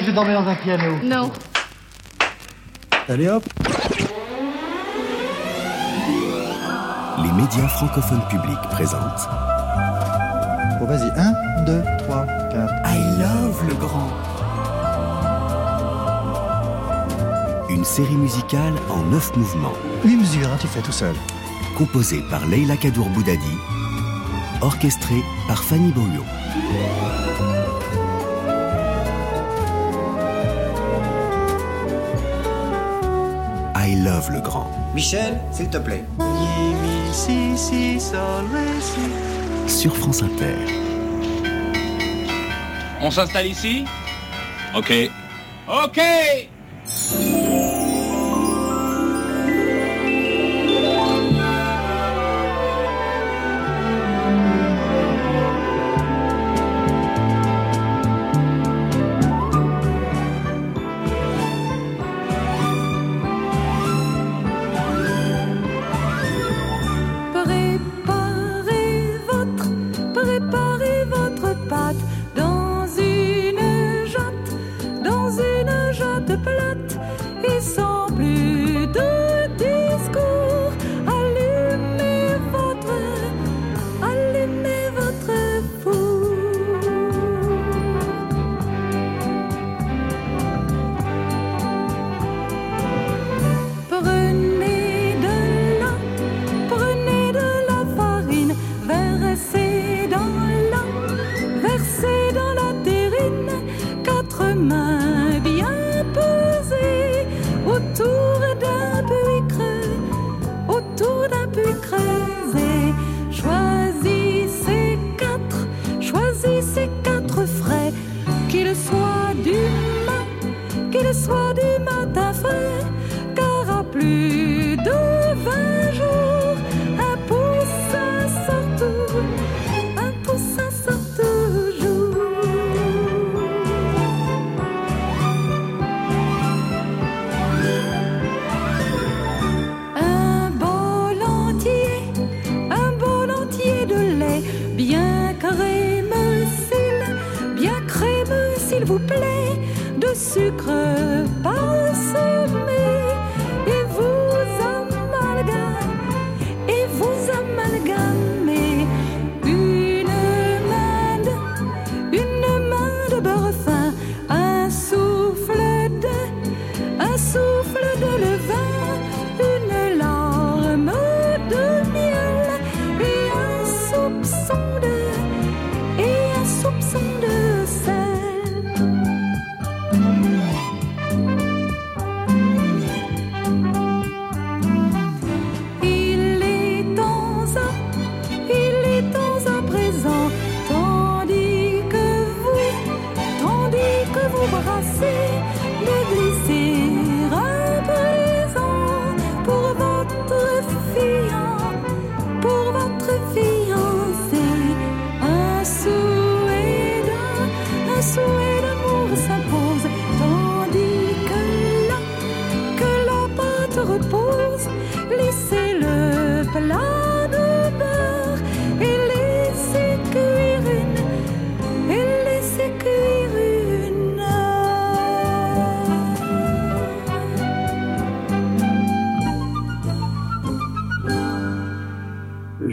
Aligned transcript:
que 0.00 0.06
je 0.06 0.10
dormais 0.10 0.34
dans 0.34 0.46
un 0.46 0.54
piano. 0.54 0.96
Non. 1.02 1.30
Allez 3.08 3.28
hop 3.28 3.44
Les 7.22 7.32
médias 7.32 7.68
francophones 7.68 8.22
publics 8.30 8.60
présentent 8.70 9.28
Bon, 10.78 10.86
vas-y. 10.86 11.10
1, 11.16 11.64
2, 11.64 11.82
3, 11.98 12.26
4. 12.52 12.74
I 12.86 12.98
Love 13.20 13.68
le 13.68 13.74
Grand. 13.74 14.08
Une 17.68 17.84
série 17.84 18.16
musicale 18.16 18.74
en 18.90 19.02
neuf 19.10 19.34
mouvements, 19.36 19.72
8 20.04 20.16
mesures, 20.16 20.48
hein, 20.52 20.58
tu 20.60 20.66
fais 20.68 20.80
tout 20.80 20.92
seul. 20.92 21.14
composée 21.76 22.22
par 22.30 22.46
Leila 22.46 22.76
Kadour 22.76 23.08
Boudadi, 23.10 23.56
orchestrée 24.60 25.22
par 25.48 25.62
Fanny 25.62 25.90
Boyo. 25.90 26.22
Love 34.04 34.32
le 34.32 34.40
Grand. 34.40 34.68
Michel, 34.94 35.40
s'il 35.52 35.70
te 35.70 35.78
plaît. 35.78 36.04
Sur 39.68 39.96
France 39.96 40.22
Inter. 40.22 40.56
On 43.00 43.10
s'installe 43.12 43.46
ici? 43.46 43.84
Ok. 44.74 44.92
Ok 45.68 46.00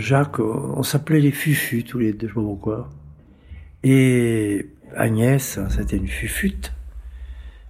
Jacques, 0.09 0.39
on 0.39 0.81
s'appelait 0.81 1.19
les 1.19 1.29
Fufus 1.29 1.83
tous 1.83 1.99
les 1.99 2.13
deux, 2.13 2.27
je 2.27 2.33
sais 2.33 2.39
pas 2.39 2.41
pourquoi. 2.41 2.89
Et 3.83 4.67
Agnès, 4.95 5.59
c'était 5.69 5.97
une 5.97 6.07
fufute. 6.07 6.73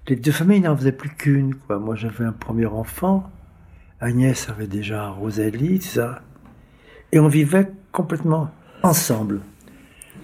Les 0.08 0.16
deux 0.16 0.32
familles 0.32 0.62
n'en 0.62 0.78
faisaient 0.78 0.94
plus 0.94 1.10
qu'une. 1.10 1.56
Moi, 1.70 1.98
j'avais 1.98 2.24
un 2.24 2.32
premier 2.32 2.66
enfant. 2.66 3.30
Agnès 4.00 4.48
avait 4.48 4.68
déjà 4.68 5.10
Rosalie, 5.10 5.82
ça. 5.82 6.22
Et 7.12 7.20
on 7.20 7.28
vivait 7.28 7.74
complètement 7.92 8.52
ensemble. 8.84 9.42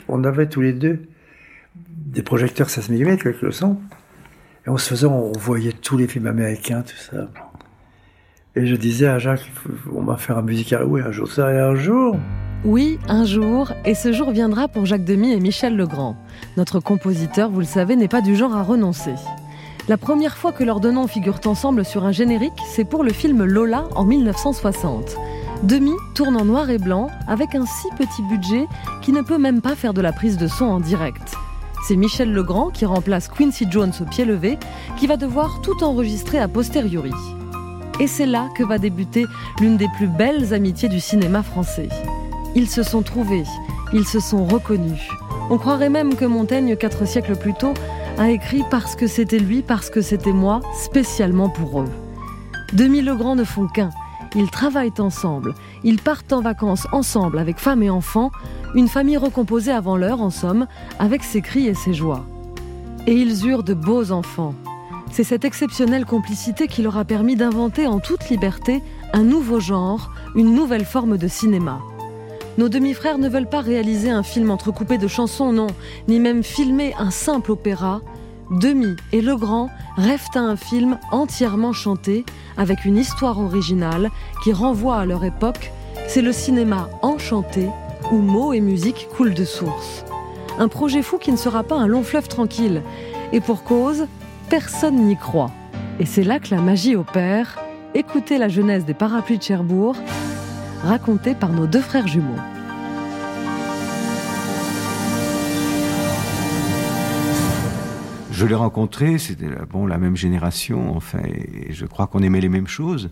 On 0.07 0.23
avait 0.23 0.47
tous 0.47 0.61
les 0.61 0.71
deux 0.71 1.09
des 1.75 2.23
projecteurs 2.23 2.69
16 2.69 2.91
mm 2.91 3.09
avec 3.09 3.41
le 3.41 3.51
son. 3.51 3.77
Et 4.65 4.69
on 4.69 4.77
se 4.77 4.87
faisait, 4.87 5.07
on 5.07 5.33
voyait 5.33 5.73
tous 5.73 5.97
les 5.97 6.07
films 6.07 6.27
américains, 6.27 6.81
tout 6.81 6.95
ça. 6.95 7.27
Et 8.57 8.65
je 8.65 8.75
disais 8.75 9.07
à 9.07 9.19
Jacques, 9.19 9.51
on 9.93 10.03
va 10.03 10.15
faire 10.15 10.37
un 10.37 10.41
musical. 10.41 10.85
Oui, 10.85 11.01
un 11.05 11.11
jour, 11.11 11.29
ça, 11.29 11.47
un 11.47 11.75
jour. 11.75 12.17
Oui, 12.63 12.97
un 13.09 13.25
jour, 13.25 13.73
et 13.83 13.93
ce 13.93 14.13
jour 14.13 14.31
viendra 14.31 14.69
pour 14.69 14.85
Jacques 14.85 15.03
Demy 15.03 15.33
et 15.33 15.39
Michel 15.41 15.75
Legrand. 15.75 16.15
Notre 16.55 16.79
compositeur, 16.79 17.49
vous 17.49 17.59
le 17.59 17.65
savez, 17.65 17.97
n'est 17.97 18.07
pas 18.07 18.21
du 18.21 18.35
genre 18.35 18.55
à 18.55 18.63
renoncer. 18.63 19.13
La 19.89 19.97
première 19.97 20.37
fois 20.37 20.53
que 20.53 20.63
leurs 20.63 20.79
deux 20.79 20.91
noms 20.91 21.05
figurent 21.05 21.41
ensemble 21.45 21.83
sur 21.83 22.05
un 22.05 22.13
générique, 22.13 22.53
c'est 22.71 22.85
pour 22.85 23.03
le 23.03 23.11
film 23.11 23.43
Lola 23.43 23.87
en 23.93 24.05
1960. 24.05 25.17
Demi 25.63 25.91
tourne 26.15 26.37
en 26.37 26.45
noir 26.45 26.69
et 26.69 26.77
blanc 26.77 27.09
avec 27.27 27.55
un 27.55 27.65
si 27.65 27.89
petit 27.97 28.23
budget 28.23 28.67
qui 29.01 29.11
ne 29.11 29.21
peut 29.21 29.37
même 29.37 29.61
pas 29.61 29.75
faire 29.75 29.93
de 29.93 30.01
la 30.01 30.13
prise 30.13 30.37
de 30.37 30.47
son 30.47 30.65
en 30.65 30.79
direct. 30.79 31.35
C'est 31.87 31.97
Michel 31.97 32.33
Legrand 32.33 32.69
qui 32.69 32.85
remplace 32.85 33.27
Quincy 33.27 33.67
Jones 33.69 33.93
au 34.01 34.05
pied 34.05 34.25
levé, 34.25 34.57
qui 34.97 35.07
va 35.07 35.17
devoir 35.17 35.61
tout 35.61 35.83
enregistrer 35.83 36.39
a 36.39 36.47
posteriori. 36.47 37.11
Et 37.99 38.07
c'est 38.07 38.25
là 38.25 38.49
que 38.55 38.63
va 38.63 38.77
débuter 38.77 39.25
l'une 39.59 39.77
des 39.77 39.87
plus 39.87 40.07
belles 40.07 40.53
amitiés 40.53 40.89
du 40.89 40.99
cinéma 40.99 41.43
français. 41.43 41.89
Ils 42.55 42.69
se 42.69 42.83
sont 42.83 43.01
trouvés, 43.01 43.43
ils 43.93 44.05
se 44.05 44.19
sont 44.19 44.45
reconnus. 44.45 45.09
On 45.49 45.57
croirait 45.57 45.89
même 45.89 46.15
que 46.15 46.25
Montaigne, 46.25 46.75
quatre 46.75 47.07
siècles 47.07 47.37
plus 47.37 47.53
tôt, 47.53 47.73
a 48.17 48.29
écrit 48.29 48.63
Parce 48.71 48.95
que 48.95 49.07
c'était 49.07 49.39
lui, 49.39 49.61
parce 49.61 49.89
que 49.89 50.01
c'était 50.01 50.33
moi, 50.33 50.61
spécialement 50.73 51.49
pour 51.49 51.81
eux. 51.81 51.91
Demi 52.73 53.01
Legrand 53.01 53.35
ne 53.35 53.43
font 53.43 53.67
qu'un. 53.67 53.91
Ils 54.35 54.49
travaillent 54.49 54.99
ensemble. 54.99 55.53
Ils 55.83 56.01
partent 56.01 56.33
en 56.33 56.41
vacances 56.41 56.87
ensemble 56.91 57.39
avec 57.39 57.59
femmes 57.59 57.83
et 57.83 57.89
enfants. 57.89 58.31
Une 58.73 58.89
famille 58.89 59.17
recomposée 59.17 59.71
avant 59.71 59.95
l'heure, 59.95 60.21
en 60.21 60.29
somme, 60.29 60.67
avec 60.99 61.23
ses 61.23 61.41
cris 61.41 61.67
et 61.67 61.73
ses 61.73 61.93
joies. 61.93 62.25
Et 63.07 63.13
ils 63.13 63.47
eurent 63.47 63.63
de 63.63 63.73
beaux 63.73 64.11
enfants. 64.11 64.55
C'est 65.15 65.23
cette 65.23 65.45
exceptionnelle 65.45 66.05
complicité 66.05 66.67
qui 66.67 66.81
leur 66.81 66.97
a 66.97 67.05
permis 67.05 67.37
d'inventer 67.37 67.87
en 67.87 67.99
toute 67.99 68.27
liberté 68.27 68.83
un 69.13 69.23
nouveau 69.23 69.61
genre, 69.61 70.11
une 70.35 70.53
nouvelle 70.53 70.83
forme 70.83 71.17
de 71.17 71.29
cinéma. 71.29 71.79
Nos 72.57 72.67
demi-frères 72.67 73.17
ne 73.17 73.29
veulent 73.29 73.47
pas 73.47 73.61
réaliser 73.61 74.09
un 74.09 74.23
film 74.23 74.51
entrecoupé 74.51 74.97
de 74.97 75.07
chansons, 75.07 75.53
non, 75.53 75.67
ni 76.09 76.19
même 76.19 76.43
filmer 76.43 76.93
un 76.99 77.11
simple 77.11 77.51
opéra. 77.53 78.01
Demi 78.51 78.97
et 79.13 79.21
Legrand 79.21 79.69
rêvent 79.95 80.27
à 80.35 80.39
un 80.39 80.57
film 80.57 80.99
entièrement 81.13 81.71
chanté, 81.71 82.25
avec 82.57 82.83
une 82.83 82.97
histoire 82.97 83.39
originale 83.39 84.11
qui 84.43 84.51
renvoie 84.51 84.97
à 84.97 85.05
leur 85.05 85.23
époque. 85.23 85.71
C'est 86.09 86.21
le 86.21 86.33
cinéma 86.33 86.89
enchanté, 87.01 87.69
où 88.11 88.17
mots 88.17 88.51
et 88.51 88.59
musique 88.59 89.07
coulent 89.15 89.33
de 89.33 89.45
source. 89.45 90.03
Un 90.59 90.67
projet 90.67 91.01
fou 91.01 91.17
qui 91.17 91.31
ne 91.31 91.37
sera 91.37 91.63
pas 91.63 91.77
un 91.77 91.87
long 91.87 92.03
fleuve 92.03 92.27
tranquille. 92.27 92.81
Et 93.31 93.39
pour 93.39 93.63
cause, 93.63 94.07
personne 94.49 95.05
n'y 95.07 95.17
croit. 95.17 95.51
Et 95.99 96.05
c'est 96.05 96.23
là 96.23 96.39
que 96.39 96.53
la 96.53 96.61
magie 96.61 96.95
opère. 96.95 97.57
Écoutez 97.93 98.37
la 98.37 98.49
jeunesse 98.49 98.85
des 98.85 98.93
parapluies 98.93 99.37
de 99.37 99.43
Cherbourg, 99.43 99.95
racontée 100.83 101.33
par 101.33 101.51
nos 101.51 101.67
deux 101.67 101.81
frères 101.81 102.07
jumeaux. 102.07 102.35
Je 108.31 108.45
l'ai 108.45 108.55
rencontré, 108.55 109.17
c'était 109.17 109.47
bon, 109.71 109.85
la 109.87 109.97
même 109.97 110.17
génération, 110.17 110.95
enfin, 110.97 111.19
et 111.25 111.71
je 111.71 111.85
crois 111.85 112.07
qu'on 112.07 112.19
aimait 112.21 112.41
les 112.41 112.49
mêmes 112.49 112.67
choses. 112.67 113.09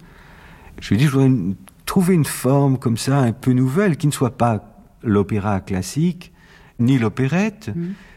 Je 0.81 0.89
lui 0.89 0.95
ai 0.95 0.99
dit, 0.99 1.05
je 1.05 1.11
voudrais 1.11 1.27
une- 1.27 1.55
trouver 1.85 2.13
une 2.13 2.25
forme 2.25 2.77
comme 2.77 2.97
ça, 2.97 3.19
un 3.19 3.31
peu 3.31 3.53
nouvelle, 3.53 3.95
qui 3.95 4.07
ne 4.07 4.11
soit 4.11 4.37
pas 4.37 4.75
l'opéra 5.01 5.61
classique, 5.61 6.33
ni 6.79 6.97
l'opérette, 6.97 7.71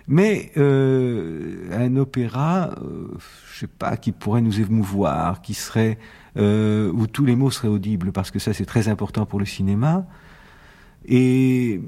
mais 0.09 0.53
euh, 0.57 1.69
un 1.73 1.97
opéra, 1.97 2.71
euh, 2.83 3.09
je 3.53 3.61
sais 3.61 3.67
pas, 3.67 3.97
qui 3.97 4.13
pourrait 4.13 4.41
nous 4.41 4.61
émouvoir, 4.61 5.43
qui 5.43 5.55
serait 5.55 5.99
euh, 6.37 6.91
où 6.93 7.07
tous 7.07 7.25
les 7.25 7.35
mots 7.35 7.51
seraient 7.51 7.69
audibles, 7.69 8.13
parce 8.13 8.31
que 8.31 8.39
ça 8.39 8.53
c'est 8.53 8.67
très 8.67 8.89
important 8.89 9.27
pour 9.27 9.41
le 9.41 9.47
cinéma. 9.47 10.07
Et 11.07 11.81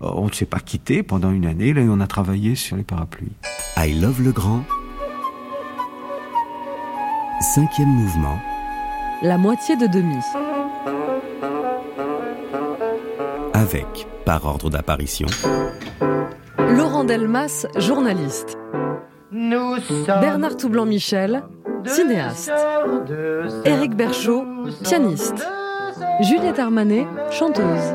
oh, 0.00 0.12
on 0.16 0.26
ne 0.26 0.32
s'est 0.32 0.46
pas 0.46 0.60
quitté 0.60 1.02
pendant 1.02 1.30
une 1.30 1.46
année, 1.46 1.72
là, 1.72 1.82
et 1.82 1.88
on 1.88 2.00
a 2.00 2.06
travaillé 2.06 2.54
sur 2.54 2.76
les 2.76 2.84
parapluies. 2.84 3.36
I 3.76 3.98
Love 4.00 4.22
le 4.22 4.32
Grand. 4.32 4.64
Cinquième 7.40 7.88
mouvement. 7.88 8.38
La 9.22 9.36
moitié 9.36 9.76
de 9.76 9.86
demi. 9.86 10.16
Avec, 13.52 14.06
par 14.24 14.44
ordre 14.46 14.70
d'apparition, 14.70 15.26
Laurent 16.76 17.04
Delmas, 17.04 17.66
journaliste. 17.76 18.58
Bernard 20.20 20.56
Toublan-Michel, 20.56 21.42
cinéaste. 21.84 22.52
Éric 23.64 23.94
Berchaud, 23.94 24.44
pianiste. 24.82 25.46
Juliette 26.20 26.58
Armanet, 26.58 27.06
chanteuse. 27.30 27.94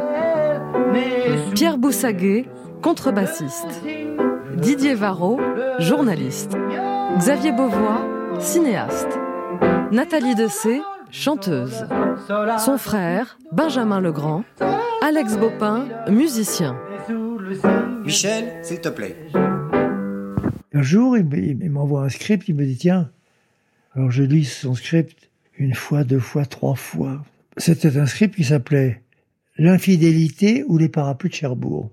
Pierre 1.56 1.77
Boussaguet, 1.77 2.47
contrebassiste. 2.81 3.81
Didier 4.56 4.95
Varro, 4.95 5.39
journaliste. 5.79 6.56
Xavier 7.18 7.51
Beauvois, 7.51 8.01
cinéaste. 8.39 9.19
Nathalie 9.91 10.35
Dessay, 10.35 10.81
chanteuse. 11.09 11.85
Son 12.57 12.77
frère, 12.77 13.38
Benjamin 13.51 14.01
Legrand. 14.01 14.44
Alex 15.01 15.38
Bopin, 15.38 15.85
musicien. 16.09 16.75
Michel, 18.07 18.45
s'il 18.63 18.80
te 18.80 18.88
plaît. 18.88 19.18
Un 20.74 20.81
jour, 20.81 21.18
il 21.18 21.25
me- 21.25 21.38
il 21.38 21.69
m'envoie 21.69 22.04
un 22.06 22.09
script, 22.09 22.48
il 22.48 22.56
me 22.56 22.65
dit 22.65 22.77
tiens. 22.77 23.12
Alors 23.94 24.12
je 24.12 24.24
lis 24.24 24.45
son 24.45 24.75
script 24.75 25.30
une 25.57 25.74
fois, 25.74 26.06
deux 26.06 26.19
fois, 26.19 26.45
trois 26.45 26.75
fois. 26.75 27.25
C'était 27.57 27.98
un 27.98 28.06
script 28.06 28.36
qui 28.36 28.45
s'appelait 28.45 29.01
L'infidélité 29.57 30.63
ou 30.68 30.77
les 30.77 30.88
parapluies 30.88 31.31
de 31.31 31.36
Cherbourg. 31.36 31.92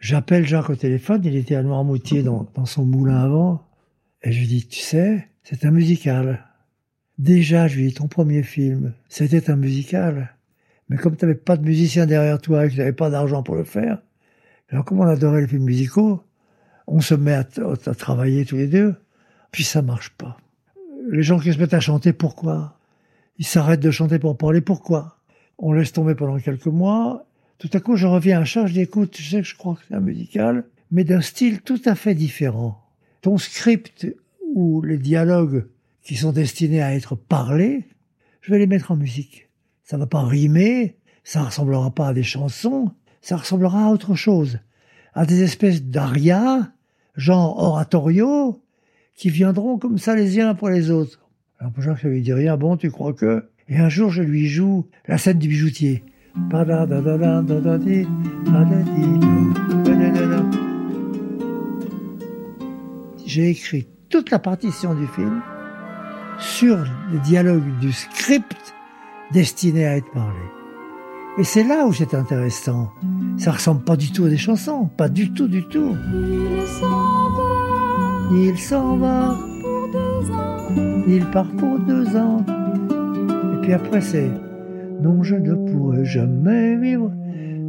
J'appelle 0.00 0.44
Jacques 0.48 0.70
au 0.70 0.74
téléphone, 0.76 1.20
il 1.24 1.36
était 1.36 1.54
à 1.54 1.62
Noirmoutier 1.62 2.24
dans, 2.24 2.50
dans 2.54 2.64
son 2.66 2.84
moulin 2.84 3.18
avant, 3.22 3.68
et 4.24 4.32
je 4.32 4.40
lui 4.40 4.46
dis 4.48 4.66
tu 4.66 4.80
sais, 4.80 5.28
c'est 5.44 5.64
un 5.64 5.70
musical. 5.70 6.44
Déjà, 7.18 7.68
je 7.68 7.76
lui 7.76 7.86
dis 7.88 7.94
ton 7.94 8.08
premier 8.08 8.42
film, 8.42 8.94
c'était 9.08 9.48
un 9.48 9.56
musical. 9.56 10.34
Mais 10.88 10.96
comme 10.96 11.14
tu 11.16 11.24
n'avais 11.24 11.38
pas 11.38 11.56
de 11.56 11.64
musicien 11.64 12.06
derrière 12.06 12.40
toi 12.40 12.64
et 12.64 12.68
que 12.68 12.72
tu 12.72 12.78
n'avais 12.80 12.92
pas 12.92 13.10
d'argent 13.10 13.44
pour 13.44 13.54
le 13.54 13.62
faire, 13.64 14.02
alors 14.70 14.84
comme 14.84 15.00
on 15.00 15.06
adorait 15.06 15.42
les 15.42 15.46
films 15.48 15.64
musicaux, 15.64 16.22
on 16.86 17.00
se 17.00 17.14
met 17.14 17.32
à, 17.32 17.44
travailler 17.44 18.44
tous 18.44 18.56
les 18.56 18.66
deux, 18.66 18.94
puis 19.52 19.64
ça 19.64 19.82
marche 19.82 20.10
pas. 20.10 20.38
Les 21.10 21.22
gens 21.22 21.38
qui 21.38 21.52
se 21.52 21.58
mettent 21.58 21.74
à 21.74 21.80
chanter, 21.80 22.12
pourquoi? 22.12 22.78
Ils 23.38 23.46
s'arrêtent 23.46 23.80
de 23.80 23.90
chanter 23.90 24.18
pour 24.18 24.36
parler, 24.36 24.60
pourquoi? 24.60 25.18
On 25.58 25.72
laisse 25.72 25.92
tomber 25.92 26.14
pendant 26.14 26.38
quelques 26.38 26.66
mois. 26.66 27.26
Tout 27.58 27.70
à 27.72 27.80
coup, 27.80 27.96
je 27.96 28.06
reviens 28.06 28.40
à 28.40 28.44
charge, 28.44 28.70
je 28.70 28.80
dis, 28.80 28.88
je 29.18 29.30
sais 29.30 29.42
que 29.42 29.48
je 29.48 29.56
crois 29.56 29.74
que 29.74 29.82
c'est 29.88 29.94
un 29.94 30.00
musical, 30.00 30.64
mais 30.90 31.04
d'un 31.04 31.20
style 31.20 31.60
tout 31.60 31.80
à 31.84 31.94
fait 31.94 32.14
différent. 32.14 32.82
Ton 33.22 33.38
script 33.38 34.06
ou 34.54 34.82
les 34.82 34.98
dialogues 34.98 35.66
qui 36.02 36.16
sont 36.16 36.32
destinés 36.32 36.82
à 36.82 36.94
être 36.94 37.14
parlés, 37.14 37.84
je 38.40 38.52
vais 38.52 38.58
les 38.58 38.66
mettre 38.66 38.90
en 38.90 38.96
musique. 38.96 39.48
Ça 39.84 39.96
va 39.98 40.06
pas 40.06 40.22
rimer, 40.22 40.96
ça 41.24 41.42
ressemblera 41.42 41.90
pas 41.90 42.08
à 42.08 42.14
des 42.14 42.22
chansons, 42.22 42.92
ça 43.20 43.36
ressemblera 43.36 43.86
à 43.86 43.90
autre 43.90 44.14
chose, 44.14 44.58
à 45.14 45.26
des 45.26 45.42
espèces 45.42 45.82
d'arias, 45.82 46.68
genre 47.16 47.58
oratoriaux, 47.58 48.62
qui 49.16 49.30
viendront 49.30 49.78
comme 49.78 49.98
ça 49.98 50.14
les 50.14 50.40
uns 50.40 50.54
pour 50.54 50.70
les 50.70 50.90
autres. 50.90 51.20
Alors 51.58 51.72
pour 51.72 51.82
Jacques, 51.82 52.00
ça 52.00 52.08
lui 52.08 52.22
dit 52.22 52.32
rien, 52.32 52.56
bon, 52.56 52.76
tu 52.76 52.90
crois 52.90 53.12
que... 53.12 53.44
Et 53.68 53.76
un 53.76 53.88
jour, 53.88 54.10
je 54.10 54.22
lui 54.22 54.48
joue 54.48 54.86
la 55.06 55.18
scène 55.18 55.38
du 55.38 55.46
bijoutier. 55.46 56.02
J'ai 63.26 63.50
écrit 63.50 63.86
toute 64.08 64.30
la 64.30 64.38
partition 64.38 64.94
du 64.94 65.06
film 65.06 65.40
sur 66.38 66.78
les 67.12 67.18
dialogues 67.18 67.78
du 67.80 67.92
script 67.92 68.74
destiné 69.32 69.86
à 69.86 69.96
être 69.98 70.10
parlé. 70.12 70.59
Et 71.40 71.44
c'est 71.44 71.64
là 71.64 71.86
où 71.86 71.92
c'est 71.94 72.12
intéressant. 72.12 72.90
Ça 73.38 73.52
ressemble 73.52 73.82
pas 73.82 73.96
du 73.96 74.12
tout 74.12 74.26
à 74.26 74.28
des 74.28 74.36
chansons, 74.36 74.90
pas 74.94 75.08
du 75.08 75.32
tout, 75.32 75.48
du 75.48 75.64
tout. 75.64 75.96
Il 76.12 76.66
s'en 76.68 77.30
va 77.30 78.30
Il 78.30 78.58
s'en 78.58 78.96
va, 78.98 79.38
pour 79.62 79.88
deux 79.90 80.30
ans. 80.32 80.58
il 81.08 81.24
part 81.30 81.50
pour 81.52 81.78
deux 81.78 82.14
ans. 82.14 82.44
Et 83.54 83.56
puis 83.62 83.72
après 83.72 84.02
c'est 84.02 84.30
Non, 85.00 85.22
je 85.22 85.36
ne 85.36 85.54
pourrai 85.54 86.04
jamais 86.04 86.76
vivre. 86.76 87.10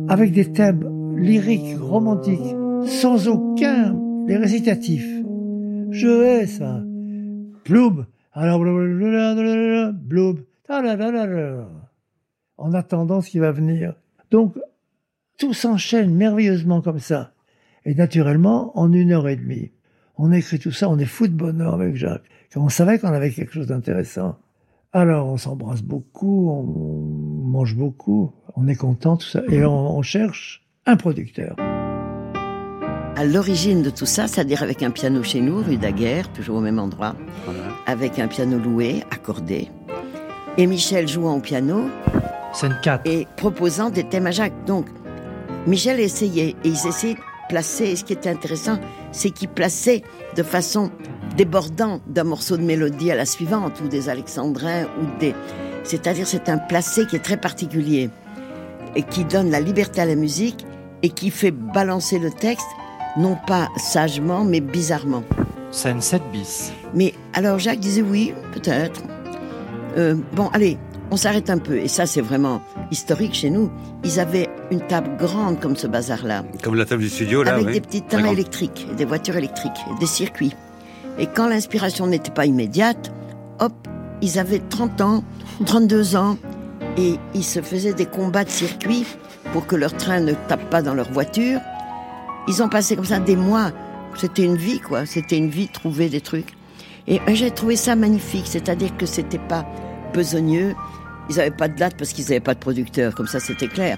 Avec 0.09 0.33
des 0.33 0.51
thèmes 0.51 1.15
lyriques, 1.17 1.77
romantiques, 1.79 2.53
sans 2.83 3.29
aucun 3.29 3.95
les 4.27 4.35
récitatifs. 4.35 5.23
Je 5.91 6.23
hais 6.23 6.45
ça. 6.45 6.83
Bloom. 7.63 8.05
Alors, 8.33 8.59
bloom. 9.93 10.39
En 12.61 12.73
attendant 12.73 13.21
ce 13.21 13.31
qui 13.31 13.39
va 13.39 13.51
venir. 13.51 13.95
Donc, 14.29 14.55
tout 15.39 15.51
s'enchaîne 15.51 16.13
merveilleusement 16.13 16.81
comme 16.81 16.99
ça. 16.99 17.33
Et 17.85 17.95
naturellement, 17.95 18.77
en 18.77 18.93
une 18.93 19.11
heure 19.11 19.27
et 19.27 19.35
demie. 19.35 19.71
On 20.15 20.31
écrit 20.31 20.59
tout 20.59 20.71
ça, 20.71 20.87
on 20.87 20.99
est 20.99 21.05
fou 21.05 21.27
de 21.27 21.33
bonheur 21.33 21.73
avec 21.73 21.95
Jacques. 21.95 22.29
Quand 22.53 22.61
on 22.61 22.69
savait 22.69 22.99
qu'on 22.99 23.07
avait 23.07 23.31
quelque 23.31 23.51
chose 23.51 23.65
d'intéressant. 23.65 24.37
Alors, 24.93 25.27
on 25.27 25.37
s'embrasse 25.37 25.81
beaucoup, 25.81 26.51
on 26.51 27.47
mange 27.47 27.75
beaucoup, 27.75 28.31
on 28.55 28.67
est 28.67 28.75
content, 28.75 29.17
tout 29.17 29.25
ça. 29.25 29.41
Et 29.49 29.65
on, 29.65 29.97
on 29.97 30.03
cherche 30.03 30.63
un 30.85 30.97
producteur. 30.97 31.55
À 33.15 33.25
l'origine 33.25 33.81
de 33.81 33.89
tout 33.89 34.05
ça, 34.05 34.27
c'est-à-dire 34.27 34.61
avec 34.61 34.83
un 34.83 34.91
piano 34.91 35.23
chez 35.23 35.41
nous, 35.41 35.63
rue 35.63 35.77
Daguerre, 35.77 36.31
toujours 36.31 36.57
au 36.57 36.61
même 36.61 36.77
endroit, 36.77 37.15
avec 37.87 38.19
un 38.19 38.27
piano 38.27 38.59
loué, 38.59 39.01
accordé, 39.09 39.69
et 40.57 40.67
Michel 40.67 41.07
jouant 41.07 41.37
au 41.37 41.39
piano 41.39 41.85
Scène 42.53 42.77
4. 42.83 43.01
et 43.05 43.27
proposant 43.37 43.89
des 43.89 44.03
thèmes 44.03 44.27
à 44.27 44.31
Jacques. 44.31 44.65
Donc, 44.65 44.87
Michel 45.67 45.99
essayait, 45.99 46.55
et 46.63 46.67
il 46.67 46.73
essayait 46.73 47.15
de 47.15 47.19
placer, 47.49 47.85
et 47.85 47.95
ce 47.95 48.03
qui 48.03 48.13
était 48.13 48.29
intéressant, 48.29 48.79
c'est 49.11 49.29
qu'il 49.29 49.49
plaçait 49.49 50.03
de 50.35 50.43
façon 50.43 50.91
débordante 51.37 52.01
d'un 52.07 52.23
morceau 52.23 52.57
de 52.57 52.63
mélodie 52.63 53.11
à 53.11 53.15
la 53.15 53.25
suivante, 53.25 53.79
ou 53.83 53.87
des 53.87 54.09
alexandrins, 54.09 54.85
ou 54.99 55.19
des... 55.19 55.35
C'est-à-dire, 55.83 56.27
c'est 56.27 56.49
un 56.49 56.57
placé 56.57 57.05
qui 57.05 57.15
est 57.15 57.23
très 57.23 57.37
particulier, 57.37 58.09
et 58.95 59.03
qui 59.03 59.23
donne 59.23 59.49
la 59.49 59.59
liberté 59.59 60.01
à 60.01 60.05
la 60.05 60.15
musique, 60.15 60.65
et 61.03 61.09
qui 61.09 61.31
fait 61.31 61.51
balancer 61.51 62.19
le 62.19 62.31
texte, 62.31 62.67
non 63.17 63.37
pas 63.47 63.69
sagement, 63.77 64.43
mais 64.43 64.61
bizarrement. 64.61 65.23
Scène 65.71 66.01
7 66.01 66.21
bis. 66.31 66.73
Mais 66.93 67.13
alors 67.33 67.59
Jacques 67.59 67.79
disait 67.79 68.01
oui, 68.01 68.33
peut-être. 68.53 69.01
Euh, 69.97 70.15
bon, 70.33 70.47
allez, 70.53 70.77
on 71.11 71.17
s'arrête 71.17 71.49
un 71.49 71.57
peu. 71.57 71.77
Et 71.77 71.87
ça, 71.87 72.05
c'est 72.05 72.21
vraiment 72.21 72.61
historique 72.89 73.33
chez 73.33 73.49
nous. 73.49 73.69
Ils 74.03 74.19
avaient 74.19 74.49
une 74.71 74.81
table 74.81 75.11
grande 75.17 75.59
comme 75.59 75.75
ce 75.75 75.85
bazar-là. 75.87 76.43
Comme 76.63 76.75
la 76.75 76.85
table 76.85 77.01
du 77.03 77.09
studio, 77.09 77.43
là, 77.43 77.53
Avec 77.53 77.67
oui. 77.67 77.73
des 77.73 77.81
petits 77.81 78.01
trains 78.01 78.25
électriques, 78.31 78.87
des 78.97 79.05
voitures 79.05 79.35
électriques, 79.35 79.85
des 79.99 80.05
circuits. 80.05 80.55
Et 81.19 81.27
quand 81.27 81.47
l'inspiration 81.47 82.07
n'était 82.07 82.31
pas 82.31 82.45
immédiate, 82.45 83.11
hop, 83.59 83.73
ils 84.21 84.39
avaient 84.39 84.59
30 84.59 85.01
ans, 85.01 85.23
32 85.65 86.15
ans, 86.15 86.37
et 86.97 87.15
ils 87.33 87.43
se 87.43 87.61
faisaient 87.61 87.93
des 87.93 88.05
combats 88.05 88.43
de 88.43 88.49
circuit 88.49 89.05
pour 89.53 89.67
que 89.67 89.75
leur 89.75 89.93
train 89.95 90.19
ne 90.21 90.33
tape 90.47 90.69
pas 90.69 90.81
dans 90.81 90.93
leur 90.93 91.11
voiture. 91.11 91.59
Ils 92.47 92.63
ont 92.63 92.69
passé 92.69 92.95
comme 92.95 93.05
ça 93.05 93.19
des 93.19 93.35
mois. 93.35 93.71
C'était 94.17 94.43
une 94.43 94.55
vie, 94.57 94.79
quoi. 94.79 95.05
C'était 95.05 95.37
une 95.37 95.49
vie 95.49 95.67
de 95.67 95.71
trouver 95.71 96.09
des 96.09 96.21
trucs. 96.21 96.53
Et 97.07 97.19
euh, 97.27 97.33
j'ai 97.33 97.51
trouvé 97.51 97.75
ça 97.75 97.95
magnifique. 97.95 98.45
C'est-à-dire 98.45 98.95
que 98.97 99.05
c'était 99.05 99.37
pas 99.39 99.65
besogneux. 100.13 100.75
Ils 101.31 101.37
n'avaient 101.37 101.51
pas 101.51 101.69
de 101.69 101.77
date 101.77 101.95
parce 101.97 102.11
qu'ils 102.11 102.25
n'avaient 102.25 102.41
pas 102.41 102.53
de 102.53 102.59
producteur. 102.59 103.15
Comme 103.15 103.27
ça, 103.27 103.39
c'était 103.39 103.69
clair. 103.69 103.97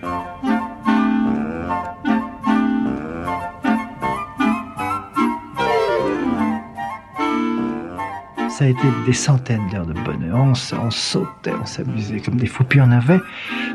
Ça 8.50 8.66
a 8.66 8.68
été 8.68 8.84
des 9.08 9.14
centaines 9.14 9.68
d'heures 9.72 9.88
de 9.88 9.94
bonheur. 9.94 10.36
On, 10.36 10.54
on 10.78 10.92
sautait, 10.92 11.54
on 11.60 11.66
s'amusait 11.66 12.20
comme 12.20 12.36
des 12.36 12.46
fous. 12.46 12.66
Puis 12.66 12.80
on 12.80 12.92
avait, 12.92 13.20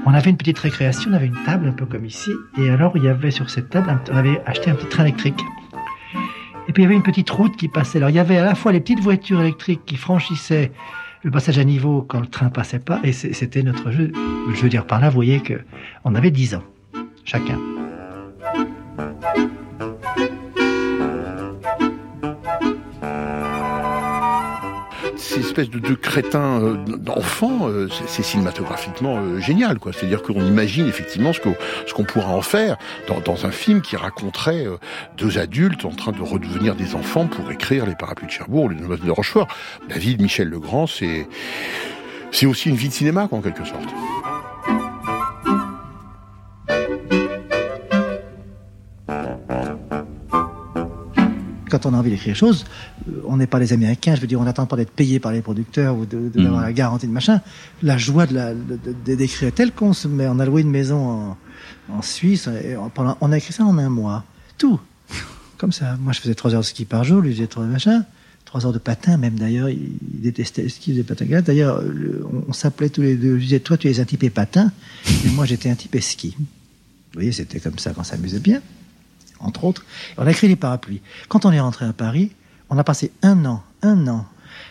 on 0.06 0.14
avait 0.14 0.30
une 0.30 0.36
petite 0.36 0.60
récréation, 0.60 1.10
on 1.10 1.14
avait 1.14 1.26
une 1.26 1.42
table 1.44 1.66
un 1.66 1.72
peu 1.72 1.84
comme 1.84 2.04
ici. 2.04 2.30
Et 2.58 2.70
alors 2.70 2.92
il 2.96 3.02
y 3.02 3.08
avait 3.08 3.32
sur 3.32 3.50
cette 3.50 3.70
table, 3.70 3.98
on 4.12 4.16
avait 4.16 4.40
acheté 4.46 4.70
un 4.70 4.76
petit 4.76 4.86
train 4.86 5.02
électrique. 5.02 5.40
Et 6.68 6.72
puis 6.72 6.84
il 6.84 6.84
y 6.84 6.86
avait 6.86 6.94
une 6.94 7.02
petite 7.02 7.28
route 7.28 7.56
qui 7.56 7.66
passait. 7.66 7.98
Alors 7.98 8.10
il 8.10 8.16
y 8.16 8.20
avait 8.20 8.36
à 8.36 8.44
la 8.44 8.54
fois 8.54 8.70
les 8.70 8.78
petites 8.78 9.00
voitures 9.00 9.40
électriques 9.40 9.84
qui 9.84 9.96
franchissaient 9.96 10.70
le 11.22 11.30
passage 11.30 11.58
à 11.58 11.64
niveau 11.64 12.02
quand 12.02 12.20
le 12.20 12.26
train 12.26 12.48
passait 12.48 12.78
pas. 12.78 13.00
Et 13.04 13.12
c'était 13.12 13.62
notre 13.62 13.90
jeu. 13.90 14.12
Je 14.54 14.62
veux 14.62 14.68
dire 14.68 14.86
par 14.86 15.00
là, 15.00 15.08
vous 15.08 15.14
voyez 15.14 15.40
que 15.40 15.60
on 16.04 16.14
avait 16.14 16.30
10 16.30 16.54
ans 16.56 16.64
chacun. 17.24 17.58
Ces 25.38 25.46
espèces 25.46 25.70
de, 25.70 25.78
de 25.78 25.94
crétins 25.94 26.60
euh, 26.60 26.74
d'enfants, 26.98 27.68
euh, 27.68 27.88
c'est- 28.06 28.22
cinématographiquement 28.22 29.18
euh, 29.18 29.38
génial, 29.40 29.78
quoi. 29.78 29.92
C'est-à-dire 29.92 30.22
qu'on 30.22 30.44
imagine 30.44 30.86
effectivement 30.88 31.32
ce 31.32 31.40
qu'on 31.40 31.54
ce 31.86 31.94
qu'on 31.94 32.04
pourra 32.04 32.30
en 32.30 32.42
faire 32.42 32.76
dans, 33.24 33.46
un 33.46 33.50
film 33.50 33.80
qui 33.80 33.96
raconterait 33.96 34.66
deux 35.16 35.38
adultes 35.38 35.84
en 35.84 35.90
train 35.90 36.12
de 36.12 36.20
redevenir 36.20 36.74
des 36.74 36.94
enfants 36.96 37.26
pour 37.26 37.50
écrire 37.52 37.86
Les 37.86 37.94
Parapluies 37.94 38.26
de 38.26 38.32
Cherbourg 38.32 38.64
ou 38.64 38.68
Les 38.70 38.76
Noces 38.76 39.00
de 39.00 39.10
Rochefort. 39.10 39.46
La 39.88 39.96
vie 39.96 40.16
de 40.16 40.22
Michel 40.22 40.48
Legrand, 40.48 40.86
c'est 40.86 41.28
c'est 42.32 42.46
aussi 42.46 42.68
une 42.68 42.76
vie 42.76 42.88
de 42.88 42.92
cinéma, 42.94 43.28
en 43.30 43.40
quelque 43.40 43.64
sorte. 43.64 43.88
Quand 51.68 51.86
on 51.86 51.94
a 51.94 51.96
envie 51.98 52.10
d'écrire 52.10 52.26
quelque 52.34 52.36
chose, 52.38 52.64
euh, 53.08 53.20
on 53.26 53.36
n'est 53.36 53.46
pas 53.46 53.58
les 53.58 53.72
Américains, 53.72 54.14
je 54.14 54.20
veux 54.20 54.26
dire, 54.26 54.40
on 54.40 54.44
n'attend 54.44 54.66
pas 54.66 54.76
d'être 54.76 54.90
payé 54.90 55.20
par 55.20 55.32
les 55.32 55.40
producteurs 55.42 55.96
ou 55.96 56.06
de- 56.06 56.28
de- 56.28 56.42
d'avoir 56.42 56.60
Mhm. 56.60 56.66
la 56.66 56.72
garantie 56.72 57.06
de 57.06 57.12
machin. 57.12 57.40
La 57.82 57.98
joie 57.98 58.26
de 58.26 58.34
la, 58.34 58.52
d'écrire 59.06 59.52
telle 59.52 59.72
qu'on 59.72 59.92
se 59.92 60.08
met, 60.08 60.26
on 60.28 60.38
a 60.38 60.46
loué 60.46 60.62
une 60.62 60.70
maison 60.70 60.98
en, 61.08 61.36
en 61.92 62.02
Suisse, 62.02 62.48
et 62.48 62.76
on, 62.76 63.32
a 63.32 63.36
écrit 63.38 63.52
ça 63.52 63.64
en 63.64 63.76
un 63.78 63.88
mois. 63.88 64.24
Tout. 64.56 64.80
Comme 65.58 65.72
ça. 65.72 65.96
Moi, 66.00 66.12
je 66.12 66.20
faisais 66.20 66.34
trois 66.34 66.54
heures 66.54 66.60
de 66.60 66.66
ski 66.66 66.84
par 66.84 67.04
jour, 67.04 67.20
lui, 67.20 67.32
faisait 67.34 67.46
trois 67.46 67.64
machin. 67.64 68.04
Trois 68.44 68.64
heures 68.64 68.72
de 68.72 68.78
patin, 68.78 69.18
même 69.18 69.34
d'ailleurs, 69.38 69.68
il, 69.68 69.90
détestait 70.22 70.62
le 70.62 70.68
ski, 70.70 70.92
il 70.92 70.94
faisait 70.94 71.02
patin. 71.04 71.26
D'ailleurs, 71.42 71.82
le- 71.82 72.24
on, 72.32 72.44
on 72.48 72.52
s'appelait 72.52 72.88
tous 72.88 73.02
les 73.02 73.16
deux. 73.16 73.36
Je 73.38 73.42
disais, 73.44 73.60
toi, 73.60 73.76
tu 73.76 73.90
es 73.90 74.00
un 74.00 74.04
type 74.04 74.22
et 74.22 74.30
patin, 74.30 74.72
et 75.26 75.28
moi, 75.30 75.44
j'étais 75.44 75.68
un 75.68 75.74
type 75.74 75.94
et 75.96 76.00
ski. 76.00 76.34
Vous 76.38 76.44
voyez, 77.14 77.32
c'était 77.32 77.60
comme 77.60 77.78
ça 77.78 77.90
qu'on 77.92 78.04
s'amusait 78.04 78.38
bien 78.38 78.62
entre 79.40 79.64
autres. 79.64 79.84
On 80.16 80.26
a 80.26 80.30
écrit 80.30 80.48
les 80.48 80.56
parapluies. 80.56 81.02
Quand 81.28 81.44
on 81.44 81.52
est 81.52 81.60
rentré 81.60 81.86
à 81.86 81.92
Paris, 81.92 82.32
on 82.70 82.78
a 82.78 82.84
passé 82.84 83.12
un 83.22 83.44
an, 83.44 83.62
un 83.82 84.06
an, 84.08 84.26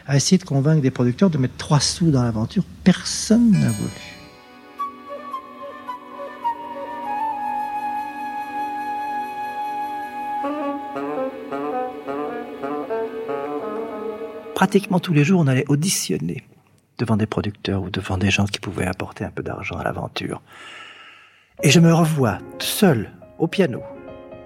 à 0.05 0.15
essayer 0.15 0.37
de 0.37 0.43
convaincre 0.43 0.81
des 0.81 0.91
producteurs 0.91 1.29
de 1.29 1.37
mettre 1.37 1.57
trois 1.57 1.79
sous 1.79 2.11
dans 2.11 2.23
l'aventure. 2.23 2.63
Personne 2.83 3.51
n'a 3.51 3.69
voulu. 3.69 3.89
Pratiquement 14.55 14.99
tous 14.99 15.13
les 15.13 15.23
jours, 15.23 15.41
on 15.41 15.45
allait 15.45 15.65
auditionner 15.67 16.43
devant 16.97 17.15
des 17.15 17.27
producteurs 17.27 17.83
ou 17.83 17.91
devant 17.91 18.17
des 18.17 18.31
gens 18.31 18.45
qui 18.45 18.59
pouvaient 18.59 18.87
apporter 18.87 19.23
un 19.23 19.29
peu 19.29 19.43
d'argent 19.43 19.77
à 19.77 19.83
l'aventure. 19.83 20.41
Et 21.61 21.69
je 21.69 21.79
me 21.79 21.93
revois 21.93 22.39
seul 22.57 23.11
au 23.37 23.47
piano, 23.47 23.83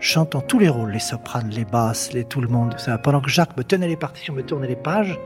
chantant 0.02 0.42
tous 0.42 0.60
les 0.60 0.68
rôles, 0.68 0.92
les 0.92 1.00
sopranes, 1.00 1.50
les 1.50 1.64
basses, 1.64 2.12
les 2.12 2.26
tout 2.26 2.42
le 2.42 2.50
monde, 2.50 2.76
ça, 2.78 2.98
pendant 2.98 3.22
que 3.22 3.30
Jacques 3.30 3.56
me 3.56 3.64
tenait 3.64 3.88
les 3.88 3.96
partitions, 3.96 4.34
me 4.34 4.44
tournait 4.44 4.68
les 4.68 4.76
pages. 4.76 5.18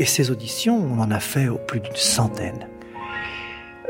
Et 0.00 0.04
ces 0.04 0.30
auditions, 0.30 0.76
on 0.76 0.98
en 0.98 1.10
a 1.10 1.20
fait 1.20 1.48
au 1.48 1.58
plus 1.58 1.80
d'une 1.80 1.94
centaine. 1.94 2.66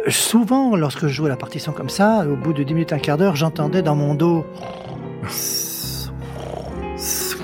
Souvent, 0.08 0.76
lorsque 0.76 1.06
je 1.06 1.08
jouais 1.08 1.28
la 1.28 1.36
partition 1.36 1.72
comme 1.72 1.88
ça, 1.88 2.26
au 2.26 2.36
bout 2.36 2.52
de 2.52 2.62
dix 2.62 2.74
minutes, 2.74 2.92
un 2.92 2.98
quart 2.98 3.16
d'heure, 3.16 3.36
j'entendais 3.36 3.82
dans 3.82 3.96
mon 3.96 4.14
dos. 4.14 4.44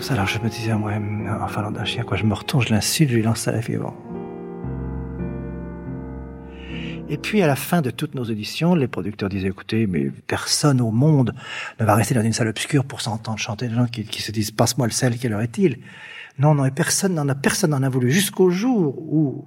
Alors 0.10 0.26
je 0.26 0.38
me 0.38 0.48
disais, 0.48 0.72
ouais, 0.72 1.00
enfin, 1.40 1.70
d'un 1.70 1.84
chien, 1.84 2.02
quoi, 2.02 2.16
je 2.16 2.24
me 2.24 2.34
retourne, 2.34 2.62
je 2.62 2.70
l'insulte, 2.70 3.10
je 3.10 3.16
lui 3.16 3.22
lance 3.22 3.48
à 3.48 3.52
la. 3.52 3.60
Et 7.10 7.18
puis, 7.18 7.42
à 7.42 7.46
la 7.46 7.56
fin 7.56 7.82
de 7.82 7.90
toutes 7.90 8.14
nos 8.14 8.24
auditions, 8.24 8.74
les 8.74 8.88
producteurs 8.88 9.28
disaient, 9.28 9.48
écoutez, 9.48 9.86
mais 9.86 10.10
personne 10.26 10.80
au 10.80 10.90
monde 10.90 11.34
ne 11.78 11.84
va 11.84 11.94
rester 11.94 12.14
dans 12.14 12.22
une 12.22 12.32
salle 12.32 12.48
obscure 12.48 12.84
pour 12.84 13.02
s'entendre 13.02 13.38
chanter 13.38 13.68
des 13.68 13.74
gens 13.74 13.86
qui, 13.86 14.22
se 14.22 14.32
disent, 14.32 14.50
passe-moi 14.50 14.86
le 14.86 14.92
sel, 14.92 15.18
quelle 15.18 15.34
heure 15.34 15.42
est-il? 15.42 15.78
Non, 16.38 16.54
non, 16.54 16.64
et 16.64 16.70
personne 16.70 17.14
n'en 17.14 17.28
a, 17.28 17.34
personne 17.34 17.70
n'en 17.70 17.82
a 17.82 17.88
voulu 17.90 18.10
jusqu'au 18.10 18.50
jour 18.50 18.96
où 18.98 19.44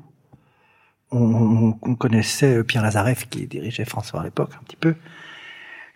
on, 1.12 1.18
on- 1.20 1.78
on 1.82 1.96
connaissait 1.96 2.64
Pierre 2.64 2.84
Lazareff 2.84 3.28
qui 3.28 3.48
dirigeait 3.48 3.86
François 3.86 4.22
à 4.22 4.24
l'époque, 4.24 4.52
un 4.60 4.64
petit 4.64 4.78
peu. 4.78 4.94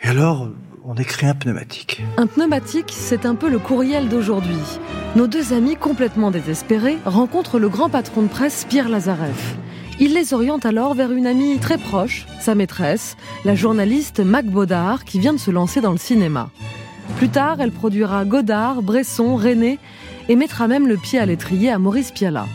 Et 0.04 0.08
alors, 0.08 0.50
on 0.84 0.96
écrit 0.96 1.28
un 1.28 1.36
pneumatique. 1.36 2.04
Un 2.18 2.26
pneumatique, 2.26 2.90
c'est 2.92 3.28
un 3.28 3.36
peu 3.36 3.50
le 3.52 3.60
courriel 3.60 4.10
d'aujourd'hui. 4.10 4.58
Nos 5.16 5.28
deux 5.28 5.54
amis, 5.54 5.76
complètement 5.76 6.32
désespérés, 6.32 6.98
rencontrent 7.06 7.60
le 7.60 7.70
grand 7.70 7.90
patron 7.90 8.24
de 8.24 8.28
presse, 8.28 8.66
Pierre 8.68 8.90
Lazareff. 8.90 9.56
Il 10.04 10.16
les 10.16 10.34
oriente 10.34 10.66
alors 10.66 10.96
vers 10.96 11.12
une 11.12 11.28
amie 11.28 11.60
très 11.60 11.78
proche, 11.78 12.26
sa 12.40 12.56
maîtresse, 12.56 13.18
la 13.46 13.54
journaliste 13.54 14.20
Mac 14.20 14.48
Baudard, 14.48 15.06
qui 15.06 15.20
vient 15.20 15.32
de 15.32 15.38
se 15.38 15.52
lancer 15.52 15.80
dans 15.80 15.92
le 15.92 16.00
cinéma. 16.00 16.50
Plus 17.18 17.30
tard, 17.30 17.58
elle 17.62 17.72
produira 17.72 18.26
Godard, 18.26 18.82
Bresson, 18.82 19.36
René 19.36 19.78
et 20.28 20.36
mettra 20.36 20.68
même 20.68 20.88
le 20.88 20.98
pied 20.98 21.20
à 21.20 21.28
l'étrier 21.28 21.70
à 21.70 21.78
Maurice 21.78 22.10
Pialat. 22.10 22.48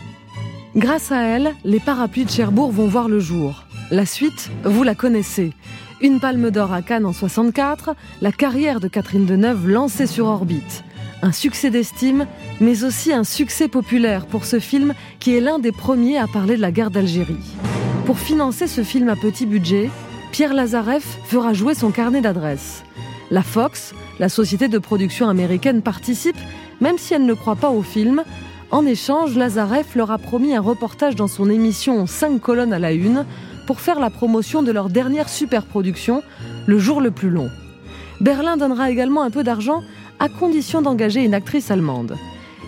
Grâce 0.75 1.13
à 1.13 1.21
elle, 1.21 1.53
les 1.63 1.79
parapluies 1.79 2.25
de 2.25 2.29
Cherbourg 2.29 2.73
vont 2.73 2.87
voir 2.87 3.07
le 3.07 3.21
jour. 3.21 3.63
La 3.91 4.05
suite, 4.05 4.51
vous 4.65 4.83
la 4.83 4.93
connaissez. 4.93 5.53
Une 6.01 6.19
palme 6.19 6.51
d'or 6.51 6.73
à 6.73 6.81
Cannes 6.81 7.05
en 7.05 7.13
64, 7.13 7.95
la 8.19 8.33
carrière 8.33 8.81
de 8.81 8.89
Catherine 8.89 9.25
Deneuve 9.25 9.69
lancée 9.69 10.05
sur 10.05 10.25
orbite. 10.25 10.83
Un 11.23 11.31
succès 11.31 11.71
d'estime, 11.71 12.27
mais 12.61 12.83
aussi 12.83 13.11
un 13.11 13.23
succès 13.23 13.67
populaire 13.67 14.27
pour 14.27 14.45
ce 14.45 14.59
film 14.59 14.93
qui 15.19 15.35
est 15.35 15.41
l'un 15.41 15.57
des 15.57 15.71
premiers 15.71 16.19
à 16.19 16.27
parler 16.27 16.55
de 16.55 16.61
la 16.61 16.71
guerre 16.71 16.91
d'Algérie. 16.91 17.35
Pour 18.05 18.19
financer 18.19 18.67
ce 18.67 18.83
film 18.83 19.09
à 19.09 19.15
petit 19.15 19.47
budget, 19.47 19.89
Pierre 20.31 20.53
Lazareff 20.53 21.17
fera 21.25 21.53
jouer 21.53 21.73
son 21.73 21.89
carnet 21.89 22.21
d'adresses. 22.21 22.83
La 23.31 23.41
Fox, 23.41 23.93
la 24.19 24.29
société 24.29 24.67
de 24.67 24.77
production 24.77 25.27
américaine, 25.27 25.81
participe, 25.81 26.37
même 26.81 26.99
si 26.99 27.15
elle 27.15 27.25
ne 27.25 27.33
croit 27.33 27.55
pas 27.55 27.71
au 27.71 27.81
film. 27.81 28.23
En 28.69 28.85
échange, 28.85 29.35
Lazareff 29.35 29.95
leur 29.95 30.11
a 30.11 30.19
promis 30.19 30.55
un 30.55 30.61
reportage 30.61 31.15
dans 31.15 31.27
son 31.27 31.49
émission 31.49 32.05
5 32.05 32.39
colonnes 32.39 32.73
à 32.73 32.79
la 32.79 32.91
une 32.91 33.25
pour 33.65 33.81
faire 33.81 33.99
la 33.99 34.11
promotion 34.11 34.61
de 34.61 34.71
leur 34.71 34.89
dernière 34.89 35.29
superproduction, 35.29 36.21
Le 36.67 36.77
jour 36.77 37.01
le 37.01 37.11
plus 37.11 37.29
long. 37.29 37.49
Berlin 38.21 38.57
donnera 38.57 38.89
également 38.91 39.23
un 39.23 39.29
peu 39.29 39.43
d'argent 39.43 39.83
à 40.19 40.29
condition 40.29 40.81
d'engager 40.81 41.23
une 41.23 41.33
actrice 41.33 41.71
allemande. 41.71 42.17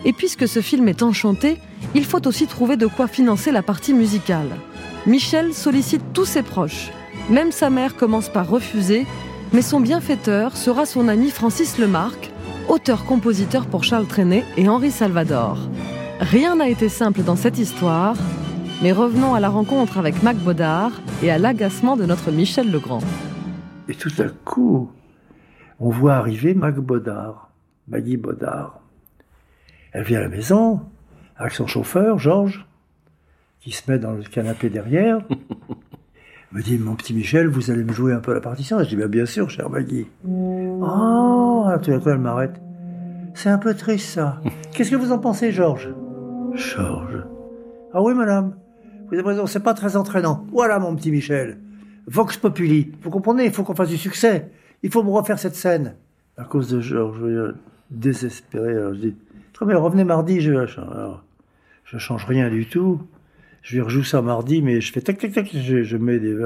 Et 0.05 0.13
puisque 0.13 0.47
ce 0.47 0.61
film 0.61 0.87
est 0.87 1.03
enchanté, 1.03 1.57
il 1.95 2.05
faut 2.05 2.25
aussi 2.27 2.47
trouver 2.47 2.77
de 2.77 2.87
quoi 2.87 3.07
financer 3.07 3.51
la 3.51 3.61
partie 3.61 3.93
musicale. 3.93 4.49
Michel 5.05 5.53
sollicite 5.53 6.03
tous 6.13 6.25
ses 6.25 6.43
proches. 6.43 6.91
Même 7.29 7.51
sa 7.51 7.69
mère 7.69 7.95
commence 7.95 8.29
par 8.29 8.49
refuser, 8.49 9.05
mais 9.53 9.61
son 9.61 9.79
bienfaiteur 9.79 10.55
sera 10.55 10.85
son 10.85 11.07
ami 11.07 11.31
Francis 11.31 11.77
Lemarque, 11.77 12.31
auteur-compositeur 12.67 13.65
pour 13.65 13.83
Charles 13.83 14.07
Trenet 14.07 14.45
et 14.57 14.69
Henri 14.69 14.91
Salvador. 14.91 15.57
Rien 16.19 16.55
n'a 16.55 16.69
été 16.69 16.89
simple 16.89 17.23
dans 17.23 17.35
cette 17.35 17.57
histoire, 17.57 18.15
mais 18.81 18.91
revenons 18.91 19.33
à 19.33 19.39
la 19.39 19.49
rencontre 19.49 19.97
avec 19.97 20.21
Mac 20.21 20.37
Baudard 20.37 20.91
et 21.23 21.31
à 21.31 21.37
l'agacement 21.37 21.97
de 21.97 22.05
notre 22.05 22.31
Michel 22.31 22.71
Legrand. 22.71 23.01
Et 23.87 23.95
tout 23.95 24.11
à 24.19 24.25
coup, 24.45 24.89
on 25.79 25.89
voit 25.89 26.15
arriver 26.15 26.53
Mac 26.53 26.75
Baudard, 26.75 27.49
Maggie 27.87 28.17
Baudard. 28.17 28.81
Elle 29.91 30.03
vient 30.03 30.19
à 30.19 30.23
la 30.23 30.29
maison 30.29 30.81
avec 31.37 31.53
son 31.53 31.67
chauffeur, 31.67 32.19
Georges, 32.19 32.65
qui 33.61 33.71
se 33.71 33.89
met 33.89 33.97
dans 33.97 34.11
le 34.11 34.23
canapé 34.23 34.69
derrière. 34.69 35.19
Elle 35.29 35.37
me 36.51 36.61
dit, 36.61 36.77
mon 36.77 36.95
petit 36.95 37.13
Michel, 37.13 37.47
vous 37.47 37.71
allez 37.71 37.83
me 37.83 37.93
jouer 37.93 38.13
un 38.13 38.19
peu 38.19 38.33
la 38.33 38.41
partition 38.41 38.79
Je 38.83 38.89
dis, 38.89 38.95
bien, 38.95 39.07
bien 39.07 39.25
sûr, 39.25 39.49
cher 39.49 39.69
Maggie. 39.69 40.07
Oh, 40.27 41.65
tout 41.81 41.91
d'un 41.91 41.99
coup, 41.99 42.09
elle 42.09 42.19
m'arrête. 42.19 42.59
C'est 43.33 43.49
un 43.49 43.57
peu 43.57 43.73
triste, 43.73 44.09
ça. 44.09 44.41
Qu'est-ce 44.73 44.91
que 44.91 44.95
vous 44.95 45.11
en 45.11 45.19
pensez, 45.19 45.51
Georges? 45.51 45.89
Georges. 46.55 47.23
Ah 47.93 48.01
oui, 48.01 48.13
madame. 48.13 48.55
Vous 49.07 49.15
avez 49.15 49.23
raison, 49.23 49.47
c'est 49.47 49.61
pas 49.61 49.73
très 49.73 49.95
entraînant. 49.95 50.45
Voilà, 50.51 50.77
mon 50.77 50.95
petit 50.95 51.09
Michel. 51.09 51.57
Vox 52.05 52.37
Populi. 52.37 52.91
Vous 53.01 53.09
comprenez, 53.09 53.45
il 53.45 53.51
faut 53.51 53.63
qu'on 53.63 53.75
fasse 53.75 53.89
du 53.89 53.97
succès. 53.97 54.51
Il 54.83 54.91
faut 54.91 55.03
me 55.03 55.09
refaire 55.09 55.39
cette 55.39 55.55
scène. 55.55 55.95
À 56.37 56.43
cause 56.43 56.69
de 56.69 56.79
Georges, 56.79 57.53
désespéré. 57.89 58.75
Alors 58.75 58.93
je 58.93 58.99
dis, 58.99 59.15
très 59.53 59.65
bien, 59.65 59.77
revenez 59.77 60.03
mardi, 60.03 60.41
je, 60.41 60.53
alors, 60.53 61.23
je 61.83 61.97
change 61.97 62.25
rien 62.25 62.49
du 62.49 62.67
tout. 62.67 63.01
Je 63.61 63.75
lui 63.75 63.81
rejoue 63.81 64.03
ça 64.03 64.21
mardi, 64.21 64.61
mais 64.61 64.79
je 64.79 64.91
fais 64.91 65.01
tac, 65.01 65.17
tac, 65.17 65.33
tac, 65.33 65.49
je, 65.53 65.97
mets 65.97 66.19
des... 66.19 66.37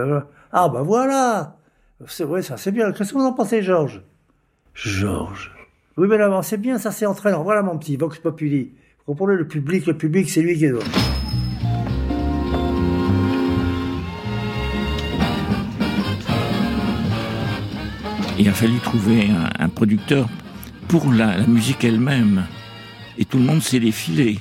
Ah, 0.52 0.70
bah 0.70 0.82
voilà 0.82 1.58
C'est 2.08 2.24
vrai, 2.24 2.42
ça, 2.42 2.58
c'est 2.58 2.72
bien. 2.72 2.92
Qu'est-ce 2.92 3.14
que 3.14 3.18
vous 3.18 3.24
en 3.24 3.34
pensez, 3.34 3.62
Georges? 3.62 4.02
Georges. 4.74 5.52
Oui, 5.96 6.08
mais 6.10 6.18
là, 6.18 6.42
c'est 6.42 6.58
bien, 6.58 6.80
ça, 6.80 6.92
c'est 6.92 7.06
entraînant. 7.06 7.44
Voilà, 7.44 7.62
mon 7.62 7.78
petit 7.78 7.98
Vox 7.98 8.18
Populi. 8.18 8.72
Comprenez, 9.06 9.36
le 9.36 9.48
public, 9.48 9.86
le 9.86 9.96
public, 9.96 10.30
c'est 10.30 10.42
lui 10.42 10.58
qui 10.58 10.66
est... 10.66 10.74
Il 18.44 18.50
a 18.50 18.54
fallu 18.54 18.78
trouver 18.80 19.30
un, 19.30 19.64
un 19.64 19.70
producteur 19.70 20.28
pour 20.90 21.14
la, 21.14 21.38
la 21.38 21.48
musique 21.48 21.86
elle-même. 21.86 22.44
Et 23.18 23.24
tout 23.24 23.38
le 23.38 23.46
monde 23.46 23.62
s'est 23.62 23.80
défilé. 23.80 24.38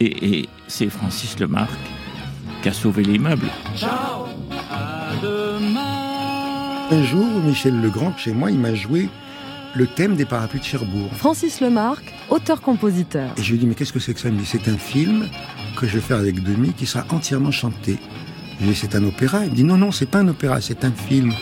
Et, 0.00 0.40
et 0.40 0.48
c'est 0.66 0.88
Francis 0.88 1.38
Lemarque 1.38 1.68
qui 2.62 2.70
a 2.70 2.72
sauvé 2.72 3.02
l'immeuble. 3.02 3.44
Ciao, 3.76 4.24
à 4.70 5.10
demain. 5.22 6.88
Un 6.90 7.04
jour, 7.04 7.26
Michel 7.44 7.78
Legrand, 7.82 8.14
chez 8.16 8.32
moi, 8.32 8.50
il 8.50 8.58
m'a 8.58 8.74
joué 8.74 9.10
le 9.74 9.86
thème 9.86 10.16
des 10.16 10.24
parapluies 10.24 10.60
de 10.60 10.64
Cherbourg. 10.64 11.10
Francis 11.14 11.60
Lemarque, 11.60 12.10
auteur-compositeur. 12.30 13.28
Et 13.36 13.42
je 13.42 13.50
lui 13.50 13.56
ai 13.56 13.60
dit, 13.60 13.66
mais 13.66 13.74
qu'est-ce 13.74 13.92
que 13.92 14.00
c'est 14.00 14.14
que 14.14 14.20
ça? 14.20 14.30
Il 14.30 14.36
me 14.36 14.40
dit, 14.40 14.46
c'est 14.46 14.68
un 14.68 14.78
film 14.78 15.28
que 15.76 15.86
je 15.86 15.96
vais 15.96 16.00
faire 16.00 16.16
avec 16.16 16.42
Demi 16.42 16.72
qui 16.72 16.86
sera 16.86 17.04
entièrement 17.10 17.50
chanté. 17.50 17.98
Je 18.58 18.64
lui 18.64 18.70
ai 18.70 18.72
dit, 18.72 18.78
c'est 18.80 18.96
un 18.96 19.04
opéra? 19.04 19.44
Il 19.44 19.50
me 19.50 19.54
dit, 19.54 19.64
non, 19.64 19.76
non, 19.76 19.92
c'est 19.92 20.06
pas 20.06 20.20
un 20.20 20.28
opéra, 20.28 20.62
c'est 20.62 20.82
un 20.86 20.92
film 20.92 21.34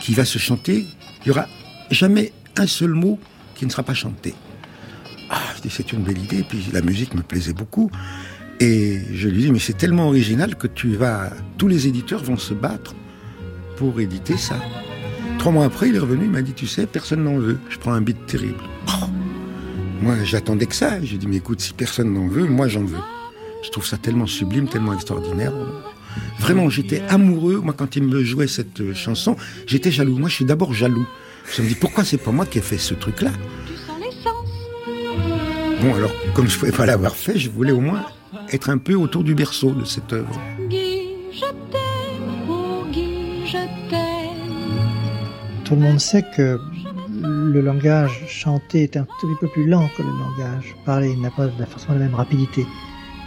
qui 0.00 0.14
va 0.14 0.24
se 0.24 0.38
chanter. 0.38 0.86
Il 1.24 1.28
y 1.28 1.30
aura 1.30 1.46
jamais 1.90 2.32
un 2.56 2.66
seul 2.66 2.90
mot 2.90 3.18
qui 3.54 3.64
ne 3.66 3.70
sera 3.70 3.82
pas 3.82 3.94
chanté. 3.94 4.34
Ah, 5.30 5.40
je 5.56 5.62
dis, 5.62 5.70
c'est 5.70 5.92
une 5.92 6.02
belle 6.02 6.18
idée. 6.18 6.44
Puis 6.48 6.66
la 6.72 6.82
musique 6.82 7.14
me 7.14 7.22
plaisait 7.22 7.52
beaucoup. 7.52 7.90
Et 8.60 9.00
je 9.12 9.28
lui 9.28 9.42
dis, 9.42 9.52
mais 9.52 9.58
c'est 9.58 9.76
tellement 9.76 10.08
original 10.08 10.54
que 10.56 10.66
tu 10.66 10.94
vas, 10.94 11.30
tous 11.58 11.66
les 11.68 11.88
éditeurs 11.88 12.22
vont 12.22 12.36
se 12.36 12.54
battre 12.54 12.94
pour 13.76 13.98
éditer 14.00 14.36
ça. 14.36 14.56
Trois 15.38 15.50
mois 15.50 15.64
après, 15.64 15.88
il 15.88 15.96
est 15.96 15.98
revenu, 15.98 16.26
il 16.26 16.30
m'a 16.30 16.42
dit, 16.42 16.52
tu 16.52 16.66
sais, 16.66 16.86
personne 16.86 17.24
n'en 17.24 17.38
veut. 17.38 17.58
Je 17.68 17.78
prends 17.78 17.92
un 17.92 18.00
beat 18.00 18.26
terrible. 18.26 18.62
Oh. 18.88 19.06
Moi, 20.00 20.16
j'attendais 20.24 20.66
que 20.66 20.74
ça. 20.74 21.02
J'ai 21.02 21.18
dit, 21.18 21.26
mais 21.26 21.36
écoute, 21.36 21.60
si 21.60 21.72
personne 21.72 22.12
n'en 22.12 22.28
veut, 22.28 22.44
moi 22.44 22.68
j'en 22.68 22.84
veux. 22.84 23.00
Je 23.64 23.70
trouve 23.70 23.86
ça 23.86 23.96
tellement 23.96 24.26
sublime, 24.26 24.68
tellement 24.68 24.94
extraordinaire. 24.94 25.52
Vraiment, 26.38 26.68
j'étais 26.68 27.02
amoureux. 27.08 27.60
Moi, 27.62 27.74
quand 27.76 27.96
il 27.96 28.04
me 28.04 28.22
jouait 28.24 28.46
cette 28.46 28.92
chanson, 28.94 29.36
j'étais 29.66 29.90
jaloux. 29.90 30.18
Moi, 30.18 30.28
je 30.28 30.34
suis 30.34 30.44
d'abord 30.44 30.74
jaloux. 30.74 31.06
Je 31.54 31.62
me 31.62 31.68
dis, 31.68 31.74
pourquoi 31.74 32.04
c'est 32.04 32.18
pas 32.18 32.32
moi 32.32 32.46
qui 32.46 32.58
ai 32.58 32.62
fait 32.62 32.78
ce 32.78 32.94
truc-là? 32.94 33.30
Bon, 35.80 35.94
alors, 35.94 36.12
comme 36.34 36.48
je 36.48 36.58
pouvais 36.58 36.72
pas 36.72 36.86
l'avoir 36.86 37.14
fait, 37.14 37.38
je 37.38 37.50
voulais 37.50 37.72
au 37.72 37.80
moins 37.80 38.06
être 38.50 38.70
un 38.70 38.78
peu 38.78 38.94
autour 38.94 39.22
du 39.24 39.34
berceau 39.34 39.72
de 39.72 39.84
cette 39.84 40.12
œuvre. 40.12 40.40
Oh. 42.48 42.84
Tout 45.64 45.74
le 45.74 45.80
monde 45.80 46.00
sait 46.00 46.24
que 46.36 46.58
le 47.22 47.60
langage 47.60 48.24
chanté 48.28 48.82
est 48.84 48.96
un 48.96 49.04
tout 49.20 49.26
petit 49.26 49.40
peu 49.40 49.48
plus 49.48 49.66
lent 49.66 49.88
que 49.96 50.02
le 50.02 50.08
langage 50.08 50.74
parlé. 50.84 51.10
Il 51.10 51.20
n'a 51.20 51.30
pas 51.30 51.48
forcément 51.66 51.94
la 51.94 52.04
même 52.04 52.14
rapidité. 52.14 52.66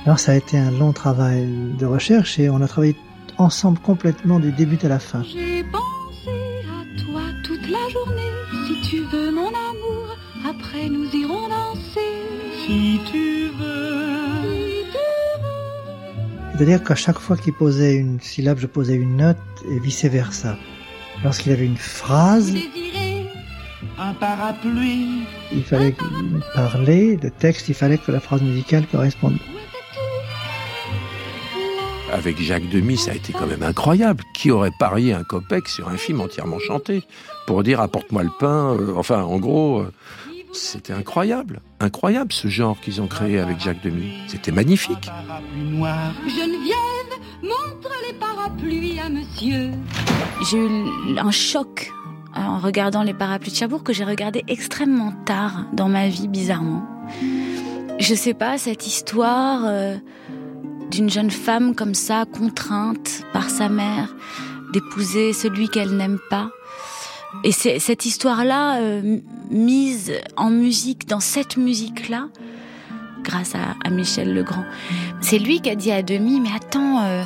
Alors 0.07 0.19
ça 0.19 0.31
a 0.31 0.35
été 0.35 0.57
un 0.57 0.71
long 0.71 0.93
travail 0.93 1.45
de 1.77 1.85
recherche 1.85 2.39
et 2.39 2.49
on 2.49 2.61
a 2.61 2.67
travaillé 2.69 2.95
ensemble 3.37 3.77
complètement 3.79 4.39
du 4.39 4.53
début 4.53 4.79
à 4.83 4.87
la 4.87 4.99
fin. 4.99 5.21
J'ai 5.23 5.65
pensé 5.65 6.63
à 6.63 7.03
toi 7.03 7.23
toute 7.43 7.69
la 7.69 7.89
journée. 7.89 8.31
Si 8.67 8.89
tu 8.89 9.03
veux 9.11 9.31
mon 9.31 9.49
amour, 9.49 10.15
après 10.49 10.87
nous 10.87 11.13
irons 11.13 11.49
danser. 11.49 11.99
Si 12.65 13.01
tu 13.11 13.49
veux. 13.59 14.85
C'est-à-dire 16.53 16.81
qu'à 16.85 16.95
chaque 16.95 17.19
fois 17.19 17.35
qu'il 17.35 17.51
posait 17.51 17.95
une 17.95 18.21
syllabe, 18.21 18.59
je 18.59 18.67
posais 18.67 18.95
une 18.95 19.17
note 19.17 19.35
et 19.69 19.77
vice-versa. 19.77 20.55
Lorsqu'il 21.21 21.51
avait 21.51 21.65
une 21.65 21.75
phrase, 21.75 22.53
Désirer 22.53 23.25
un 23.99 24.13
parapluie. 24.13 25.23
il 25.51 25.65
fallait 25.65 25.93
parler, 26.55 27.19
le 27.21 27.29
texte, 27.29 27.67
il 27.67 27.75
fallait 27.75 27.97
que 27.97 28.13
la 28.13 28.21
phrase 28.21 28.41
musicale 28.41 28.87
corresponde. 28.87 29.37
Avec 32.17 32.41
Jacques 32.41 32.69
Demy, 32.69 32.97
ça 32.97 33.11
a 33.11 33.13
été 33.13 33.31
quand 33.31 33.45
même 33.45 33.63
incroyable. 33.63 34.23
Qui 34.33 34.51
aurait 34.51 34.71
parié 34.79 35.13
un 35.13 35.23
copec 35.23 35.67
sur 35.67 35.87
un 35.89 35.97
film 35.97 36.21
entièrement 36.21 36.59
chanté 36.59 37.03
pour 37.45 37.63
dire 37.63 37.79
apporte-moi 37.79 38.23
le 38.23 38.31
pain 38.39 38.73
euh, 38.73 38.93
Enfin, 38.95 39.21
en 39.21 39.37
gros, 39.37 39.79
euh, 39.79 39.93
c'était 40.51 40.93
incroyable. 40.93 41.61
Incroyable 41.79 42.33
ce 42.33 42.47
genre 42.47 42.79
qu'ils 42.79 43.01
ont 43.01 43.07
créé 43.07 43.39
avec 43.39 43.59
Jacques 43.59 43.83
Demy. 43.83 44.11
C'était 44.27 44.51
magnifique. 44.51 45.09
Noir. 45.55 46.11
Geneviève, 46.25 47.19
montre 47.43 47.91
les 48.07 48.13
parapluies 48.13 48.99
à 48.99 49.09
monsieur. 49.09 49.71
J'ai 50.49 50.57
eu 50.57 51.17
un 51.19 51.31
choc 51.31 51.91
en 52.35 52.59
regardant 52.59 53.03
les 53.03 53.13
parapluies 53.13 53.51
de 53.51 53.55
Cherbourg 53.55 53.83
que 53.83 53.93
j'ai 53.93 54.03
regardé 54.03 54.43
extrêmement 54.47 55.13
tard 55.25 55.65
dans 55.73 55.87
ma 55.87 56.07
vie, 56.07 56.27
bizarrement. 56.27 56.83
Je 57.99 58.13
sais 58.13 58.33
pas, 58.33 58.57
cette 58.57 58.85
histoire 58.85 59.61
euh, 59.65 59.97
d'une 60.91 61.09
jeune 61.09 61.31
femme 61.31 61.75
comme 61.75 61.93
ça, 61.93 62.25
contrainte 62.25 63.23
par 63.33 63.49
sa 63.49 63.69
mère 63.69 64.15
d'épouser 64.73 65.33
celui 65.33 65.69
qu'elle 65.69 65.95
n'aime 65.95 66.19
pas. 66.29 66.51
Et 67.43 67.51
cette 67.51 68.05
histoire-là, 68.05 68.79
euh, 68.79 69.19
mise 69.51 70.13
en 70.37 70.49
musique, 70.49 71.07
dans 71.07 71.19
cette 71.19 71.57
musique-là, 71.57 72.29
grâce 73.23 73.53
à, 73.55 73.75
à 73.83 73.89
Michel 73.89 74.33
Legrand. 74.33 74.63
C'est 75.21 75.39
lui 75.39 75.61
qui 75.61 75.69
a 75.69 75.75
dit 75.75 75.91
à 75.91 76.01
Demi, 76.01 76.39
mais 76.39 76.49
attends, 76.55 77.03
euh, 77.03 77.23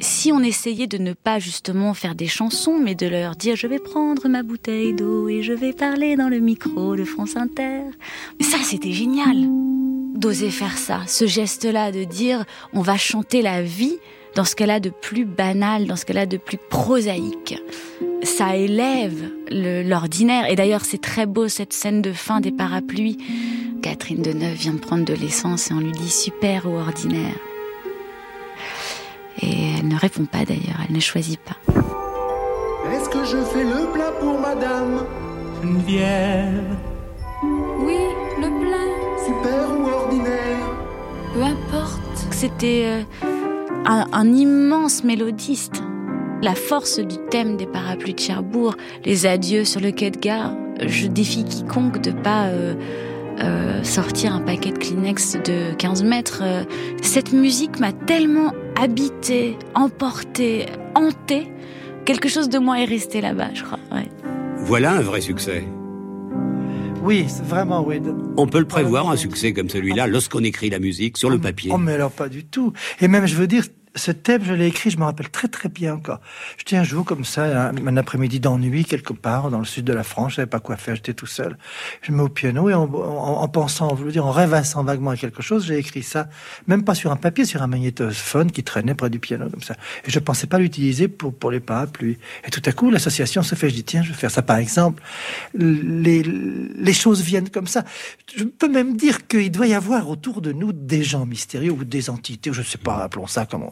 si 0.00 0.32
on 0.32 0.40
essayait 0.40 0.86
de 0.86 0.98
ne 0.98 1.12
pas 1.12 1.38
justement 1.38 1.94
faire 1.94 2.14
des 2.14 2.26
chansons, 2.26 2.78
mais 2.78 2.94
de 2.94 3.06
leur 3.06 3.36
dire 3.36 3.56
je 3.56 3.66
vais 3.66 3.78
prendre 3.78 4.28
ma 4.28 4.42
bouteille 4.42 4.94
d'eau 4.94 5.28
et 5.28 5.42
je 5.42 5.52
vais 5.52 5.72
parler 5.72 6.16
dans 6.16 6.28
le 6.28 6.40
micro 6.40 6.96
de 6.96 7.04
France 7.04 7.36
Inter. 7.36 7.82
Ça, 8.40 8.58
c'était 8.62 8.92
génial 8.92 9.48
d'oser 10.14 10.50
faire 10.50 10.78
ça, 10.78 11.00
ce 11.06 11.26
geste-là 11.26 11.92
de 11.92 12.04
dire 12.04 12.44
on 12.72 12.80
va 12.80 12.96
chanter 12.96 13.42
la 13.42 13.62
vie 13.62 13.98
dans 14.34 14.44
ce 14.44 14.56
qu'elle 14.56 14.70
a 14.70 14.80
de 14.80 14.90
plus 14.90 15.24
banal, 15.24 15.86
dans 15.86 15.96
ce 15.96 16.04
qu'elle 16.04 16.18
a 16.18 16.26
de 16.26 16.36
plus 16.36 16.58
prosaïque. 16.58 17.62
Ça 18.22 18.56
élève 18.56 19.30
l'ordinaire. 19.50 20.50
Et 20.50 20.56
d'ailleurs, 20.56 20.84
c'est 20.84 21.00
très 21.00 21.26
beau 21.26 21.48
cette 21.48 21.72
scène 21.72 22.02
de 22.02 22.12
fin 22.12 22.40
des 22.40 22.50
parapluies. 22.50 23.18
Catherine 23.82 24.22
Deneuve 24.22 24.54
vient 24.54 24.76
prendre 24.76 25.04
de 25.04 25.14
l'essence 25.14 25.70
et 25.70 25.74
on 25.74 25.80
lui 25.80 25.92
dit 25.92 26.10
super 26.10 26.66
ou 26.66 26.76
ordinaire. 26.76 27.36
Et 29.42 29.74
elle 29.78 29.88
ne 29.88 29.96
répond 29.96 30.24
pas 30.24 30.44
d'ailleurs, 30.44 30.80
elle 30.88 30.94
ne 30.94 31.00
choisit 31.00 31.38
pas. 31.38 31.58
Est-ce 32.92 33.08
que 33.08 33.24
je 33.24 33.42
fais 33.44 33.64
le 33.64 33.92
plat 33.92 34.12
pour 34.20 34.38
madame? 34.40 35.04
Geneviève. 35.62 36.93
Peu 41.34 41.42
importe. 41.42 42.00
C'était 42.30 42.84
euh, 42.86 43.02
un, 43.86 44.32
immense 44.32 45.02
mélodiste. 45.02 45.82
La 46.42 46.54
force 46.54 47.00
du 47.00 47.16
thème 47.30 47.56
des 47.56 47.66
parapluies 47.66 48.14
de 48.14 48.20
Cherbourg, 48.20 48.76
les 49.04 49.26
adieux 49.26 49.64
sur 49.64 49.80
le 49.80 49.90
quai 49.90 50.12
de 50.12 50.18
gare. 50.18 50.54
Je 50.86 51.08
défie 51.08 51.44
quiconque 51.44 52.00
de 52.00 52.12
pas 52.12 52.46
euh, 52.46 52.74
euh, 53.40 53.82
sortir 53.82 54.32
un 54.34 54.40
paquet 54.40 54.70
de 54.70 54.78
Kleenex 54.78 55.38
de 55.44 55.74
15 55.74 56.04
mètres. 56.04 56.42
Cette 57.02 57.32
musique 57.32 57.80
m'a 57.80 57.92
tellement 57.92 58.52
habité, 58.80 59.58
emporté, 59.74 60.66
hanté. 60.94 61.50
Quelque 62.04 62.28
chose 62.28 62.48
de 62.48 62.58
moi 62.58 62.80
est 62.80 62.84
resté 62.84 63.20
là-bas, 63.20 63.48
je 63.54 63.64
crois. 63.64 63.80
Voilà 64.58 64.92
un 64.92 65.00
vrai 65.00 65.20
succès. 65.20 65.64
Oui, 67.04 67.26
vraiment, 67.42 67.84
oui. 67.86 68.00
On 68.38 68.46
peut 68.46 68.58
le 68.58 68.64
prévoir, 68.64 69.10
un 69.10 69.16
succès 69.18 69.52
comme 69.52 69.68
celui-là, 69.68 70.06
lorsqu'on 70.06 70.42
écrit 70.42 70.70
la 70.70 70.78
musique 70.78 71.18
sur 71.18 71.28
le 71.28 71.38
papier. 71.38 71.70
Oh, 71.70 71.76
mais 71.76 71.92
alors 71.92 72.10
pas 72.10 72.30
du 72.30 72.46
tout. 72.46 72.72
Et 72.98 73.08
même, 73.08 73.26
je 73.26 73.34
veux 73.34 73.46
dire, 73.46 73.64
ce 73.96 74.10
thème, 74.10 74.42
je 74.44 74.52
l'ai 74.52 74.66
écrit, 74.66 74.90
je 74.90 74.98
me 74.98 75.04
rappelle 75.04 75.28
très 75.30 75.48
très 75.48 75.68
bien 75.68 75.94
encore. 75.94 76.20
J'étais 76.58 76.76
un 76.76 76.84
jour 76.84 77.04
comme 77.04 77.24
ça, 77.24 77.70
un, 77.70 77.96
après-midi 77.96 78.40
d'ennui 78.40 78.84
quelque 78.84 79.12
part 79.12 79.50
dans 79.50 79.60
le 79.60 79.64
sud 79.64 79.84
de 79.84 79.92
la 79.92 80.02
France, 80.02 80.32
je 80.32 80.36
savais 80.36 80.46
pas 80.46 80.58
quoi 80.58 80.76
faire, 80.76 80.96
j'étais 80.96 81.14
tout 81.14 81.26
seul. 81.26 81.56
Je 82.02 82.10
me 82.10 82.16
mets 82.16 82.22
au 82.24 82.28
piano 82.28 82.68
et 82.68 82.74
en, 82.74 82.84
en, 82.84 83.48
pensant, 83.48 83.96
je 83.96 84.02
veux 84.02 84.10
dire, 84.10 84.26
en 84.26 84.32
rêvassant 84.32 84.82
vaguement 84.82 85.10
à 85.10 85.16
quelque 85.16 85.42
chose, 85.42 85.66
j'ai 85.66 85.78
écrit 85.78 86.02
ça, 86.02 86.28
même 86.66 86.84
pas 86.84 86.94
sur 86.94 87.12
un 87.12 87.16
papier, 87.16 87.44
sur 87.44 87.62
un 87.62 87.66
magnétophone 87.68 88.50
qui 88.50 88.64
traînait 88.64 88.94
près 88.94 89.10
du 89.10 89.20
piano 89.20 89.48
comme 89.48 89.62
ça. 89.62 89.74
Et 90.04 90.10
je 90.10 90.18
pensais 90.18 90.46
pas 90.46 90.58
l'utiliser 90.58 91.06
pour 91.08 91.34
pour 91.34 91.50
les 91.50 91.60
parapluies. 91.60 92.18
Et 92.44 92.50
tout 92.50 92.62
à 92.64 92.72
coup, 92.72 92.90
l'association 92.90 93.42
se 93.42 93.54
fait. 93.54 93.70
Je 93.70 93.74
dis 93.74 93.84
tiens, 93.84 94.02
je 94.02 94.08
vais 94.08 94.18
faire 94.18 94.30
ça. 94.30 94.42
Par 94.42 94.56
exemple, 94.56 95.02
les 95.54 96.22
les 96.22 96.92
choses 96.92 97.22
viennent 97.22 97.50
comme 97.50 97.66
ça. 97.66 97.84
Je 98.36 98.44
peux 98.44 98.68
même 98.68 98.96
dire 98.96 99.26
qu'il 99.28 99.50
doit 99.50 99.66
y 99.66 99.74
avoir 99.74 100.08
autour 100.08 100.40
de 100.40 100.52
nous 100.52 100.72
des 100.72 101.04
gens 101.04 101.26
mystérieux 101.26 101.72
ou 101.72 101.84
des 101.84 102.10
entités, 102.10 102.52
je 102.52 102.62
sais 102.62 102.78
pas, 102.78 102.96
appelons 102.96 103.26
ça 103.26 103.46
comme 103.46 103.64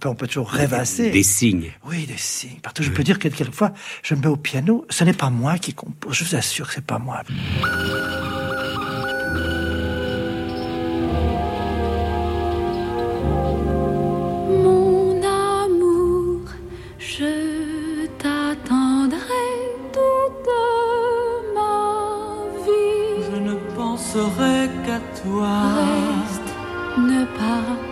peut, 0.00 0.08
on 0.08 0.14
peut 0.14 0.26
toujours 0.26 0.50
rêvasser. 0.50 1.10
Des 1.10 1.22
signes. 1.22 1.72
Oui, 1.86 2.06
des 2.06 2.16
signes. 2.16 2.60
Partout, 2.62 2.82
je 2.82 2.90
peux 2.90 3.02
dire 3.02 3.18
que 3.18 3.28
quelquefois, 3.28 3.72
je 4.02 4.14
me 4.14 4.20
mets 4.20 4.26
au 4.26 4.36
piano, 4.36 4.84
ce 4.90 5.04
n'est 5.04 5.12
pas 5.12 5.30
moi 5.30 5.58
qui 5.58 5.74
compose, 5.74 6.14
je 6.14 6.24
vous 6.24 6.34
assure 6.34 6.68
que 6.68 6.74
c'est 6.74 6.86
pas 6.86 6.98
moi. 6.98 7.22
Mon 14.48 15.22
amour, 15.22 16.40
je 16.98 18.06
t'attendrai 18.18 19.18
toute 19.92 20.50
ma 21.54 22.64
vie. 22.64 23.24
Je 23.30 23.36
ne 23.40 23.54
penserai 23.74 24.68
qu'à 24.84 25.00
toi. 25.22 25.52
Reste, 25.76 26.50
ne 26.98 27.24
pars 27.36 27.83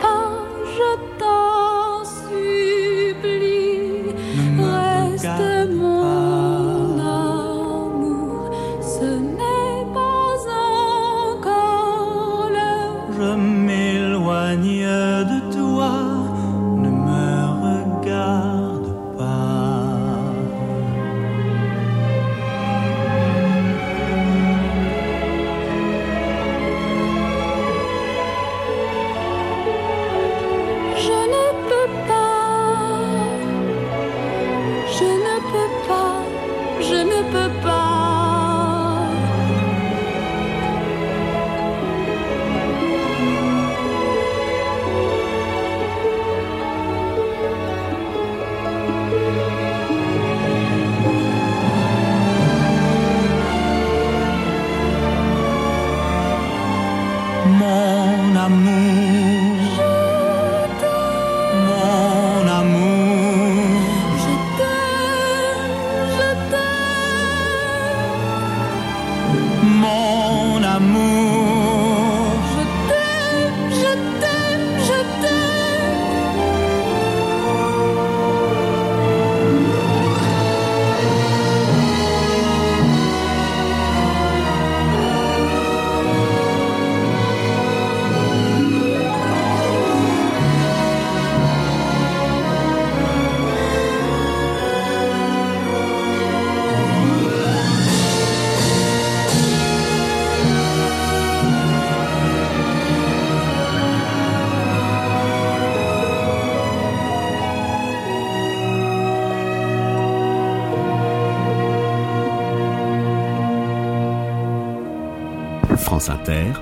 Inter, 116.12 116.52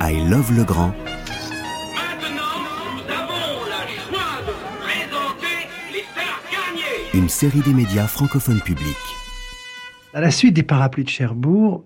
I 0.00 0.30
Love 0.30 0.56
le 0.56 0.62
Grand. 0.62 0.94
Une 7.12 7.28
série 7.28 7.58
des 7.62 7.74
médias 7.74 8.06
francophones 8.06 8.60
publics. 8.60 8.86
À 10.14 10.20
la 10.20 10.30
suite 10.30 10.54
des 10.54 10.62
parapluies 10.62 11.02
de 11.02 11.08
Cherbourg, 11.08 11.84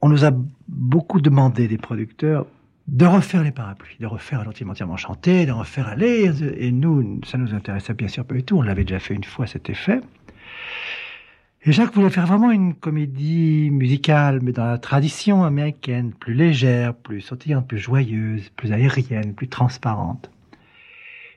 on 0.00 0.08
nous 0.08 0.24
a 0.24 0.30
beaucoup 0.68 1.20
demandé 1.20 1.66
des 1.66 1.78
producteurs 1.78 2.46
de 2.86 3.04
refaire 3.04 3.42
les 3.42 3.50
parapluies, 3.50 3.96
de 3.98 4.06
refaire 4.06 4.40
un 4.40 4.46
entièrement 4.46 4.74
entièrement 4.74 4.96
chanté, 4.96 5.46
de 5.46 5.52
refaire 5.52 5.88
aller. 5.88 6.30
Et 6.56 6.70
nous, 6.70 7.20
ça 7.26 7.36
nous 7.36 7.52
intéressait 7.52 7.94
bien 7.94 8.08
sûr 8.08 8.24
pas 8.24 8.36
du 8.36 8.44
tout. 8.44 8.58
On 8.58 8.62
l'avait 8.62 8.84
déjà 8.84 9.00
fait 9.00 9.14
une 9.14 9.24
fois, 9.24 9.48
c'était 9.48 9.74
fait. 9.74 10.00
Et 11.66 11.72
Jacques 11.72 11.94
voulait 11.94 12.10
faire 12.10 12.26
vraiment 12.26 12.50
une 12.50 12.74
comédie 12.74 13.70
musicale, 13.70 14.40
mais 14.42 14.52
dans 14.52 14.66
la 14.66 14.76
tradition 14.76 15.44
américaine, 15.44 16.12
plus 16.12 16.34
légère, 16.34 16.94
plus 16.94 17.22
sautillante, 17.22 17.66
plus 17.66 17.78
joyeuse, 17.78 18.50
plus 18.50 18.70
aérienne, 18.70 19.34
plus 19.34 19.48
transparente. 19.48 20.30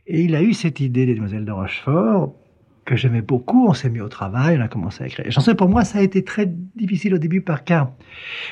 Et 0.05 0.23
il 0.23 0.35
a 0.35 0.41
eu 0.41 0.53
cette 0.53 0.81
idée 0.81 1.05
des 1.05 1.15
Demoiselles 1.15 1.45
de 1.45 1.51
Rochefort, 1.51 2.35
que 2.83 2.97
j'aimais 2.97 3.21
beaucoup. 3.21 3.69
On 3.69 3.73
s'est 3.73 3.89
mis 3.89 4.01
au 4.01 4.09
travail, 4.09 4.57
on 4.57 4.61
a 4.61 4.67
commencé 4.67 5.01
à 5.01 5.07
écrire. 5.07 5.25
Et 5.25 5.31
chanson, 5.31 5.55
pour 5.55 5.69
moi, 5.69 5.85
ça 5.85 5.99
a 5.99 6.01
été 6.01 6.21
très 6.25 6.45
difficile 6.75 7.13
au 7.13 7.19
début, 7.19 7.39
par 7.39 7.63
car, 7.63 7.91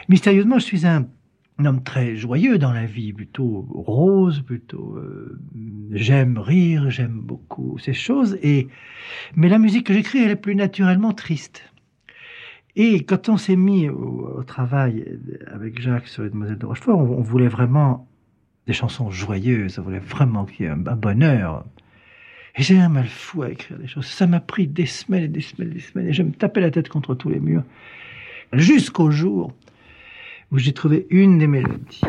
mystérieusement, 0.08 0.60
je 0.60 0.64
suis 0.64 0.88
un, 0.88 1.06
un 1.58 1.66
homme 1.66 1.84
très 1.84 2.16
joyeux 2.16 2.58
dans 2.58 2.74
la 2.74 2.86
vie, 2.86 3.14
plutôt 3.14 3.66
rose, 3.74 4.42
plutôt 4.42 4.96
euh, 4.98 5.40
j'aime 5.92 6.38
rire, 6.38 6.90
j'aime 6.90 7.20
beaucoup 7.22 7.78
ces 7.80 7.94
choses. 7.94 8.38
Et 8.42 8.68
mais 9.36 9.48
la 9.48 9.60
musique 9.60 9.88
que 9.88 9.94
j'écris, 9.94 10.20
elle 10.20 10.32
est 10.32 10.36
plus 10.36 10.56
naturellement 10.56 11.14
triste. 11.14 11.64
Et 12.76 13.04
quand 13.04 13.30
on 13.30 13.38
s'est 13.38 13.56
mis 13.56 13.88
au, 13.88 14.44
travail 14.44 15.18
avec 15.48 15.82
Jacques 15.82 16.08
sur 16.08 16.24
les 16.24 16.30
Demoiselles 16.30 16.58
de 16.58 16.66
Rochefort, 16.66 17.00
on, 17.00 17.20
on, 17.20 17.22
voulait 17.22 17.48
vraiment 17.48 18.06
des 18.68 18.74
chansons 18.74 19.10
joyeuses, 19.10 19.80
on 19.80 19.84
voulait 19.84 20.00
vraiment 20.00 20.44
qu'il 20.44 20.66
y 20.66 20.68
ait 20.68 20.72
un, 20.72 20.86
un 20.86 20.96
bonheur. 20.96 21.64
Et 22.58 22.64
j'ai 22.64 22.78
un 22.78 22.90
mal 22.90 23.08
fou 23.08 23.44
à 23.44 23.50
écrire 23.50 23.78
des 23.80 23.88
choses. 23.88 24.06
Ça 24.06 24.28
m'a 24.28 24.42
pris 24.42 24.68
des 24.68 24.86
semaines 24.86 25.24
et 25.24 25.28
des 25.30 25.42
semaines 25.42 25.72
et 25.72 25.76
des 25.76 25.80
semaines, 25.80 26.08
et 26.08 26.14
je 26.14 26.24
me 26.24 26.32
tapais 26.32 26.60
la 26.60 26.72
tête 26.72 26.90
contre 26.90 27.16
tous 27.16 27.30
les 27.30 27.40
murs. 27.40 27.64
Jusqu'au 28.52 29.10
jour 29.10 29.54
où 30.52 30.58
j'ai 30.58 30.74
trouvé 30.74 31.08
une 31.10 31.40
des 31.40 31.48
mélodies. 31.48 32.02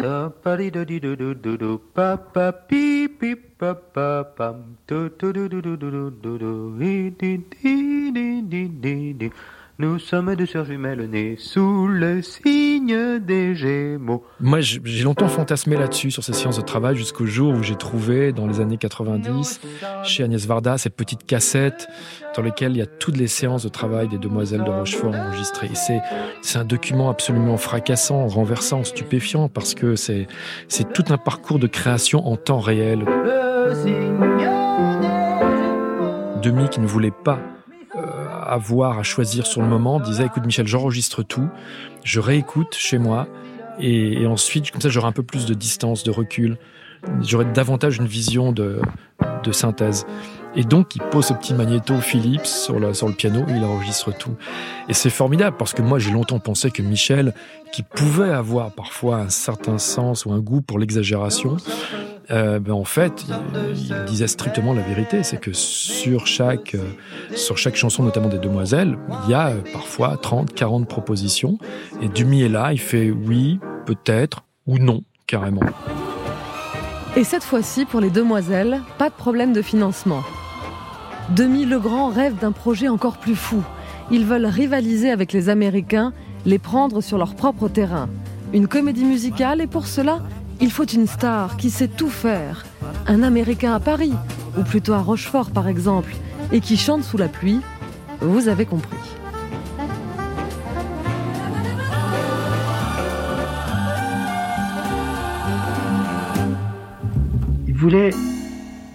Nous 9.78 9.98
sommes 9.98 10.34
deux 10.36 10.46
sœurs 10.46 10.64
jumelles 10.64 11.06
nées 11.10 11.36
sous 11.36 11.86
le 11.86 12.22
signe 12.22 13.18
des 13.18 13.54
Gémeaux. 13.54 14.24
Moi, 14.40 14.60
j'ai 14.62 15.02
longtemps 15.02 15.28
fantasmé 15.28 15.76
là-dessus, 15.76 16.10
sur 16.10 16.24
ces 16.24 16.32
séances 16.32 16.56
de 16.56 16.62
travail, 16.62 16.96
jusqu'au 16.96 17.26
jour 17.26 17.52
où 17.52 17.62
j'ai 17.62 17.74
trouvé, 17.74 18.32
dans 18.32 18.46
les 18.46 18.60
années 18.60 18.78
90, 18.78 19.60
chez 20.02 20.24
Agnès 20.24 20.46
Varda, 20.46 20.78
cette 20.78 20.96
petite 20.96 21.26
cassette 21.26 21.88
dans 22.34 22.40
laquelle 22.40 22.72
il 22.72 22.78
y 22.78 22.82
a 22.82 22.86
toutes 22.86 23.18
les 23.18 23.26
séances 23.26 23.64
de 23.64 23.68
travail 23.68 24.08
des 24.08 24.16
demoiselles 24.16 24.64
de 24.64 24.70
Rochefort 24.70 25.14
enregistrées. 25.14 25.68
C'est, 25.74 26.00
c'est 26.40 26.58
un 26.58 26.64
document 26.64 27.10
absolument 27.10 27.58
fracassant, 27.58 28.28
renversant, 28.28 28.82
stupéfiant, 28.82 29.50
parce 29.50 29.74
que 29.74 29.94
c'est, 29.94 30.26
c'est 30.68 30.90
tout 30.94 31.04
un 31.10 31.18
parcours 31.18 31.58
de 31.58 31.66
création 31.66 32.26
en 32.26 32.36
temps 32.36 32.60
réel. 32.60 33.04
Demi 36.42 36.70
qui 36.70 36.80
ne 36.80 36.86
voulait 36.86 37.10
pas 37.10 37.38
avoir 38.46 38.98
à 38.98 39.02
choisir 39.02 39.46
sur 39.46 39.62
le 39.62 39.68
moment, 39.68 40.00
disait 40.00 40.26
écoute 40.26 40.44
Michel, 40.44 40.66
j'enregistre 40.66 41.22
tout, 41.22 41.48
je 42.04 42.20
réécoute 42.20 42.74
chez 42.74 42.98
moi 42.98 43.28
et, 43.78 44.26
ensuite 44.26 44.70
comme 44.70 44.80
ça 44.80 44.88
j'aurai 44.88 45.08
un 45.08 45.12
peu 45.12 45.22
plus 45.22 45.46
de 45.46 45.54
distance, 45.54 46.04
de 46.04 46.10
recul. 46.10 46.56
J'aurais 47.22 47.44
davantage 47.44 47.98
une 47.98 48.06
vision 48.06 48.52
de, 48.52 48.80
de 49.44 49.52
synthèse. 49.52 50.06
Et 50.56 50.64
donc, 50.64 50.96
il 50.96 51.02
pose 51.02 51.26
ce 51.26 51.34
petit 51.34 51.52
magnéto 51.52 51.94
Philips 52.00 52.46
sur 52.46 52.96
sur 52.96 53.08
le 53.08 53.14
piano 53.14 53.44
il 53.48 53.62
enregistre 53.62 54.10
tout. 54.16 54.34
Et 54.88 54.94
c'est 54.94 55.10
formidable 55.10 55.56
parce 55.58 55.74
que 55.74 55.82
moi, 55.82 55.98
j'ai 55.98 56.10
longtemps 56.10 56.38
pensé 56.38 56.70
que 56.70 56.80
Michel, 56.80 57.34
qui 57.72 57.82
pouvait 57.82 58.30
avoir 58.30 58.72
parfois 58.72 59.18
un 59.18 59.28
certain 59.28 59.76
sens 59.76 60.24
ou 60.24 60.32
un 60.32 60.40
goût 60.40 60.62
pour 60.62 60.78
l'exagération, 60.78 61.58
euh, 62.30 62.58
ben 62.58 62.72
en 62.72 62.84
fait, 62.84 63.24
il, 63.74 64.04
disait 64.06 64.26
strictement 64.26 64.74
la 64.74 64.82
vérité. 64.82 65.22
C'est 65.22 65.40
que 65.40 65.52
sur 65.52 66.26
chaque, 66.26 66.74
euh, 66.74 66.84
sur 67.34 67.56
chaque 67.56 67.76
chanson, 67.76 68.02
notamment 68.02 68.28
des 68.28 68.38
Demoiselles, 68.38 68.98
il 69.24 69.30
y 69.30 69.34
a 69.34 69.48
euh, 69.48 69.60
parfois 69.72 70.16
30, 70.16 70.54
40 70.54 70.88
propositions. 70.88 71.58
Et 72.00 72.08
Dumi 72.08 72.42
est 72.42 72.48
là, 72.48 72.72
il 72.72 72.80
fait 72.80 73.10
oui, 73.10 73.60
peut-être, 73.84 74.44
ou 74.66 74.78
non, 74.78 75.02
carrément. 75.26 75.62
Et 77.16 77.24
cette 77.24 77.44
fois-ci, 77.44 77.84
pour 77.84 78.00
les 78.00 78.10
Demoiselles, 78.10 78.80
pas 78.98 79.08
de 79.08 79.14
problème 79.14 79.52
de 79.52 79.62
financement. 79.62 80.22
Demi 81.30 81.64
Legrand 81.64 82.08
rêve 82.08 82.36
d'un 82.38 82.52
projet 82.52 82.88
encore 82.88 83.18
plus 83.18 83.36
fou. 83.36 83.62
Ils 84.10 84.24
veulent 84.24 84.46
rivaliser 84.46 85.10
avec 85.10 85.32
les 85.32 85.48
Américains, 85.48 86.12
les 86.44 86.58
prendre 86.58 87.00
sur 87.00 87.18
leur 87.18 87.34
propre 87.34 87.68
terrain. 87.68 88.08
Une 88.52 88.68
comédie 88.68 89.04
musicale 89.04 89.60
et 89.60 89.66
pour 89.66 89.86
cela, 89.86 90.20
il 90.60 90.70
faut 90.70 90.86
une 90.86 91.06
star 91.06 91.56
qui 91.56 91.70
sait 91.70 91.88
tout 91.88 92.08
faire. 92.08 92.64
Un 93.06 93.22
Américain 93.22 93.74
à 93.74 93.80
Paris, 93.80 94.14
ou 94.58 94.62
plutôt 94.62 94.94
à 94.94 95.00
Rochefort 95.00 95.50
par 95.50 95.68
exemple, 95.68 96.14
et 96.52 96.60
qui 96.60 96.76
chante 96.76 97.04
sous 97.04 97.18
la 97.18 97.28
pluie. 97.28 97.60
Vous 98.20 98.48
avez 98.48 98.64
compris. 98.64 98.96
Il 107.68 107.74
voulait 107.74 108.10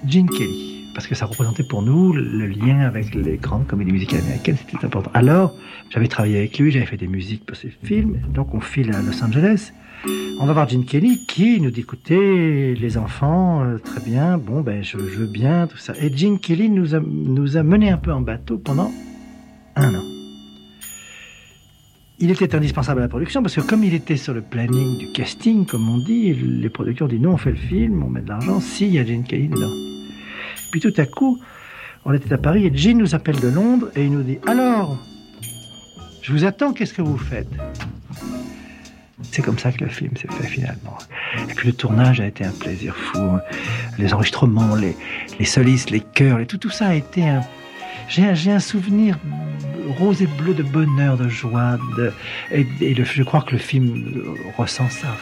Gene 0.07 0.27
Kelly, 0.27 0.89
parce 0.95 1.05
que 1.05 1.13
ça 1.13 1.27
représentait 1.27 1.63
pour 1.63 1.83
nous 1.83 2.13
le 2.13 2.47
lien 2.47 2.79
avec 2.79 3.13
les 3.13 3.37
grandes 3.37 3.67
comédies 3.67 3.91
musicales 3.91 4.21
américaines, 4.21 4.57
c'était 4.57 4.83
important. 4.83 5.11
Alors, 5.13 5.53
j'avais 5.91 6.07
travaillé 6.07 6.39
avec 6.39 6.57
lui, 6.57 6.71
j'avais 6.71 6.87
fait 6.87 6.97
des 6.97 7.07
musiques 7.07 7.45
pour 7.45 7.55
ses 7.55 7.69
films, 7.83 8.19
donc 8.33 8.55
on 8.55 8.59
file 8.59 8.91
à 8.95 9.01
Los 9.03 9.23
Angeles. 9.23 9.71
On 10.03 10.45
va 10.47 10.53
voir 10.53 10.67
Gene 10.67 10.85
Kelly 10.85 11.25
qui 11.27 11.61
nous 11.61 11.69
dit 11.69 11.81
écoutez, 11.81 12.73
les 12.73 12.97
enfants, 12.97 13.63
euh, 13.63 13.77
très 13.77 14.01
bien, 14.01 14.39
bon, 14.39 14.61
ben 14.61 14.83
je, 14.83 14.97
veux 14.97 15.27
bien, 15.27 15.67
tout 15.67 15.77
ça. 15.77 15.93
Et 16.01 16.15
Gene 16.15 16.39
Kelly 16.39 16.69
nous 16.69 16.95
a, 16.95 16.99
nous 16.99 17.57
a 17.57 17.63
mené 17.63 17.91
un 17.91 17.97
peu 17.97 18.11
en 18.11 18.21
bateau 18.21 18.57
pendant 18.57 18.91
un 19.75 19.93
an. 19.93 20.03
Il 22.17 22.31
était 22.31 22.55
indispensable 22.55 23.01
à 23.01 23.03
la 23.03 23.09
production 23.09 23.43
parce 23.43 23.55
que 23.55 23.61
comme 23.61 23.83
il 23.83 23.93
était 23.93 24.17
sur 24.17 24.33
le 24.33 24.41
planning 24.41 24.97
du 24.97 25.11
casting, 25.11 25.65
comme 25.65 25.87
on 25.89 25.97
dit, 25.97 26.33
les 26.33 26.69
producteurs 26.69 27.07
disent 27.07 27.21
non, 27.21 27.33
on 27.33 27.37
fait 27.37 27.51
le 27.51 27.57
film, 27.57 28.03
on 28.03 28.09
met 28.09 28.21
de 28.21 28.29
l'argent, 28.29 28.59
si, 28.59 28.87
il 28.87 28.93
y 28.93 28.99
a 28.99 29.05
Gene 29.05 29.23
Kelly 29.23 29.49
dedans. 29.49 29.73
Puis 30.71 30.81
tout 30.81 30.93
à 30.97 31.05
coup, 31.05 31.39
on 32.05 32.13
était 32.13 32.33
à 32.33 32.39
Paris 32.39 32.65
et 32.65 32.75
Gene 32.75 32.97
nous 32.97 33.13
appelle 33.13 33.39
de 33.39 33.49
Londres 33.49 33.91
et 33.95 34.05
il 34.05 34.11
nous 34.11 34.23
dit 34.23 34.39
alors, 34.47 34.97
je 36.23 36.31
vous 36.31 36.43
attends, 36.43 36.73
qu'est-ce 36.73 36.93
que 36.93 37.03
vous 37.03 37.17
faites? 37.17 37.49
C'est 39.31 39.41
comme 39.41 39.59
ça 39.59 39.71
que 39.71 39.83
le 39.83 39.89
film 39.89 40.11
s'est 40.17 40.27
fait 40.27 40.47
finalement. 40.47 40.97
Et 41.49 41.53
puis 41.53 41.67
le 41.67 41.73
tournage 41.73 42.19
a 42.19 42.27
été 42.27 42.43
un 42.43 42.51
plaisir 42.51 42.95
fou. 42.95 43.37
Les 43.97 44.13
enregistrements, 44.13 44.75
les, 44.75 44.95
les 45.39 45.45
solistes, 45.45 45.89
les 45.89 46.01
chœurs, 46.01 46.37
les, 46.37 46.45
tout, 46.45 46.57
tout 46.57 46.69
ça 46.69 46.87
a 46.87 46.93
été 46.93 47.27
un... 47.27 47.41
J'ai 48.09 48.25
un, 48.25 48.55
un, 48.55 48.59
souvenir 48.59 49.17
rose 49.97 50.21
et 50.21 50.27
bleu 50.27 50.53
de 50.53 50.63
bonheur, 50.63 51.17
de 51.17 51.29
joie. 51.29 51.77
De, 51.97 52.11
et, 52.51 52.67
et 52.81 52.93
le, 52.93 53.05
je 53.05 53.23
crois 53.23 53.41
que 53.41 53.51
le 53.51 53.57
film 53.57 54.35
ressent 54.57 54.89
ça. 54.89 55.15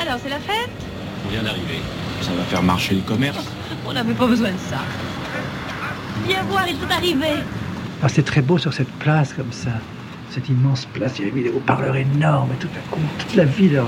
Alors, 0.00 0.18
c'est 0.22 0.30
la 0.30 0.38
fête 0.38 0.70
On 1.26 1.30
vient 1.30 1.42
d'arriver. 1.42 1.80
Ça 2.22 2.32
va 2.32 2.42
faire 2.44 2.62
marcher 2.62 2.94
le 2.94 3.02
commerce. 3.02 3.44
On 3.86 3.92
n'avait 3.92 4.14
pas 4.14 4.26
besoin 4.26 4.52
de 4.52 4.58
ça. 4.58 4.78
Viens 6.26 6.42
voir, 6.44 6.66
il 6.68 6.76
faut 6.76 6.92
arriver. 6.92 7.42
Ah, 8.02 8.08
c'est 8.08 8.24
très 8.24 8.42
beau 8.42 8.58
sur 8.58 8.72
cette 8.72 8.90
place 8.98 9.32
comme 9.32 9.52
ça. 9.52 9.70
Cette 10.30 10.48
immense 10.48 10.86
place, 10.86 11.18
il 11.18 11.26
y 11.26 11.30
avait 11.30 11.42
des 11.42 11.50
haut-parleurs 11.50 11.96
énormes 11.96 12.50
et 12.52 12.56
tout 12.56 12.68
à 12.74 12.90
coup, 12.90 13.00
toute 13.18 13.34
la 13.34 13.44
ville 13.44 13.82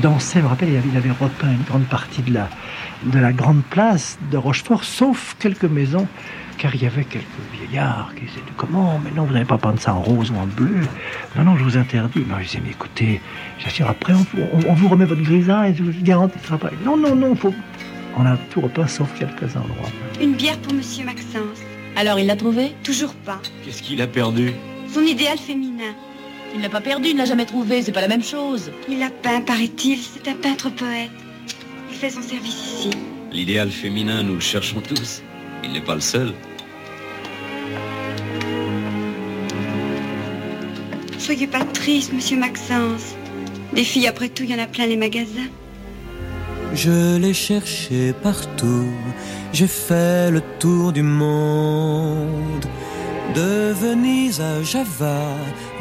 dansait. 0.00 0.38
Je 0.38 0.44
me 0.44 0.48
rappelle, 0.48 0.68
il 0.68 0.96
avait, 0.96 1.10
repeint 1.10 1.50
une 1.50 1.64
grande 1.64 1.84
partie 1.84 2.22
de 2.22 2.32
la, 2.32 2.48
de 3.04 3.18
la 3.18 3.32
grande 3.32 3.62
place 3.64 4.18
de 4.30 4.36
Rochefort, 4.36 4.84
sauf 4.84 5.34
quelques 5.40 5.64
maisons, 5.64 6.06
car 6.58 6.74
il 6.74 6.82
y 6.82 6.86
avait 6.86 7.04
quelques 7.04 7.26
vieillards 7.52 8.12
qui 8.14 8.26
disaient 8.26 8.40
Comment 8.56 9.00
Mais 9.02 9.10
non, 9.10 9.24
vous 9.24 9.32
n'allez 9.32 9.44
pas 9.44 9.58
prendre 9.58 9.80
ça 9.80 9.94
en 9.94 10.02
rose 10.02 10.30
ou 10.30 10.36
en 10.36 10.46
bleu. 10.46 10.82
Non, 11.36 11.44
non, 11.44 11.56
je 11.56 11.64
vous 11.64 11.76
interdis. 11.76 12.20
Non, 12.20 12.36
je 12.38 12.44
disais 12.44 12.60
Mais 12.64 12.70
écoutez, 12.70 13.20
j'assure, 13.58 13.88
après, 13.88 14.12
on, 14.68 14.74
vous 14.74 14.88
remet 14.88 15.04
votre 15.04 15.22
grisaille, 15.22 15.74
je 15.76 15.82
vous 15.82 15.92
garantis 16.02 16.34
que 16.34 16.42
ça 16.42 16.48
sera 16.48 16.58
pas. 16.58 16.70
Non, 16.84 16.96
non, 16.96 17.16
non, 17.16 17.34
faut. 17.34 17.54
On 18.16 18.26
a 18.26 18.36
tout 18.50 18.60
repeint 18.60 18.86
sauf 18.86 19.08
quelques 19.18 19.56
endroits. 19.56 19.90
Une 20.20 20.34
bière 20.34 20.58
pour 20.58 20.74
Monsieur 20.74 21.04
Maxence. 21.04 21.58
Alors, 21.96 22.18
il 22.18 22.26
l'a 22.26 22.36
trouvé 22.36 22.72
Toujours 22.84 23.14
pas. 23.14 23.40
Qu'est-ce 23.64 23.82
qu'il 23.82 24.00
a 24.02 24.06
perdu? 24.06 24.52
Son 24.92 25.02
idéal 25.02 25.38
féminin. 25.38 25.94
Il 26.52 26.58
ne 26.58 26.62
l'a 26.64 26.68
pas 26.68 26.82
perdu, 26.82 27.08
il 27.08 27.14
ne 27.14 27.18
l'a 27.18 27.24
jamais 27.24 27.46
trouvé, 27.46 27.80
c'est 27.80 27.92
pas 27.92 28.02
la 28.02 28.08
même 28.08 28.22
chose. 28.22 28.70
Il 28.88 28.98
l'a 28.98 29.08
peint, 29.08 29.40
paraît-il, 29.40 29.98
c'est 29.98 30.28
un 30.28 30.34
peintre 30.34 30.68
poète. 30.68 31.10
Il 31.90 31.96
fait 31.96 32.10
son 32.10 32.20
service 32.20 32.54
ici. 32.54 32.90
L'idéal 33.30 33.70
féminin, 33.70 34.22
nous 34.22 34.34
le 34.34 34.40
cherchons 34.40 34.82
tous. 34.82 35.22
Il 35.64 35.72
n'est 35.72 35.80
pas 35.80 35.94
le 35.94 36.02
seul. 36.02 36.34
Soyez 41.18 41.46
pas 41.46 41.64
triste, 41.64 42.12
Monsieur 42.12 42.36
Maxence. 42.36 43.14
Des 43.72 43.84
filles, 43.84 44.06
après 44.06 44.28
tout, 44.28 44.42
il 44.42 44.50
y 44.50 44.54
en 44.54 44.58
a 44.58 44.66
plein 44.66 44.86
les 44.86 44.98
magasins. 44.98 45.48
Je 46.74 47.18
l'ai 47.18 47.34
cherché 47.34 48.14
partout, 48.22 48.88
j'ai 49.52 49.66
fait 49.66 50.30
le 50.30 50.40
tour 50.58 50.92
du 50.92 51.02
monde. 51.02 52.64
De 53.34 53.72
Venise 53.72 54.40
à 54.40 54.62
Java, 54.62 55.22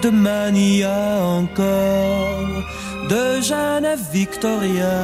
de 0.02 0.10
Mania 0.10 1.24
encore, 1.24 2.64
de 3.10 3.42
Jeanne 3.42 3.86
à 3.86 3.96
Victoria, 3.96 5.00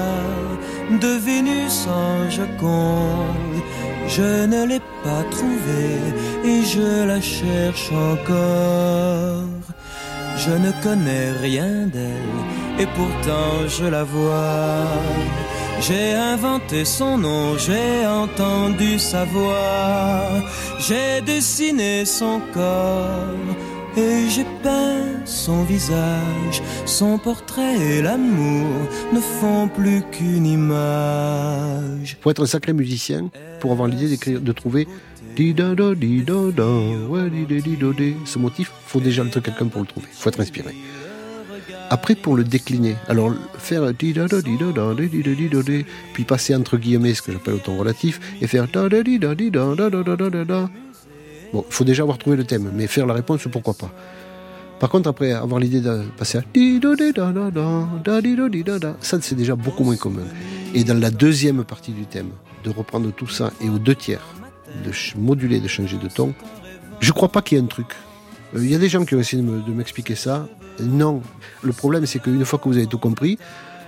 de 0.89 1.08
Vénus 1.26 1.88
en 1.88 2.30
Joconde. 2.30 3.62
Je 4.08 4.45
ne 4.45 4.65
l'ai 4.65 4.82
pas 5.04 5.23
trouvée 5.32 6.00
et 6.45 6.63
je 6.63 7.06
la 7.06 7.19
cherche 7.21 7.91
encore. 7.91 9.43
Je 10.38 10.52
ne 10.52 10.71
connais 10.84 11.32
rien 11.41 11.88
d'elle 11.88 12.39
et 12.80 12.86
pourtant 12.95 13.67
je 13.67 13.86
la 13.86 14.04
vois. 14.04 14.86
J'ai 15.80 16.13
inventé 16.13 16.86
son 16.86 17.18
nom, 17.18 17.58
j'ai 17.58 18.06
entendu 18.06 19.00
sa 19.00 19.26
voix, 19.26 20.44
j'ai 20.80 21.22
dessiné 21.22 22.04
son 22.04 22.42
corps 22.54 23.56
et 23.96 24.30
j'ai 24.30 24.46
peint 24.63 25.26
son 25.26 25.63
visage. 25.63 26.62
Son 26.86 27.18
portrait 27.18 27.78
et 27.78 28.02
l'amour 28.02 28.68
ne 29.13 29.20
font 29.20 29.68
plus 29.68 30.02
qu'une 30.12 30.46
image. 30.46 32.18
Faut 32.22 32.32
être 32.32 32.44
un 32.44 32.48
sacré 32.48 32.74
musicien 32.74 33.30
pour 33.60 33.72
avoir 33.72 33.88
l'idée 33.88 34.08
d'écrire, 34.08 34.42
de 34.42 34.52
trouver 34.52 34.88
ce 38.26 38.40
motif. 38.40 38.72
Faut 38.88 39.00
déjà 39.00 39.24
le 39.24 39.30
quelqu'un 39.30 39.68
pour 39.68 39.82
le 39.82 39.88
trouver. 39.88 40.08
Faut 40.12 40.30
être 40.30 40.40
inspiré. 40.40 40.76
Après, 41.89 42.15
pour 42.15 42.36
le 42.36 42.43
décliner, 42.43 42.95
alors 43.08 43.34
faire 43.58 43.84
puis 46.13 46.23
passer 46.26 46.54
entre 46.56 46.78
guillemets 46.78 47.13
ce 47.13 47.21
que 47.21 47.32
j'appelle 47.32 47.56
le 47.56 47.60
ton 47.60 47.78
relatif 47.78 48.19
et 48.41 48.47
faire 48.47 48.67
bon, 51.54 51.65
faut 51.69 51.84
déjà 51.86 52.04
avoir 52.04 52.17
trouvé 52.17 52.36
le 52.36 52.43
thème, 52.43 52.71
mais 52.73 52.88
faire 52.88 53.06
la 53.06 53.13
réponse, 53.13 53.47
pourquoi 53.50 53.73
pas. 53.73 53.91
Par 54.80 54.89
contre, 54.89 55.10
après 55.10 55.32
avoir 55.32 55.60
l'idée 55.60 55.82
de 55.82 56.04
passer 56.17 56.38
à 56.38 56.41
ça 59.02 59.17
c'est 59.21 59.36
déjà 59.36 59.56
beaucoup 59.56 59.84
moins 59.84 59.95
commun. 59.95 60.26
Et 60.73 60.84
dans 60.84 61.00
la 61.00 61.10
deuxième 61.10 61.63
partie 61.63 61.91
du 61.91 62.06
thème, 62.06 62.30
de 62.63 62.69
reprendre 62.69 63.12
tout 63.12 63.28
ça 63.28 63.52
et 63.62 63.69
aux 63.69 63.80
deux 63.80 63.95
tiers, 63.95 64.26
de 64.86 64.91
moduler, 65.17 65.60
de 65.60 65.67
changer 65.67 65.97
de 65.97 66.10
ton, 66.10 66.34
je 67.00 67.12
crois 67.12 67.30
pas 67.30 67.41
qu'il 67.41 67.58
y 67.58 67.62
ait 67.62 67.63
un 67.63 67.67
truc. 67.67 67.88
Il 68.56 68.70
y 68.70 68.76
a 68.76 68.78
des 68.78 68.90
gens 68.90 69.04
qui 69.06 69.16
ont 69.16 69.20
essayé 69.20 69.42
de 69.42 69.72
m'expliquer 69.72 70.16
ça. 70.16 70.48
Non. 70.80 71.22
Le 71.62 71.74
problème, 71.74 72.06
c'est 72.06 72.20
qu'une 72.20 72.46
fois 72.46 72.60
que 72.60 72.70
vous 72.70 72.78
avez 72.78 72.88
tout 72.88 72.98
compris, 72.98 73.38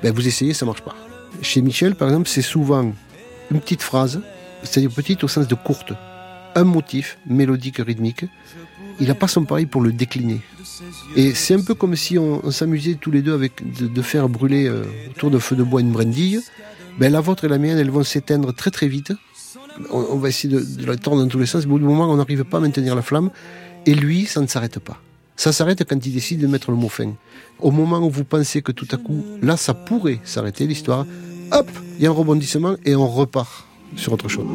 ben, 0.04 0.14
vous 0.14 0.28
essayez, 0.28 0.54
ça 0.54 0.66
marche 0.66 0.82
pas. 0.82 0.96
Chez 1.42 1.62
Michel, 1.62 1.96
par 1.96 2.08
exemple, 2.10 2.28
c'est 2.28 2.42
souvent 2.42 2.92
une 3.52 3.62
petite 3.62 3.82
phrase, 3.82 4.22
c'est-à-dire 4.64 4.92
petite 4.92 5.24
au 5.24 5.28
sens 5.28 5.48
de 5.48 5.56
courte. 5.56 5.94
Un 6.56 6.64
motif, 6.64 7.18
mélodique, 7.28 7.78
rythmique. 7.78 8.26
Il 9.00 9.08
n'a 9.08 9.16
pas 9.16 9.28
son 9.28 9.46
pareil 9.46 9.66
pour 9.66 9.82
le 9.82 9.94
décliner. 9.94 10.42
Et 11.16 11.34
c'est 11.34 11.54
un 11.54 11.62
peu 11.62 11.74
comme 11.74 11.96
si 11.96 12.18
on, 12.18 12.52
s'amusait 12.52 12.96
tous 12.96 13.12
les 13.12 13.22
deux 13.22 13.34
avec 13.34 13.62
de, 13.94 14.02
faire 14.02 14.28
brûler 14.28 14.68
euh, 14.68 14.84
autour 15.12 15.32
d'un 15.32 15.40
feu 15.40 15.56
de 15.56 15.64
bois 15.64 15.82
une 15.82 15.92
brindille. 15.92 16.42
Ben, 16.98 17.12
la 17.12 17.22
vôtre 17.22 17.46
et 17.46 17.48
la 17.48 17.58
mienne, 17.58 17.78
elles 17.78 17.92
vont 17.92 18.04
s'éteindre 18.04 18.54
très 18.54 18.72
très 18.72 18.88
vite. 18.88 19.14
On, 19.92 20.18
va 20.18 20.28
essayer 20.28 20.54
de, 20.54 20.86
la 20.86 20.98
tordre 20.98 21.22
dans 21.22 21.30
tous 21.30 21.40
les 21.40 21.46
sens, 21.46 21.66
au 21.66 21.70
bout 21.70 21.80
du 21.80 21.86
moment, 21.86 22.12
on 22.12 22.18
n'arrive 22.18 22.44
pas 22.44 22.58
à 22.58 22.60
maintenir 22.60 22.96
la 22.96 23.02
flamme. 23.02 23.30
Et 23.86 23.94
lui, 23.94 24.26
ça 24.26 24.42
ne 24.42 24.48
s'arrête 24.48 24.80
pas. 24.80 24.98
Ça 25.36 25.54
s'arrête 25.54 25.84
quand 25.88 26.06
il 26.06 26.14
décide 26.14 26.42
de 26.42 26.48
mettre 26.48 26.70
le 26.72 26.78
mot 26.78 26.90
fin. 26.90 27.14
Au 27.60 27.72
moment 27.72 28.00
où 28.00 28.10
vous 28.10 28.26
pensez 28.26 28.62
que 28.62 28.72
tout 28.72 28.88
à 28.92 28.98
coup, 28.98 29.26
là, 29.42 29.56
ça 29.56 29.74
pourrait 29.74 30.20
s'arrêter 30.24 30.68
l'histoire, 30.68 31.06
hop, 31.52 31.70
il 31.98 32.04
y 32.04 32.08
a 32.08 32.10
un 32.10 32.14
rebondissement 32.14 32.76
et 32.86 32.96
on 32.96 33.08
repart 33.08 33.66
sur 33.96 34.14
autre 34.14 34.28
chose. 34.28 34.46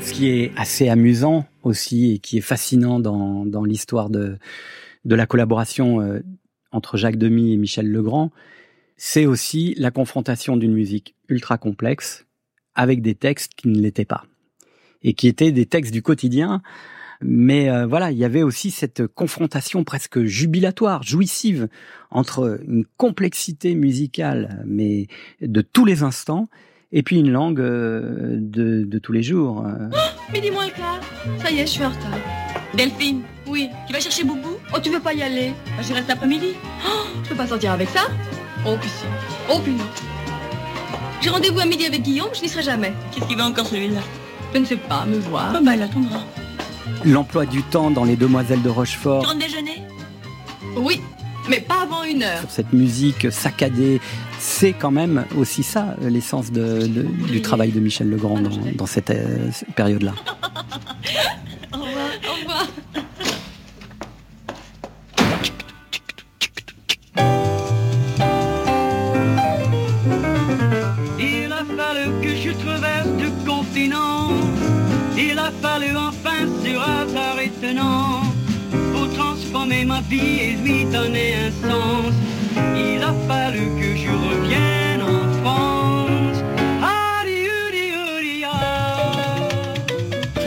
Ce 0.00 0.12
qui 0.12 0.28
est 0.28 0.52
assez 0.56 0.88
amusant 0.88 1.46
aussi 1.62 2.14
et 2.14 2.18
qui 2.18 2.38
est 2.38 2.42
fascinant 2.42 3.00
dans, 3.00 3.46
dans 3.46 3.64
l'histoire 3.64 4.10
de, 4.10 4.38
de 5.04 5.14
la 5.14 5.26
collaboration 5.26 6.00
euh, 6.00 6.20
entre 6.70 6.96
Jacques 6.96 7.18
Demy 7.18 7.52
et 7.52 7.56
Michel 7.56 7.90
Legrand, 7.90 8.30
c'est 8.96 9.26
aussi 9.26 9.74
la 9.78 9.90
confrontation 9.90 10.56
d'une 10.56 10.72
musique 10.72 11.14
ultra 11.28 11.58
complexe 11.58 12.26
avec 12.74 13.02
des 13.02 13.14
textes 13.14 13.52
qui 13.54 13.68
ne 13.68 13.80
l'étaient 13.80 14.04
pas 14.04 14.24
et 15.02 15.14
qui 15.14 15.28
étaient 15.28 15.52
des 15.52 15.66
textes 15.66 15.92
du 15.92 16.02
quotidien. 16.02 16.62
Mais 17.22 17.70
euh, 17.70 17.86
voilà, 17.86 18.10
il 18.10 18.18
y 18.18 18.24
avait 18.24 18.42
aussi 18.42 18.70
cette 18.70 19.06
confrontation 19.06 19.84
presque 19.84 20.22
jubilatoire, 20.24 21.02
jouissive 21.02 21.68
entre 22.10 22.60
une 22.66 22.84
complexité 22.96 23.74
musicale, 23.74 24.62
mais 24.66 25.06
de 25.40 25.60
tous 25.60 25.84
les 25.84 26.02
instants, 26.02 26.48
et 26.92 27.02
puis 27.02 27.18
une 27.18 27.30
langue 27.30 27.60
euh, 27.60 28.36
de, 28.38 28.84
de, 28.84 28.98
tous 28.98 29.12
les 29.12 29.22
jours. 29.22 29.64
Oh, 29.66 30.32
midi 30.32 30.50
moins 30.50 30.66
le 30.66 30.72
quart. 30.72 31.00
Ça 31.42 31.50
y 31.50 31.58
est, 31.58 31.66
je 31.66 31.72
suis 31.72 31.84
en 31.84 31.90
retard. 31.90 32.18
Delphine, 32.74 33.22
oui. 33.46 33.68
Tu 33.86 33.92
vas 33.92 34.00
chercher 34.00 34.24
Boubou? 34.24 34.56
Oh, 34.74 34.78
tu 34.82 34.90
veux 34.90 35.00
pas 35.00 35.12
y 35.12 35.22
aller 35.22 35.52
bah, 35.76 35.82
Je 35.86 35.92
reste 35.92 36.08
l'après-midi. 36.08 36.54
Oh, 36.86 37.06
je 37.22 37.28
peux 37.28 37.34
pas 37.34 37.46
sortir 37.46 37.72
avec 37.72 37.88
ça? 37.88 38.08
Oh, 38.66 38.76
puis 38.80 38.88
si. 38.88 39.04
Oh, 39.50 39.58
puis 39.62 39.72
non. 39.72 39.84
J'ai 41.20 41.30
rendez-vous 41.30 41.60
à 41.60 41.66
midi 41.66 41.86
avec 41.86 42.02
Guillaume, 42.02 42.30
je 42.34 42.42
n'y 42.42 42.48
serai 42.48 42.62
jamais. 42.62 42.92
Qu'est-ce 43.12 43.26
qu'il 43.26 43.36
va 43.36 43.46
encore 43.46 43.66
celui-là? 43.66 44.00
Je 44.52 44.58
ne 44.58 44.64
sais 44.64 44.76
pas, 44.76 45.04
me 45.06 45.18
voir. 45.18 45.54
Oh, 45.56 45.64
bah, 45.64 45.74
il 45.76 45.82
attendra. 45.82 46.20
L'emploi 47.04 47.46
du 47.46 47.62
temps 47.62 47.90
dans 47.90 48.04
Les 48.04 48.16
Demoiselles 48.16 48.62
de 48.62 48.68
Rochefort. 48.68 49.24
Rentres 49.26 49.38
déjeuner 49.38 49.82
Oui, 50.76 51.00
mais 51.48 51.60
pas 51.60 51.82
avant 51.82 52.04
une 52.04 52.22
heure. 52.22 52.40
Sur 52.40 52.50
cette 52.50 52.72
musique 52.72 53.30
saccadée, 53.32 54.00
c'est 54.38 54.72
quand 54.72 54.90
même 54.90 55.24
aussi 55.36 55.62
ça, 55.62 55.96
l'essence 56.00 56.50
de, 56.52 56.86
de, 56.86 57.02
du 57.30 57.42
travail 57.42 57.70
de 57.72 57.80
Michel 57.80 58.08
Legrand 58.08 58.40
dans, 58.40 58.50
dans 58.76 58.86
cette 58.86 59.10
euh, 59.10 59.50
période-là. 59.76 60.12
au 61.74 61.78
revoir, 61.78 62.08
au 62.28 62.40
revoir. 62.40 62.66
Il 71.18 71.52
a 71.52 71.64
fallu 71.76 72.10
que 72.22 72.36
je 72.36 72.50
traverse 72.52 73.08
le 73.20 73.46
continent. 73.46 74.30
Il 75.16 75.38
a 75.38 75.50
fallu 75.62 75.96
enfin 75.96 76.21
sur 76.64 76.80
hasard 76.80 77.38
étonnant 77.40 78.22
pour 78.92 79.12
transformer 79.14 79.84
ma 79.84 80.00
vie 80.02 80.40
et 80.40 80.52
lui 80.62 80.84
donner 80.84 81.34
un 81.46 81.50
sens. 81.68 82.14
Il 82.76 83.02
a 83.02 83.14
fallu 83.28 83.64
que 83.78 83.96
je 83.96 84.10
revienne 84.10 84.81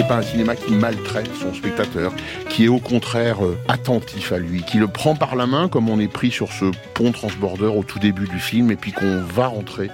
C'est 0.06 0.10
pas 0.10 0.18
un 0.18 0.22
cinéma 0.22 0.56
qui 0.56 0.72
maltraite 0.72 1.32
son 1.34 1.52
spectateur, 1.52 2.14
qui 2.50 2.66
est 2.66 2.68
au 2.68 2.78
contraire 2.78 3.44
euh, 3.44 3.58
attentif 3.68 4.32
à 4.34 4.38
lui, 4.38 4.62
qui 4.62 4.78
le 4.78 4.88
prend 4.88 5.16
par 5.16 5.36
la 5.36 5.48
main 5.48 5.68
comme 5.68 5.90
on 5.90 6.00
est 6.00 6.08
pris 6.08 6.30
sur 6.30 6.52
ce 6.52 6.66
pont 6.94 7.12
transbordeur 7.12 7.76
au 7.76 7.84
tout 7.84 7.98
début 7.98 8.28
du 8.28 8.38
film 8.38 8.70
et 8.70 8.76
puis 8.76 8.92
qu'on 8.92 9.24
va 9.24 9.48
rentrer 9.48 9.90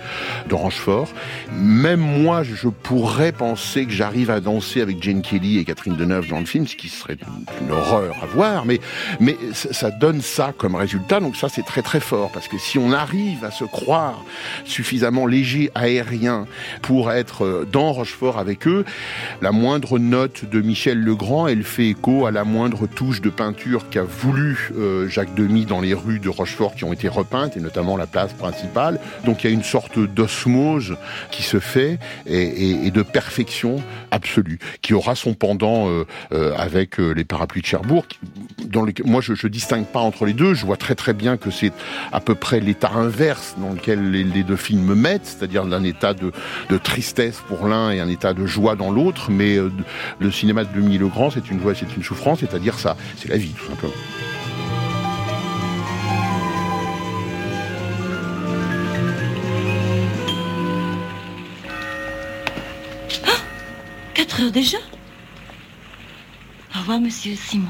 dans 0.50 0.58
Rochefort. 0.58 1.08
Même 1.54 2.02
moi, 2.02 2.44
je 2.44 2.68
pourrais 2.68 3.32
penser 3.32 3.86
que 3.86 3.94
j'arrive 3.94 4.30
à 4.32 4.42
danser 4.42 4.82
avec 4.82 5.02
Jane 5.02 5.22
Kelly 5.22 5.60
et 5.60 5.64
Catherine 5.64 5.96
Deneuve 5.96 6.28
dans 6.28 6.40
le 6.40 6.46
film, 6.46 6.68
ce 6.68 6.76
qui 6.76 6.90
serait 6.90 7.16
une, 7.62 7.72
horreur 7.72 8.18
à 8.22 8.26
voir, 8.26 8.66
mais, 8.66 8.82
mais 9.22 9.38
ça 9.54 9.92
donne 9.92 10.20
ça 10.20 10.54
comme 10.58 10.76
résultat, 10.76 11.22
donc 11.22 11.38
ça 11.38 11.48
c'est 11.48 11.66
très 11.66 11.84
très 11.84 12.02
fort, 12.02 12.32
parce 12.34 12.50
que 12.50 12.58
si 12.58 12.78
on 12.78 12.92
arrive 12.92 13.46
à 13.46 13.52
se 13.52 13.64
croire 13.64 14.26
suffisamment 14.66 15.26
léger, 15.26 15.72
aérien, 15.74 16.48
pour 16.82 17.14
être 17.14 17.46
euh, 17.46 17.66
dans 17.72 17.94
Rochefort 17.94 18.38
avec 18.38 18.68
eux, 18.68 18.84
la 19.42 19.54
moindre 19.54 20.01
note 20.10 20.46
de 20.46 20.62
Michel 20.62 21.00
Legrand, 21.02 21.48
elle 21.48 21.64
fait 21.64 21.88
écho 21.88 22.26
à 22.26 22.32
la 22.32 22.44
moindre 22.44 22.88
touche 22.88 23.22
de 23.22 23.30
peinture 23.30 23.90
qu'a 23.90 24.04
voulu 24.04 24.72
euh, 24.78 25.08
Jacques 25.08 25.36
Demy 25.36 25.66
dans 25.66 25.82
les 25.82 25.94
rues 25.94 26.20
de 26.20 26.30
Rochefort 26.30 26.76
qui 26.76 26.84
ont 26.84 26.94
été 26.94 27.08
repeintes, 27.08 27.58
et 27.58 27.60
notamment 27.60 27.98
la 27.98 28.08
place 28.08 28.34
principale. 28.34 29.00
Donc 29.26 29.44
il 29.44 29.48
y 29.48 29.50
a 29.50 29.54
une 29.54 29.64
sorte 29.64 30.00
d'osmose 30.00 30.98
qui 31.32 31.44
se 31.44 31.60
fait 31.60 32.00
et, 32.26 32.92
de 32.92 33.02
perfection 33.02 33.82
absolue, 34.12 34.60
qui 34.82 34.94
aura 34.94 35.16
son 35.16 35.34
pendant 35.34 35.90
euh, 35.90 36.06
euh, 36.34 36.54
avec 36.58 36.98
les 36.98 37.24
parapluies 37.24 37.62
de 37.62 37.68
Cherbourg. 37.68 38.06
Moi, 39.06 39.22
je, 39.22 39.34
je 39.34 39.48
distingue 39.48 39.86
pas 39.86 40.00
entre 40.00 40.26
les 40.26 40.34
deux. 40.34 40.54
Je 40.54 40.66
vois 40.66 40.78
très 40.78 40.96
très 40.96 41.14
bien 41.14 41.38
que 41.38 41.52
c'est 41.52 41.72
à 42.12 42.20
peu 42.20 42.36
près 42.36 42.60
l'état 42.60 42.92
inverse 42.94 43.56
dans 43.58 43.72
lequel 43.72 44.12
les, 44.12 44.44
deux 44.44 44.56
films 44.56 44.84
me 44.84 44.96
mettent, 44.96 45.26
c'est-à-dire 45.26 45.64
un 45.64 45.84
état 45.84 46.14
de, 46.14 46.32
de, 46.70 46.78
tristesse 46.78 47.42
pour 47.48 47.68
l'un 47.68 47.92
et 47.92 48.00
un 48.00 48.08
état 48.08 48.34
de 48.34 48.46
joie 48.46 48.76
dans 48.76 48.92
l'autre. 48.92 49.30
Mais 49.30 49.58
le 50.20 50.32
cinéma 50.32 50.64
de 50.64 50.74
Demi 50.74 50.98
Legrand, 50.98 51.30
c'est 51.30 51.50
une 51.50 51.62
joie, 51.62 51.76
c'est 51.76 51.96
une 51.96 52.04
souffrance, 52.04 52.40
c'est-à-dire 52.40 52.80
ça, 52.80 52.96
c'est 53.18 53.30
la 53.30 53.38
vie, 53.38 53.54
tout 53.54 53.66
simplement. 53.66 53.94
Ah 63.26 63.40
4 64.14 64.42
heures 64.42 64.52
déjà? 64.52 64.78
Au 66.76 66.80
revoir, 66.80 67.00
monsieur 67.00 67.36
Simon. 67.36 67.70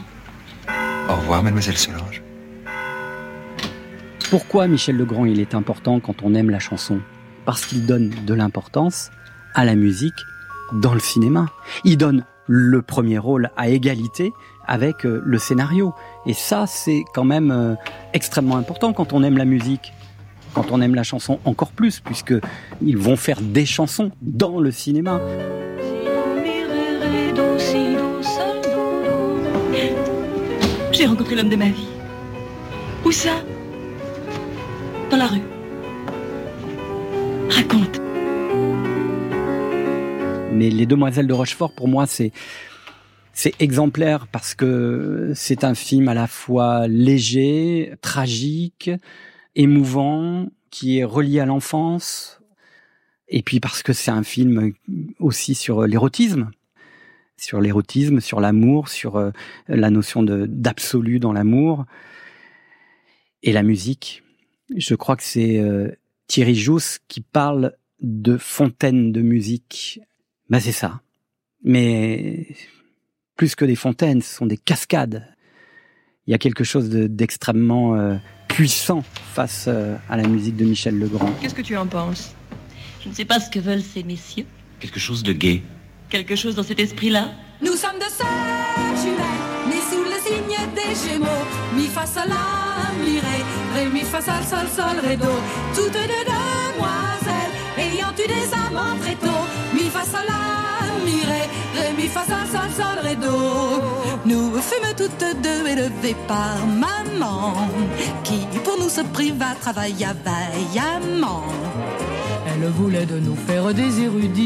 Au 1.09 1.15
revoir, 1.15 1.43
mademoiselle 1.43 1.77
Solange. 1.77 2.21
Pourquoi 4.29 4.67
Michel 4.67 4.95
Legrand 4.95 5.25
il 5.25 5.41
est 5.41 5.55
important 5.55 5.99
quand 5.99 6.23
on 6.23 6.33
aime 6.35 6.49
la 6.49 6.59
chanson? 6.59 7.01
Parce 7.43 7.65
qu'il 7.65 7.85
donne 7.85 8.11
de 8.25 8.33
l'importance 8.33 9.09
à 9.55 9.65
la 9.65 9.75
musique 9.75 10.13
dans 10.73 10.93
le 10.93 10.99
cinéma. 10.99 11.47
Il 11.83 11.97
donne 11.97 12.25
le 12.47 12.81
premier 12.81 13.17
rôle 13.17 13.51
à 13.55 13.69
égalité 13.69 14.33
avec 14.67 15.05
euh, 15.05 15.21
le 15.25 15.37
scénario. 15.37 15.93
Et 16.25 16.33
ça, 16.33 16.65
c'est 16.67 17.03
quand 17.13 17.23
même 17.23 17.51
euh, 17.51 17.75
extrêmement 18.13 18.57
important 18.57 18.93
quand 18.93 19.13
on 19.13 19.23
aime 19.23 19.37
la 19.37 19.45
musique. 19.45 19.93
Quand 20.53 20.71
on 20.71 20.81
aime 20.81 20.95
la 20.95 21.03
chanson 21.03 21.39
encore 21.45 21.71
plus, 21.71 22.01
puisque 22.01 22.33
ils 22.81 22.97
vont 22.97 23.15
faire 23.15 23.39
des 23.39 23.65
chansons 23.65 24.11
dans 24.21 24.59
le 24.59 24.71
cinéma. 24.71 25.21
J'ai 30.91 31.05
rencontré 31.05 31.35
l'homme 31.35 31.49
de 31.49 31.55
ma 31.55 31.69
vie. 31.69 31.87
Où 33.05 33.11
ça? 33.11 33.31
Dans 35.09 35.17
la 35.17 35.27
rue. 35.27 35.41
Raconte. 37.49 38.00
Mais 40.53 40.69
Les 40.69 40.85
Demoiselles 40.85 41.27
de 41.27 41.33
Rochefort, 41.33 41.73
pour 41.73 41.87
moi, 41.87 42.05
c'est 42.05 42.31
c'est 43.33 43.59
exemplaire 43.61 44.27
parce 44.27 44.53
que 44.53 45.31
c'est 45.35 45.63
un 45.63 45.73
film 45.73 46.09
à 46.09 46.13
la 46.13 46.27
fois 46.27 46.87
léger, 46.87 47.93
tragique, 48.01 48.91
émouvant, 49.55 50.47
qui 50.69 50.99
est 50.99 51.03
relié 51.03 51.39
à 51.39 51.45
l'enfance, 51.45 52.41
et 53.27 53.41
puis 53.41 53.59
parce 53.59 53.83
que 53.83 53.93
c'est 53.93 54.11
un 54.11 54.23
film 54.23 54.73
aussi 55.19 55.55
sur 55.55 55.87
l'érotisme, 55.87 56.51
sur 57.37 57.61
l'érotisme, 57.61 58.19
sur 58.19 58.41
l'amour, 58.41 58.89
sur 58.89 59.15
euh, 59.15 59.31
la 59.67 59.89
notion 59.89 60.23
d'absolu 60.23 61.19
dans 61.19 61.33
l'amour, 61.33 61.85
et 63.43 63.53
la 63.53 63.63
musique. 63.63 64.23
Je 64.75 64.95
crois 64.95 65.15
que 65.15 65.23
c'est 65.23 65.57
euh, 65.57 65.89
Thierry 66.27 66.55
Jousse 66.55 66.99
qui 67.07 67.21
parle 67.21 67.75
de 68.01 68.37
fontaine 68.37 69.11
de 69.11 69.21
musique 69.21 70.01
ben 70.51 70.59
c'est 70.59 70.73
ça. 70.73 70.99
Mais 71.63 72.45
plus 73.37 73.55
que 73.55 73.63
des 73.63 73.77
fontaines, 73.77 74.21
ce 74.21 74.35
sont 74.35 74.45
des 74.45 74.57
cascades. 74.57 75.25
Il 76.27 76.31
y 76.31 76.33
a 76.33 76.37
quelque 76.37 76.65
chose 76.65 76.89
d'extrêmement 76.89 77.95
euh, 77.95 78.17
puissant 78.49 79.03
face 79.33 79.65
euh, 79.69 79.95
à 80.09 80.17
la 80.17 80.27
musique 80.27 80.57
de 80.57 80.65
Michel 80.65 80.99
Legrand. 80.99 81.33
Qu'est-ce 81.41 81.55
que 81.55 81.61
tu 81.61 81.77
en 81.77 81.87
penses? 81.87 82.35
Je 83.01 83.07
ne 83.07 83.13
sais 83.13 83.23
pas 83.23 83.39
ce 83.39 83.49
que 83.49 83.59
veulent 83.59 83.81
ces 83.81 84.03
messieurs. 84.03 84.45
Quelque 84.81 84.99
chose 84.99 85.23
de 85.23 85.31
gai. 85.31 85.63
Quelque 86.09 86.35
chose 86.35 86.55
dans 86.55 86.63
cet 86.63 86.79
esprit-là? 86.79 87.31
Nous 87.61 87.73
sommes 87.73 87.97
de 87.97 88.11
sœurs 88.11 88.97
jumelles, 89.01 89.69
nées 89.69 89.85
sous 89.89 90.03
le 90.03 90.19
signe 90.25 90.59
des 90.75 90.93
Gémeaux. 91.01 91.45
Mi 91.77 91.87
fa 91.87 92.05
sol 92.05 92.27
la 92.27 93.03
mi 93.03 93.19
ré, 93.19 93.37
ré 93.73 93.89
mi 93.89 94.01
fa 94.01 94.19
sol 94.21 94.43
sol 94.43 94.67
sol 94.75 94.99
ré 94.99 95.15
do. 95.15 95.31
Toutes 95.73 95.93
deux 95.93 96.07
deux 96.13 96.25
demoiselle 96.27 97.51
ayant 97.77 98.11
eu 98.11 98.27
des 98.27 98.53
amants 98.53 98.99
très 98.99 99.15
tôt. 99.15 99.30
Toutes 105.19 105.41
deux 105.41 105.67
élevées 105.67 106.15
par 106.27 106.57
maman, 106.67 107.53
qui 108.23 108.39
pour 108.63 108.77
nous 108.79 108.89
se 108.89 109.01
priva 109.01 109.55
travailla 109.59 110.13
vaillamment. 110.25 111.43
Elle 112.47 112.69
voulait 112.69 113.05
de 113.05 113.19
nous 113.19 113.35
faire 113.35 113.73
des 113.73 114.01
érudites, 114.01 114.41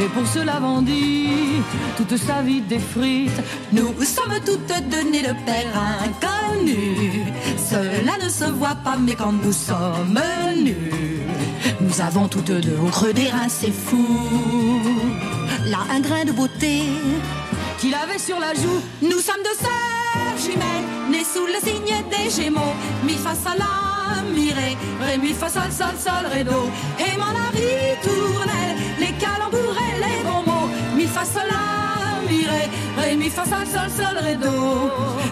et 0.00 0.08
pour 0.14 0.26
cela 0.26 0.58
vendit 0.60 1.62
toute 1.96 2.16
sa 2.16 2.42
vie 2.42 2.60
des 2.60 2.78
frites. 2.78 3.42
Nous 3.72 3.92
sommes 4.04 4.38
toutes 4.44 4.72
deux 4.90 5.10
nées 5.10 5.22
de 5.22 5.34
père 5.46 5.74
inconnu. 6.06 7.24
Cela 7.70 8.14
ne 8.24 8.28
se 8.28 8.44
voit 8.44 8.76
pas, 8.84 8.96
mais 8.98 9.14
quand 9.14 9.32
nous 9.32 9.52
sommes 9.52 10.20
nus, 10.56 11.20
nous 11.80 12.00
avons 12.00 12.28
toutes 12.28 12.50
deux 12.50 12.78
au 12.84 12.88
creux 12.88 13.12
des 13.12 13.28
reins, 13.28 13.48
c'est 13.48 13.72
fou. 13.72 14.06
Là, 15.66 15.78
un 15.94 16.00
grain 16.00 16.24
de 16.24 16.32
beauté 16.32 16.84
qu'il 17.78 17.94
avait 17.94 18.18
sur 18.18 18.38
la 18.38 18.52
joue. 18.54 18.80
Nous 19.02 19.20
sommes 19.20 19.42
deux 19.44 19.58
sœurs 19.58 20.36
jumelles, 20.36 21.10
nées 21.10 21.24
sous 21.24 21.46
le 21.46 21.58
signe 21.64 22.02
des 22.10 22.30
Gémeaux. 22.30 22.74
Mi 23.04 23.14
fa 23.14 23.34
sol 23.34 23.58
la 23.58 24.22
mi 24.34 24.52
ré, 24.52 24.76
ré 25.00 25.16
mi 25.18 25.32
fa 25.32 25.48
sol 25.48 25.70
sol 25.70 25.96
sol 25.98 26.26
ré. 26.32 26.40
Et 26.40 27.16
mon 27.16 27.32
ritournelle, 27.52 28.76
les 28.98 29.12
calembours 29.24 29.76
et 29.86 29.96
les 30.04 30.22
bons 30.24 30.44
mots. 30.50 30.68
Mi 30.96 31.06
fa 31.06 31.24
sol 31.24 31.48
la 31.48 32.28
mi 32.28 32.44
ré, 32.46 32.68
ré 32.98 33.16
mi 33.16 33.30
fa 33.30 33.44
sol 33.44 33.66
sol 33.66 33.90
sol 33.96 34.18
ré. 34.22 34.36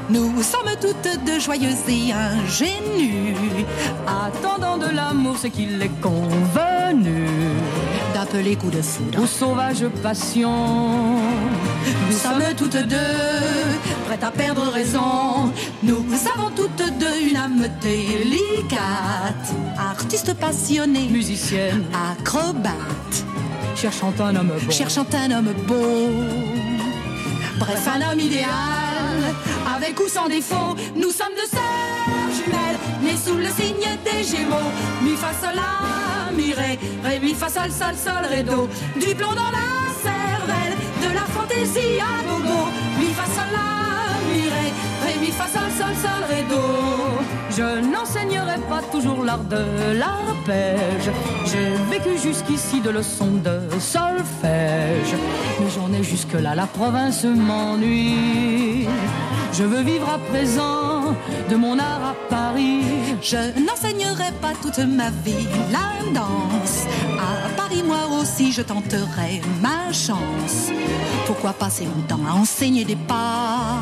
Nous 0.08 0.42
sommes 0.42 0.74
toutes 0.80 1.24
deux 1.24 1.40
joyeuses 1.40 1.88
et 1.88 2.12
ingénues, 2.12 3.34
attendant 4.06 4.78
de 4.78 4.94
l'amour 4.94 5.36
ce 5.36 5.48
qu'il 5.48 5.82
est 5.82 6.00
convenu 6.00 7.26
d'appeler 8.26 8.56
coup 8.56 8.70
de 8.70 8.82
foudre 8.82 9.20
ou 9.20 9.26
sauvage 9.26 9.86
passion. 10.02 10.50
Nous 12.08 12.16
sommes 12.16 12.42
toutes 12.56 12.76
deux 12.76 12.96
prêtes 14.06 14.24
à 14.24 14.30
perdre 14.30 14.62
raison. 14.62 15.52
Nous 15.82 16.04
avons 16.34 16.50
toutes 16.50 16.98
deux 16.98 17.28
une 17.28 17.36
âme 17.36 17.66
délicate, 17.80 19.54
artiste 19.78 20.34
passionnée, 20.34 21.08
musicienne, 21.08 21.84
acrobate, 22.10 23.24
cherchant 23.74 24.12
un 24.20 24.36
homme 24.36 24.52
beau, 24.64 24.72
cherchant 24.72 25.06
un 25.12 25.30
homme 25.30 25.52
beau. 25.66 26.10
Bref, 27.58 27.88
un 27.88 28.12
homme 28.12 28.20
idéal, 28.20 28.48
avec 29.74 29.98
ou 30.00 30.08
sans 30.08 30.28
défaut. 30.28 30.76
Nous 30.94 31.10
sommes 31.10 31.34
deux 31.36 31.48
sœurs 31.50 32.15
sous 33.14 33.36
le 33.36 33.46
signe 33.46 33.90
des 34.04 34.24
Gémeaux. 34.24 34.70
Mi 35.02 35.14
fa 35.16 35.32
sol 35.40 35.54
la 35.54 36.32
mi 36.32 36.52
ré, 36.52 36.78
ré 37.04 37.20
mi 37.20 37.34
fa 37.34 37.48
sol 37.48 37.70
sol 37.70 37.94
sol 37.94 38.24
ré. 38.28 38.42
Du 38.42 39.14
plomb 39.14 39.34
dans 39.42 39.52
la 39.60 39.68
cervelle, 40.02 40.76
de 41.04 41.14
la 41.14 41.26
fantaisie 41.34 42.00
à 42.00 42.22
gogo. 42.26 42.60
Mi 42.98 43.08
fa 43.18 43.26
sol 43.36 43.50
la 43.52 43.68
mi 44.28 44.42
ré, 44.54 44.66
ré 45.04 45.20
mi 45.20 45.30
fa 45.30 45.46
sol 45.46 45.70
sol 45.78 45.94
sol 46.02 46.22
ré. 46.30 46.36
Je 47.56 47.80
n'enseignerai 47.92 48.58
pas 48.68 48.82
toujours 48.92 49.24
l'art 49.24 49.44
de 49.44 49.64
l'arpège. 49.98 51.10
J'ai 51.46 51.70
vécu 51.90 52.18
jusqu'ici 52.22 52.82
de 52.82 52.90
leçons 52.90 53.40
de 53.42 53.60
solfège. 53.80 55.14
Mais 55.58 55.70
j'en 55.74 55.90
ai 55.98 56.02
jusque-là, 56.02 56.54
la 56.54 56.66
province 56.66 57.24
m'ennuie. 57.24 58.86
Je 59.54 59.64
veux 59.64 59.80
vivre 59.80 60.08
à 60.10 60.18
présent 60.18 60.95
de 61.50 61.56
mon 61.56 61.78
art 61.78 62.04
à 62.12 62.14
Paris. 62.28 62.82
Je 63.22 63.36
n'enseignerai 63.60 64.32
pas 64.40 64.52
toute 64.62 64.78
ma 64.78 65.10
vie 65.24 65.46
la 65.70 65.88
danse. 66.12 66.86
À 67.18 67.48
Paris, 67.56 67.82
moi 67.84 68.02
aussi, 68.20 68.52
je 68.52 68.62
tenterai 68.62 69.40
ma 69.60 69.92
chance. 69.92 70.70
Pourquoi 71.26 71.52
passer 71.52 71.86
mon 71.86 72.02
temps 72.02 72.24
à 72.28 72.34
enseigner 72.34 72.84
des 72.84 72.96
pas 72.96 73.80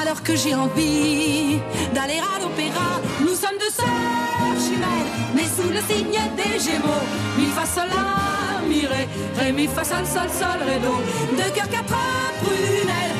alors 0.00 0.22
que 0.22 0.34
j'ai 0.36 0.54
envie 0.54 1.58
d'aller 1.94 2.18
à 2.18 2.40
l'opéra. 2.40 3.00
Nous 3.20 3.34
sommes 3.34 3.58
deux 3.58 3.70
sœurs 3.70 4.56
jumelles, 4.64 5.10
nées 5.34 5.50
sous 5.56 5.68
le 5.68 5.80
signe 5.88 6.20
des 6.36 6.58
Gémeaux. 6.58 7.04
Mi 7.38 7.46
fa 7.46 7.66
sol 7.66 7.88
la 7.88 8.66
mi 8.68 8.86
ré, 8.86 9.08
ré 9.38 9.52
mi 9.52 9.66
fa 9.66 9.84
sol 9.84 10.06
sol 10.06 10.28
sol 10.30 10.60
ré 10.66 10.78
do. 10.78 10.94
Deux 11.36 11.50
cœurs 11.54 11.68
quatre 11.68 11.96
prunelles 12.42 13.19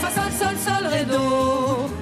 fa 0.00 0.10
sol 0.10 0.30
sol 0.40 0.56
sol 0.66 0.90
ré. 0.92 1.97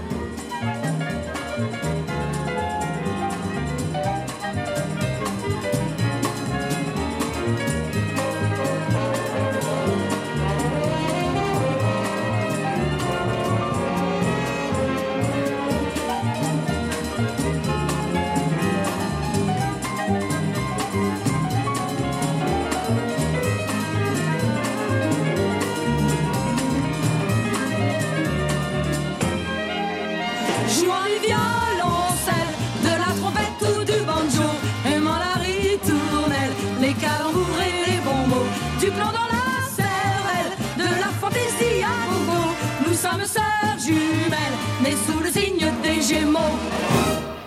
Sommes 43.11 43.25
sœurs 43.25 43.79
jumelles, 43.79 44.59
nées 44.83 44.97
sous 45.07 45.21
le 45.21 45.31
signe 45.31 45.71
des 45.83 46.01
Gémeaux. 46.03 46.39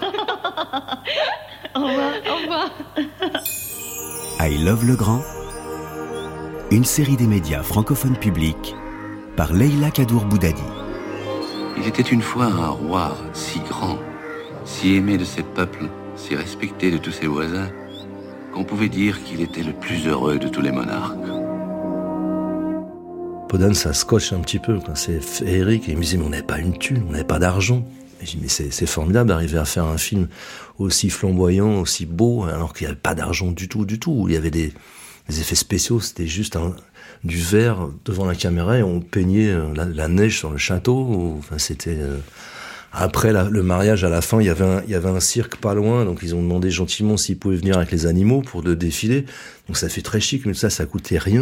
Au 1.76 1.82
revoir, 1.82 2.14
au 2.28 2.36
revoir. 2.42 2.70
I 4.40 4.58
Love 4.58 4.86
le 4.86 4.96
Grand, 4.96 5.22
une 6.72 6.84
série 6.84 7.16
des 7.16 7.28
médias 7.28 7.62
francophones 7.62 8.18
publics 8.18 8.76
par 9.36 9.54
Leila 9.54 9.92
Kadour 9.92 10.26
Boudadi. 10.26 10.64
Il 11.78 11.88
était 11.88 12.02
une 12.02 12.22
fois 12.22 12.46
un 12.46 12.70
roi 12.70 13.16
si 13.34 13.60
grand, 13.60 13.98
si 14.66 14.96
aimé 14.96 15.18
de 15.18 15.26
ses 15.26 15.44
peuples, 15.44 15.90
si 16.16 16.36
respecté 16.36 16.90
de 16.92 16.98
tous 16.98 17.12
ses 17.12 17.28
voisins, 17.28 17.70
qu'on 18.54 18.64
pouvait 18.64 18.90
dire 18.90 19.24
qu'il 19.24 19.42
était 19.42 19.64
le 19.64 19.74
plus 19.74 20.08
heureux 20.08 20.40
de 20.40 20.48
tous 20.48 20.62
les 20.62 20.72
monarques. 20.72 21.16
Podane, 23.50 23.74
ça 23.74 23.94
scotche 23.94 24.32
un 24.32 24.42
petit 24.42 24.60
peu. 24.60 24.80
C'est 24.94 25.20
féerique. 25.22 25.90
Et 25.90 25.94
il 25.94 25.98
me 25.98 26.04
disait, 26.04 26.18
mais 26.18 26.26
on 26.26 26.30
n'avait 26.30 26.44
pas 26.44 26.60
une 26.60 26.78
thune, 26.78 27.04
on 27.10 27.12
n'avait 27.12 27.24
pas 27.24 27.40
d'argent. 27.40 27.84
Et 28.22 28.26
je 28.26 28.32
dis, 28.32 28.40
mais 28.42 28.48
c'est 28.48 28.86
formidable 28.86 29.30
d'arriver 29.30 29.58
à 29.58 29.66
faire 29.66 29.86
un 29.86 29.98
film 29.98 30.28
aussi 30.78 31.10
flamboyant, 31.10 31.82
aussi 31.82 32.06
beau, 32.06 32.44
alors 32.44 32.74
qu'il 32.74 32.86
n'y 32.86 32.92
avait 32.92 33.00
pas 33.00 33.16
d'argent 33.16 33.52
du 33.52 33.68
tout, 33.68 33.86
du 33.86 33.98
tout. 33.98 34.26
Il 34.28 34.36
y 34.36 34.38
avait 34.38 34.52
des, 34.52 34.72
effets 35.30 35.56
spéciaux, 35.56 36.00
c'était 36.00 36.28
juste 36.28 36.58
du 37.24 37.38
verre 37.38 37.90
devant 38.06 38.26
la 38.26 38.36
caméra 38.36 38.78
et 38.78 38.84
on 38.84 39.02
peignait 39.02 39.50
euh, 39.50 39.74
la, 39.74 39.86
la 39.86 40.08
neige 40.08 40.38
sur 40.38 40.52
le 40.52 40.58
château. 40.58 41.36
Enfin, 41.40 41.58
c'était. 41.58 41.98
euh, 41.98 42.20
Après 42.92 43.32
le 43.32 43.64
mariage, 43.64 44.04
à 44.04 44.10
la 44.10 44.22
fin, 44.22 44.42
il 44.42 44.48
y, 44.48 44.50
avait 44.50 45.10
un, 45.10 45.20
cirque 45.20 45.58
pas 45.58 45.74
loin, 45.74 46.06
donc 46.06 46.20
ils 46.24 46.36
ont 46.36 46.42
demandé 46.42 46.72
gentiment 46.72 47.18
s'ils 47.18 47.38
pouvaient 47.38 47.58
venir 47.58 47.78
avec 47.78 47.92
les 47.92 48.08
animaux 48.08 48.42
pour 48.42 48.62
le 48.62 48.76
défiler. 48.76 49.26
Donc 49.68 49.78
ça 49.78 49.90
fait 49.90 50.02
très 50.02 50.20
chic, 50.20 50.46
mais 50.46 50.56
ça, 50.56 50.70
ça 50.70 50.86
coûtait 50.86 51.20
rien. 51.20 51.42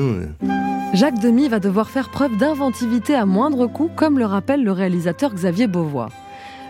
Jacques 0.93 1.20
Demy 1.20 1.48
va 1.48 1.60
devoir 1.60 1.89
faire 1.89 2.10
preuve 2.10 2.36
d'inventivité 2.38 3.16
à 3.16 3.26
moindre 3.26 3.68
coût, 3.68 3.89
comme 3.95 4.20
le 4.20 4.26
rappelle 4.26 4.64
le 4.64 4.72
réalisateur 4.72 5.34
Xavier 5.34 5.68
Beauvois. 5.68 6.10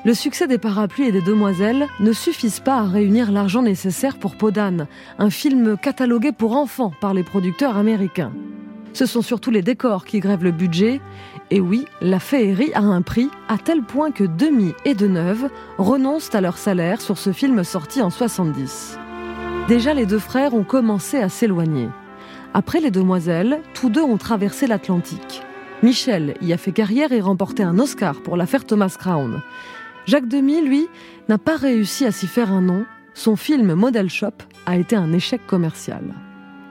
Le 0.06 0.14
succès 0.14 0.48
des 0.48 0.60
parapluies 0.60 1.08
et 1.08 1.12
des 1.12 1.22
demoiselles 1.22 1.88
ne 2.00 2.14
suffisent 2.14 2.60
pas 2.60 2.78
à 2.78 2.84
réunir 2.84 3.32
l'argent 3.32 3.64
nécessaire 3.64 4.18
pour 4.18 4.36
Podane, 4.36 4.88
un 5.18 5.30
film 5.30 5.76
catalogué 5.78 6.32
pour 6.32 6.56
enfants 6.56 6.94
par 7.02 7.14
les 7.14 7.24
producteurs 7.24 7.78
américains. 7.78 8.32
Ce 8.94 9.06
sont 9.06 9.22
surtout 9.22 9.52
les 9.52 9.62
décors 9.62 10.06
qui 10.06 10.20
grèvent 10.20 10.44
le 10.44 10.52
budget. 10.52 11.02
Et 11.50 11.62
oui, 11.62 11.86
la 12.02 12.20
féerie 12.20 12.74
a 12.74 12.82
un 12.82 13.02
prix, 13.02 13.30
à 13.48 13.58
tel 13.58 13.82
point 13.82 14.12
que 14.12 14.26
Demi 14.26 14.74
et 14.84 14.94
Deneuve 14.94 15.50
renoncent 15.78 16.36
à 16.36 16.42
leur 16.42 16.58
salaire 16.58 17.00
sur 17.00 17.18
ce 17.18 17.32
film 17.32 17.64
sorti 17.64 18.02
en 18.02 18.10
70. 18.10 19.00
Déjà, 19.70 19.94
les 19.94 20.06
deux 20.06 20.20
frères 20.20 20.54
ont 20.54 20.66
commencé 20.66 21.18
à 21.18 21.30
s'éloigner. 21.30 21.88
Après 22.54 22.82
les 22.82 22.92
demoiselles, 22.92 23.62
tous 23.74 23.90
deux 23.90 24.02
ont 24.02 24.18
traversé 24.18 24.68
l'Atlantique. 24.68 25.42
Michel 25.84 26.36
y 26.42 26.52
a 26.52 26.58
fait 26.58 26.72
carrière 26.74 27.14
et 27.14 27.22
remporté 27.22 27.64
un 27.64 27.80
Oscar 27.80 28.22
pour 28.22 28.36
l'affaire 28.36 28.66
Thomas 28.66 28.96
Crown. 29.00 29.42
Jacques 30.06 30.28
Demy, 30.28 30.62
lui, 30.62 30.88
n'a 31.30 31.38
pas 31.38 31.56
réussi 31.56 32.06
à 32.06 32.12
s'y 32.12 32.28
faire 32.28 32.52
un 32.52 32.62
nom. 32.62 32.86
Son 33.14 33.36
film 33.36 33.74
Model 33.74 34.10
Shop 34.10 34.34
a 34.66 34.76
été 34.76 34.96
un 34.96 35.14
échec 35.14 35.46
commercial. 35.48 36.04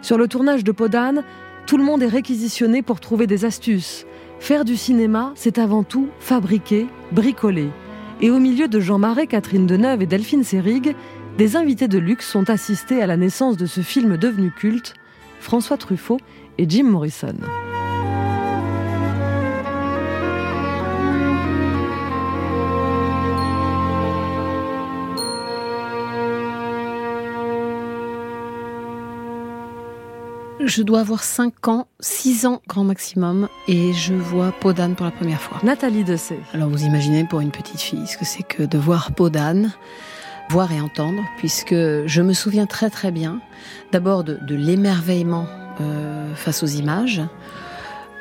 Sur 0.02 0.18
le 0.18 0.28
tournage 0.28 0.64
de 0.64 0.72
Podane, 0.72 1.22
tout 1.66 1.78
le 1.78 1.84
monde 1.84 2.02
est 2.02 2.08
réquisitionné 2.08 2.82
pour 2.82 3.00
trouver 3.00 3.26
des 3.26 3.44
astuces. 3.44 4.06
Faire 4.40 4.64
du 4.64 4.76
cinéma, 4.76 5.32
c'est 5.34 5.58
avant 5.58 5.82
tout 5.82 6.08
fabriquer, 6.20 6.86
bricoler. 7.12 7.70
Et 8.20 8.30
au 8.30 8.38
milieu 8.38 8.68
de 8.68 8.80
Jean 8.80 8.98
Marais, 8.98 9.26
Catherine 9.26 9.66
Deneuve 9.66 10.02
et 10.02 10.06
Delphine 10.06 10.44
Seyrig, 10.44 10.94
des 11.36 11.56
invités 11.56 11.88
de 11.88 11.98
luxe 11.98 12.30
sont 12.30 12.48
assistés 12.48 13.02
à 13.02 13.06
la 13.06 13.16
naissance 13.16 13.56
de 13.56 13.66
ce 13.66 13.80
film 13.80 14.16
devenu 14.16 14.50
culte, 14.50 14.94
François 15.40 15.76
Truffaut 15.76 16.18
et 16.58 16.68
Jim 16.68 16.84
Morrison. 16.84 17.34
Je 30.66 30.82
dois 30.82 30.98
avoir 30.98 31.22
5 31.22 31.68
ans, 31.68 31.86
6 32.00 32.44
ans 32.44 32.60
grand 32.66 32.82
maximum, 32.82 33.48
et 33.68 33.92
je 33.92 34.14
vois 34.14 34.50
Podane 34.50 34.96
pour 34.96 35.06
la 35.06 35.12
première 35.12 35.40
fois. 35.40 35.58
Nathalie 35.62 36.02
Dessay. 36.02 36.40
Alors 36.52 36.68
vous 36.68 36.82
imaginez 36.84 37.24
pour 37.24 37.40
une 37.40 37.52
petite 37.52 37.80
fille 37.80 38.04
ce 38.08 38.18
que 38.18 38.24
c'est 38.24 38.42
que 38.42 38.64
de 38.64 38.76
voir 38.76 39.12
Podane, 39.12 39.72
voir 40.50 40.72
et 40.72 40.80
entendre, 40.80 41.22
puisque 41.38 41.72
je 41.72 42.20
me 42.20 42.32
souviens 42.32 42.66
très 42.66 42.90
très 42.90 43.12
bien 43.12 43.40
d'abord 43.92 44.24
de, 44.24 44.40
de 44.42 44.56
l'émerveillement 44.56 45.46
euh, 45.80 46.34
face 46.34 46.64
aux 46.64 46.66
images, 46.66 47.22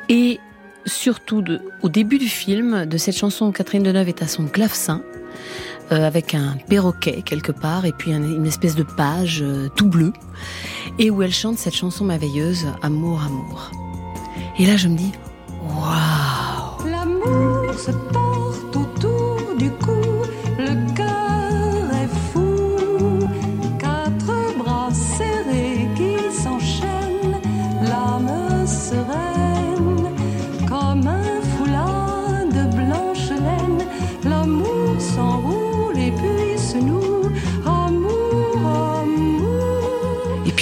et 0.09 0.39
surtout 0.85 1.41
de, 1.41 1.61
au 1.81 1.89
début 1.89 2.19
du 2.19 2.29
film, 2.29 2.85
de 2.85 2.97
cette 2.97 3.17
chanson 3.17 3.47
où 3.47 3.51
Catherine 3.51 3.81
Deneuve 3.81 4.09
est 4.09 4.21
à 4.21 4.27
son 4.27 4.45
clavecin, 4.45 5.01
euh, 5.91 6.05
avec 6.07 6.33
un 6.33 6.57
perroquet 6.67 7.21
quelque 7.23 7.51
part, 7.51 7.85
et 7.85 7.91
puis 7.91 8.13
un- 8.13 8.23
une 8.23 8.45
espèce 8.45 8.75
de 8.75 8.83
page 8.83 9.39
euh, 9.41 9.69
tout 9.75 9.87
bleu, 9.87 10.13
et 10.99 11.09
où 11.11 11.21
elle 11.21 11.33
chante 11.33 11.57
cette 11.57 11.75
chanson 11.75 12.05
merveilleuse, 12.05 12.65
Amour, 12.81 13.21
amour. 13.23 13.71
Et 14.59 14.65
là 14.65 14.77
je 14.77 14.87
me 14.87 14.97
dis, 14.97 15.11
waouh. 15.63 16.89
L'amour 16.89 17.73
se 17.77 17.91
porte 17.91 18.75
autour 18.75 19.37
du 19.57 19.69
cou, 19.71 19.94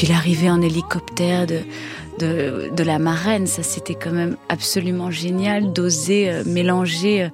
l'arrivée 0.06 0.50
en 0.50 0.62
hélicoptère 0.62 1.46
de, 1.48 2.84
la 2.84 3.00
marraine, 3.00 3.48
ça 3.48 3.64
c'était 3.64 3.96
quand 3.96 4.12
même 4.12 4.38
absolument 4.50 5.12
génial 5.12 5.74
d'oser 5.74 6.30
euh, 6.30 6.44
mélanger 6.46 7.24
euh, 7.24 7.30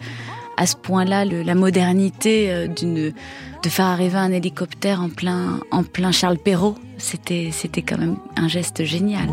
à 0.57 0.65
ce 0.65 0.75
point-là 0.75 1.25
la 1.25 1.55
modernité 1.55 2.51
euh, 2.51 2.67
d'une 2.67 3.13
de 3.61 3.69
faire 3.69 3.87
arriver 3.87 4.17
un 4.17 4.31
hélicoptère 4.31 5.01
en 5.01 5.09
plein 5.09 5.59
en 5.71 5.83
plein 5.83 6.11
Charles 6.11 6.37
Perrault. 6.37 6.75
C'était 6.97 7.49
c'était 7.51 7.81
quand 7.81 7.97
même 7.97 8.17
un 8.37 8.47
geste 8.47 8.83
génial. 8.83 9.27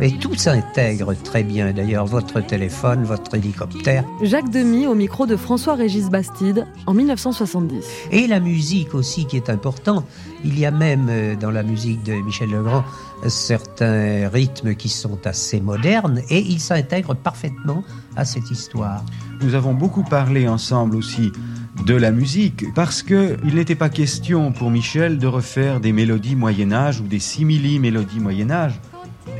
Mais 0.00 0.10
tout 0.10 0.34
s'intègre 0.34 1.14
très 1.14 1.44
bien. 1.44 1.72
D'ailleurs, 1.72 2.06
votre 2.06 2.40
téléphone, 2.40 3.04
votre 3.04 3.34
hélicoptère. 3.34 4.04
Jacques 4.22 4.50
Demy 4.50 4.86
au 4.86 4.94
micro 4.94 5.26
de 5.26 5.36
François-Régis 5.36 6.10
Bastide 6.10 6.66
en 6.86 6.94
1970. 6.94 7.84
Et 8.10 8.26
la 8.26 8.40
musique 8.40 8.94
aussi 8.94 9.26
qui 9.26 9.36
est 9.36 9.50
importante. 9.50 10.04
Il 10.44 10.58
y 10.58 10.66
a 10.66 10.70
même 10.70 11.06
euh, 11.08 11.36
dans 11.36 11.50
la 11.50 11.62
musique 11.62 12.02
de 12.02 12.12
Michel 12.14 12.50
Legrand 12.50 12.84
certains 13.28 14.28
rythmes 14.28 14.74
qui 14.74 14.88
sont 14.88 15.26
assez 15.26 15.60
modernes 15.60 16.20
et 16.28 16.40
ils 16.40 16.60
s'intègrent 16.60 17.14
parfaitement 17.14 17.84
à 18.16 18.24
cette 18.24 18.50
histoire. 18.50 19.02
Nous 19.40 19.54
avons 19.54 19.74
beaucoup 19.74 20.04
parlé 20.04 20.48
ensemble 20.48 20.96
aussi 20.96 21.32
de 21.86 21.94
la 21.94 22.10
musique 22.10 22.72
parce 22.74 23.02
que 23.02 23.36
il 23.44 23.54
n'était 23.54 23.74
pas 23.74 23.88
question 23.88 24.52
pour 24.52 24.70
Michel 24.70 25.18
de 25.18 25.26
refaire 25.26 25.80
des 25.80 25.92
mélodies 25.92 26.36
Moyen 26.36 26.72
Âge 26.72 27.00
ou 27.00 27.04
des 27.04 27.18
simili 27.18 27.78
mélodies 27.78 28.20
Moyen 28.20 28.50
Âge. 28.50 28.80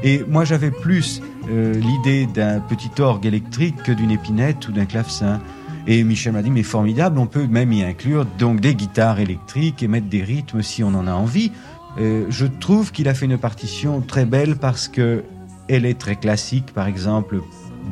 Et 0.05 0.23
moi 0.29 0.45
j'avais 0.45 0.71
plus 0.71 1.23
euh, 1.49 1.75
l'idée 1.75 2.27
d'un 2.27 2.61
petit 2.61 2.91
orgue 3.01 3.25
électrique 3.25 3.83
que 3.83 3.91
d'une 3.91 4.11
épinette 4.11 4.69
ou 4.69 4.73
d'un 4.73 4.85
clavecin. 4.85 5.41
Et 5.87 6.05
Michel 6.05 6.35
m'a 6.35 6.43
dit 6.43 6.51
mais 6.51 6.63
formidable, 6.63 7.19
on 7.19 7.27
peut 7.27 7.47
même 7.47 7.73
y 7.73 7.83
inclure 7.83 8.27
donc 8.39 8.61
des 8.61 8.75
guitares 8.75 9.19
électriques 9.19 9.83
et 9.83 9.89
mettre 9.89 10.09
des 10.09 10.23
rythmes 10.23 10.63
si 10.63 10.85
on 10.85 10.95
en 10.95 11.07
a 11.07 11.13
envie. 11.13 11.51
Euh, 11.99 12.27
je 12.29 12.47
trouve 12.47 12.93
qu'il 12.93 13.09
a 13.09 13.15
fait 13.15 13.25
une 13.25 13.39
partition 13.39 14.03
très 14.03 14.27
belle 14.27 14.57
parce 14.57 14.89
que 14.89 15.25
elle 15.69 15.87
est 15.87 15.99
très 15.99 16.17
classique. 16.17 16.73
Par 16.75 16.87
exemple, 16.87 17.41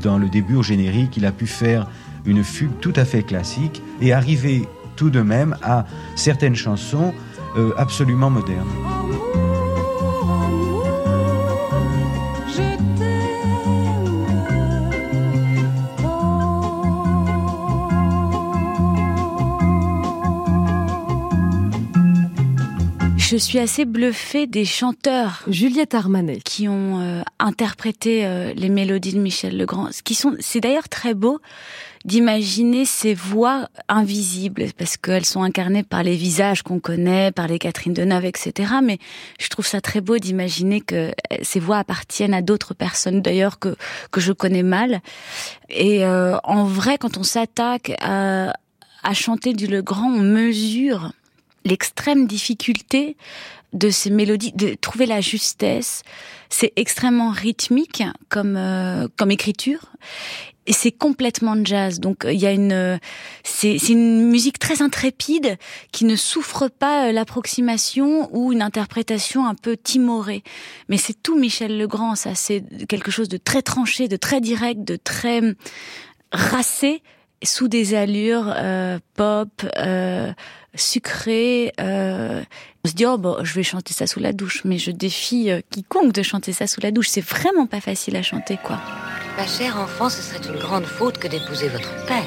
dans 0.03 0.19
le 0.19 0.29
début 0.29 0.57
au 0.57 0.63
générique, 0.63 1.17
il 1.17 1.25
a 1.25 1.33
pu 1.33 1.47
faire 1.47 1.89
une 2.27 2.45
fugue 2.45 2.79
tout 2.81 2.93
à 2.97 3.07
fait 3.07 3.23
classique 3.23 3.83
et 4.03 4.13
arriver 4.13 4.69
tout 4.97 5.09
de 5.09 5.23
même 5.23 5.57
à 5.63 5.87
certaines 6.15 6.57
chansons 6.57 7.15
euh, 7.57 7.73
absolument 7.79 8.29
modernes. 8.29 9.02
Je 23.33 23.39
suis 23.39 23.59
assez 23.59 23.87
bluffée 23.87 24.47
des 24.47 24.67
chanteurs. 24.67 25.43
Juliette 25.47 25.95
Armanet. 25.95 26.41
Qui 26.45 26.69
ont 26.69 27.01
euh, 27.01 27.23
interprété 27.39 28.27
euh, 28.27 28.53
les 28.53 28.69
mélodies 28.69 29.15
de 29.15 29.21
Michel 29.21 29.57
Legrand. 29.57 29.91
Ce 29.91 30.03
qui 30.03 30.15
sont, 30.15 30.37
c'est 30.39 30.61
d'ailleurs 30.61 30.91
très 30.91 31.15
beau 31.15 31.41
d'imaginer 32.05 32.85
ces 32.85 33.15
voix 33.15 33.71
invisibles 33.89 34.67
parce 34.77 34.99
qu'elles 34.99 35.25
sont 35.25 35.43
incarnées 35.43 35.83
par 35.83 36.03
les 36.03 36.15
visages 36.15 36.63
qu'on 36.63 36.79
connaît, 36.79 37.33
par 37.33 37.49
les 37.49 37.59
Catherine 37.59 37.95
Deneuve, 37.95 38.27
etc. 38.27 38.71
Mais 38.83 38.99
je 39.41 39.49
trouve 39.49 39.67
ça 39.67 39.81
très 39.81 40.03
beau 40.03 40.19
d'imaginer 40.19 40.83
que 40.83 40.95
euh, 41.09 41.13
ces 41.41 41.59
voix 41.59 41.79
appartiennent 41.79 42.35
à 42.35 42.43
d'autres 42.43 42.75
personnes 42.75 43.23
d'ailleurs 43.23 43.59
que 43.59 43.77
que 44.11 44.21
je 44.21 44.35
connais 44.35 44.63
mal. 44.63 45.01
Et 45.71 46.05
euh, 46.05 46.37
en 46.45 46.65
vrai, 46.65 46.99
quand 46.99 47.17
on 47.17 47.23
s'attaque 47.23 47.93
à, 47.99 48.53
à 49.03 49.15
chanter 49.15 49.55
du 49.55 49.69
Legrand, 49.69 50.13
on 50.13 50.21
mesure 50.21 51.13
l'extrême 51.65 52.27
difficulté 52.27 53.17
de 53.73 53.91
ces 53.91 54.11
mélodies, 54.11 54.53
de 54.53 54.75
trouver 54.75 55.07
la 55.07 55.21
justesse. 55.21 56.03
C'est 56.51 56.73
extrêmement 56.77 57.31
rythmique 57.31 58.03
comme 58.29 58.57
euh, 58.57 59.09
comme 59.17 59.31
écriture 59.31 59.93
et 60.67 60.73
c'est 60.73 60.93
complètement 60.93 61.57
jazz. 61.65 61.99
Donc 61.99 62.25
il 62.29 62.39
y 62.39 62.47
a 62.47 62.53
une 62.53 62.99
c'est 63.43 63.79
c'est 63.79 63.93
une 63.93 64.29
musique 64.29 64.59
très 64.59 64.83
intrépide 64.83 65.57
qui 65.91 66.05
ne 66.05 66.17
souffre 66.17 66.69
pas 66.69 67.09
euh, 67.09 67.13
l'approximation 67.13 68.29
ou 68.33 68.53
une 68.53 68.63
interprétation 68.63 69.47
un 69.47 69.55
peu 69.55 69.77
timorée. 69.77 70.43
Mais 70.89 70.99
c'est 70.99 71.21
tout 71.21 71.39
Michel 71.39 71.79
Legrand, 71.79 72.15
ça 72.15 72.35
c'est 72.35 72.63
quelque 72.89 73.11
chose 73.11 73.29
de 73.29 73.39
très 73.39 73.63
tranché, 73.63 74.09
de 74.09 74.17
très 74.17 74.41
direct, 74.41 74.85
de 74.85 74.97
très 74.97 75.41
racé 76.33 77.03
sous 77.45 77.69
des 77.69 77.95
allures 77.95 78.53
euh, 78.57 78.99
pop, 79.15 79.49
euh, 79.79 80.33
sucrées. 80.75 81.73
Euh, 81.81 82.43
on 82.85 82.89
se 82.89 82.95
dit 82.95 83.07
oh 83.07 83.19
bon, 83.19 83.39
je 83.43 83.55
vais 83.55 83.63
chanter 83.63 83.95
ça 83.95 84.07
sous 84.07 84.21
la 84.21 84.33
douche, 84.33 84.63
mais 84.65 84.79
je 84.79 84.91
défie 84.91 85.51
euh, 85.51 85.61
quiconque 85.71 86.13
de 86.13 86.23
chanter 86.23 86.53
ça 86.53 86.67
sous 86.67 86.81
la 86.81 86.91
douche. 86.91 87.09
C'est 87.09 87.25
vraiment 87.25 87.67
pas 87.67 87.81
facile 87.81 88.17
à 88.17 88.23
chanter, 88.23 88.59
quoi. 88.63 88.81
Ma 89.37 89.47
chère 89.47 89.79
enfant, 89.79 90.11
ce 90.11 90.21
serait 90.21 90.47
une 90.47 90.59
grande 90.59 90.85
faute 90.85 91.19
que 91.19 91.29
d'épouser 91.29 91.69
votre 91.69 91.95
père. 92.07 92.25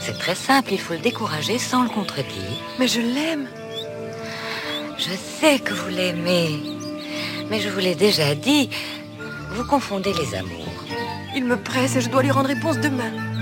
C'est 0.00 0.18
très 0.18 0.34
simple, 0.34 0.72
il 0.72 0.80
faut 0.80 0.94
le 0.94 1.00
décourager 1.00 1.58
sans 1.58 1.82
le 1.82 1.88
contredire. 1.88 2.60
Mais 2.78 2.88
je 2.88 3.00
l'aime. 3.00 3.46
Je 4.98 5.10
sais 5.10 5.58
que 5.58 5.74
vous 5.74 5.88
l'aimez, 5.88 6.60
mais 7.50 7.60
je 7.60 7.68
vous 7.68 7.80
l'ai 7.80 7.94
déjà 7.94 8.34
dit, 8.34 8.70
vous 9.50 9.64
confondez 9.64 10.12
les 10.12 10.36
amours. 10.36 10.84
Il 11.34 11.44
me 11.44 11.56
presse 11.56 11.96
et 11.96 12.00
je 12.00 12.08
dois 12.10 12.22
lui 12.22 12.30
rendre 12.30 12.48
réponse 12.48 12.78
demain. 12.78 13.33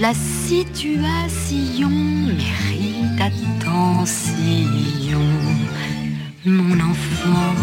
La 0.00 0.14
situation 0.14 1.88
mérite 1.90 3.20
attention. 3.20 5.20
Mon 6.44 6.80
enfant 6.80 7.54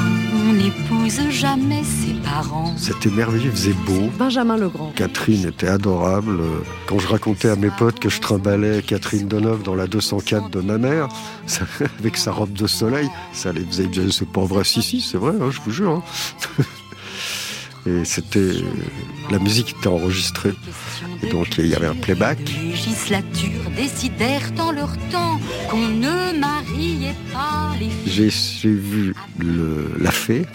n'épouse 0.53 1.19
jamais 1.31 1.83
ses 1.83 2.13
parents. 2.23 2.73
C'était 2.77 3.09
merveilleux, 3.09 3.45
il 3.47 3.51
faisait 3.51 3.73
beau. 3.85 4.09
Benjamin 4.17 4.57
Legrand. 4.57 4.93
Catherine 4.95 5.47
était 5.47 5.67
adorable. 5.67 6.39
Quand 6.87 6.99
je 6.99 7.07
racontais 7.07 7.49
à 7.49 7.55
mes 7.55 7.71
potes 7.71 7.99
que 7.99 8.09
je 8.09 8.21
trimballais 8.21 8.81
Catherine 8.83 9.27
Deneuve 9.27 9.63
dans 9.63 9.75
la 9.75 9.87
204 9.87 10.49
de 10.49 10.61
ma 10.61 10.77
mère, 10.77 11.09
ça- 11.45 11.65
avec 11.99 12.15
sa 12.15 12.31
robe 12.31 12.53
de 12.53 12.67
soleil, 12.67 13.09
ça 13.33 13.51
les 13.51 13.65
faisait 13.65 13.87
bien. 13.87 14.03
C'est 14.11 14.29
pas 14.29 14.45
vrai, 14.45 14.63
si, 14.63 14.81
si, 14.81 15.01
c'est 15.01 15.17
vrai, 15.17 15.33
hein, 15.41 15.49
je 15.51 15.59
vous 15.61 15.71
jure. 15.71 16.01
hein. 16.59 16.63
Et 17.89 18.05
c'était. 18.05 18.51
La 19.31 19.39
musique 19.39 19.75
était 19.77 19.87
enregistrée. 19.87 20.53
Et 21.23 21.27
donc 21.27 21.57
il 21.57 21.67
y 21.67 21.75
avait 21.75 21.87
un 21.87 21.95
playback. 21.95 22.39
Les 22.47 22.69
législatures 22.69 23.69
décidèrent 23.75 24.51
en 24.59 24.71
leur 24.71 24.95
temps 25.11 25.39
qu'on 25.69 25.87
ne 25.87 26.37
mariait 26.39 27.15
pas 27.31 27.71
les 27.79 27.89
filles. 27.89 28.31
J'ai 28.61 28.69
vu 28.69 29.13
le, 29.37 29.91
la 29.99 30.11
fée 30.11 30.45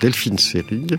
Delphine 0.00 0.38
Seyrig 0.38 0.98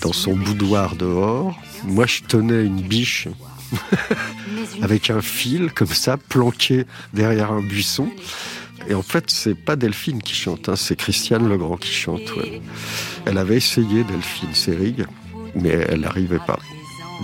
dans 0.00 0.12
son 0.12 0.34
boudoir 0.34 0.96
dehors. 0.96 1.58
Moi, 1.84 2.06
je 2.06 2.22
tenais 2.22 2.64
une 2.64 2.80
biche 2.80 3.28
avec 4.82 5.10
un 5.10 5.20
fil 5.20 5.72
comme 5.72 5.88
ça, 5.88 6.16
planqué 6.16 6.86
derrière 7.12 7.52
un 7.52 7.60
buisson. 7.60 8.08
Et 8.88 8.94
en 8.94 9.02
fait, 9.02 9.24
c'est 9.28 9.54
pas 9.54 9.76
Delphine 9.76 10.22
qui 10.22 10.34
chante, 10.34 10.68
hein, 10.68 10.76
c'est 10.76 10.96
Christiane 10.96 11.48
Legrand 11.48 11.76
qui 11.76 11.92
chante. 11.92 12.32
Elle 13.26 13.38
avait 13.38 13.56
essayé 13.56 14.04
Delphine 14.04 14.54
Seyrig, 14.54 15.04
mais 15.54 15.70
elle 15.88 16.00
n'arrivait 16.00 16.40
pas. 16.46 16.58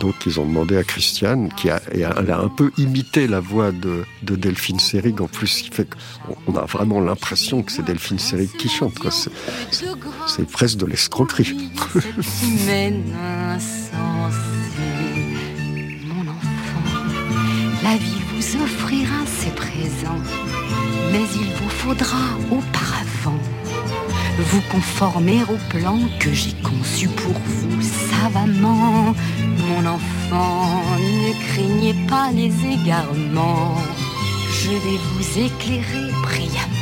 Donc 0.01 0.15
ils 0.27 0.39
ont 0.39 0.45
demandé 0.47 0.77
à 0.77 0.85
Christiane, 0.85 1.49
qui 1.57 1.71
a, 1.71 1.81
et 1.93 2.01
elle 2.01 2.31
a 2.31 2.39
un 2.39 2.49
peu 2.49 2.71
imité 2.77 3.27
la 3.27 3.41
voix 3.41 3.73
de, 3.73 4.05
de 4.23 4.37
Delphine 4.37 4.79
Seyrig, 4.79 5.21
en 5.23 5.27
plus, 5.27 5.63
qui 5.63 5.71
fait 5.71 5.89
qu'on 5.89 6.55
a 6.57 6.67
vraiment 6.67 7.01
l'impression 7.01 7.63
que 7.63 7.73
c'est 7.73 7.85
Delphine 7.85 8.19
Seyrig 8.19 8.51
qui 8.59 8.69
chante. 8.69 8.93
C'est- 9.11 9.31
presque 10.51 10.77
de 10.79 10.87
l'escroquerie. 10.87 11.57
la 17.83 17.97
vie 17.97 18.23
vous 18.35 18.63
offrira 18.63 19.25
ses 19.27 19.51
présents, 19.51 20.21
mais 21.13 21.27
il 21.35 21.51
vous 21.59 21.71
faudra 21.71 22.25
auparavant 22.51 23.41
vous 24.43 24.61
conformer 24.71 25.43
au 25.45 25.57
plan 25.71 25.99
que 26.21 26.33
j'ai 26.33 26.53
conçu 26.63 27.09
pour 27.09 27.33
vous 27.33 27.83
savamment. 27.83 29.15
Mon 29.69 29.87
enfant, 29.87 30.71
ne 30.99 31.33
craignez 31.49 31.95
pas 32.07 32.31
les 32.33 32.53
égarements, 32.75 33.77
je 34.61 34.71
vais 34.71 34.99
vous 35.11 35.39
éclairer 35.47 36.11
brillamment. 36.23 36.77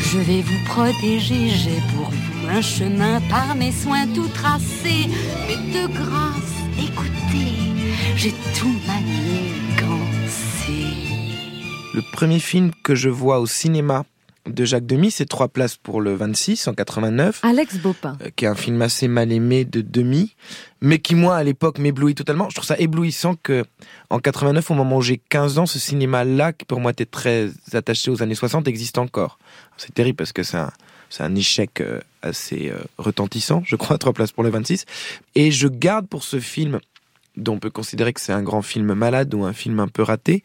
Je 0.00 0.18
vais 0.18 0.42
vous 0.42 0.64
protéger, 0.66 1.50
j'ai 1.50 1.80
pour 1.94 2.10
vous 2.10 2.48
un 2.48 2.62
chemin 2.62 3.20
par 3.28 3.54
mes 3.54 3.70
soins 3.70 4.06
tout 4.14 4.28
tracé. 4.28 5.08
Mais 5.46 5.56
de 5.56 5.86
grâce, 5.86 6.56
écoutez, 6.78 7.54
j'ai 8.16 8.34
tout 8.58 8.74
manigancé. 8.86 9.69
Le 11.94 12.02
premier 12.12 12.38
film 12.38 12.70
que 12.84 12.94
je 12.94 13.08
vois 13.08 13.40
au 13.40 13.46
cinéma 13.46 14.04
de 14.46 14.64
Jacques 14.64 14.86
Demy, 14.86 15.10
c'est 15.10 15.26
Trois 15.26 15.48
places 15.48 15.76
pour 15.76 16.00
le 16.00 16.14
26 16.14 16.68
en 16.68 16.74
89. 16.74 17.40
Alex 17.42 17.76
Bopin. 17.78 18.16
euh, 18.22 18.30
qui 18.34 18.44
est 18.44 18.48
un 18.48 18.54
film 18.54 18.80
assez 18.80 19.06
mal 19.08 19.30
aimé 19.32 19.64
de 19.64 19.80
Demy, 19.80 20.34
mais 20.80 20.98
qui 20.98 21.14
moi 21.14 21.36
à 21.36 21.42
l'époque 21.44 21.78
m'éblouit 21.78 22.14
totalement. 22.14 22.48
Je 22.48 22.54
trouve 22.54 22.66
ça 22.66 22.78
éblouissant 22.78 23.34
que 23.42 23.64
en 24.08 24.18
89, 24.18 24.70
au 24.70 24.74
moment 24.74 24.96
où 24.98 25.02
j'ai 25.02 25.18
15 25.18 25.58
ans, 25.58 25.66
ce 25.66 25.78
cinéma-là, 25.78 26.52
qui 26.52 26.64
pour 26.64 26.80
moi 26.80 26.92
était 26.92 27.06
très 27.06 27.50
attaché 27.72 28.10
aux 28.10 28.22
années 28.22 28.34
60, 28.34 28.66
existe 28.68 28.98
encore. 28.98 29.38
C'est 29.76 29.92
terrible 29.94 30.16
parce 30.16 30.32
que 30.32 30.42
c'est 30.42 30.56
un, 30.58 30.70
c'est 31.10 31.22
un 31.22 31.34
échec 31.34 31.80
euh, 31.80 32.00
assez 32.22 32.70
euh, 32.70 32.78
retentissant, 32.98 33.62
je 33.66 33.76
crois, 33.76 33.98
Trois 33.98 34.12
places 34.12 34.32
pour 34.32 34.44
le 34.44 34.50
26. 34.50 34.84
Et 35.34 35.50
je 35.50 35.68
garde 35.68 36.06
pour 36.08 36.22
ce 36.24 36.40
film, 36.40 36.80
dont 37.36 37.54
on 37.54 37.58
peut 37.58 37.70
considérer 37.70 38.12
que 38.12 38.20
c'est 38.20 38.32
un 38.32 38.42
grand 38.42 38.62
film 38.62 38.94
malade 38.94 39.34
ou 39.34 39.44
un 39.44 39.52
film 39.52 39.80
un 39.80 39.88
peu 39.88 40.02
raté, 40.02 40.42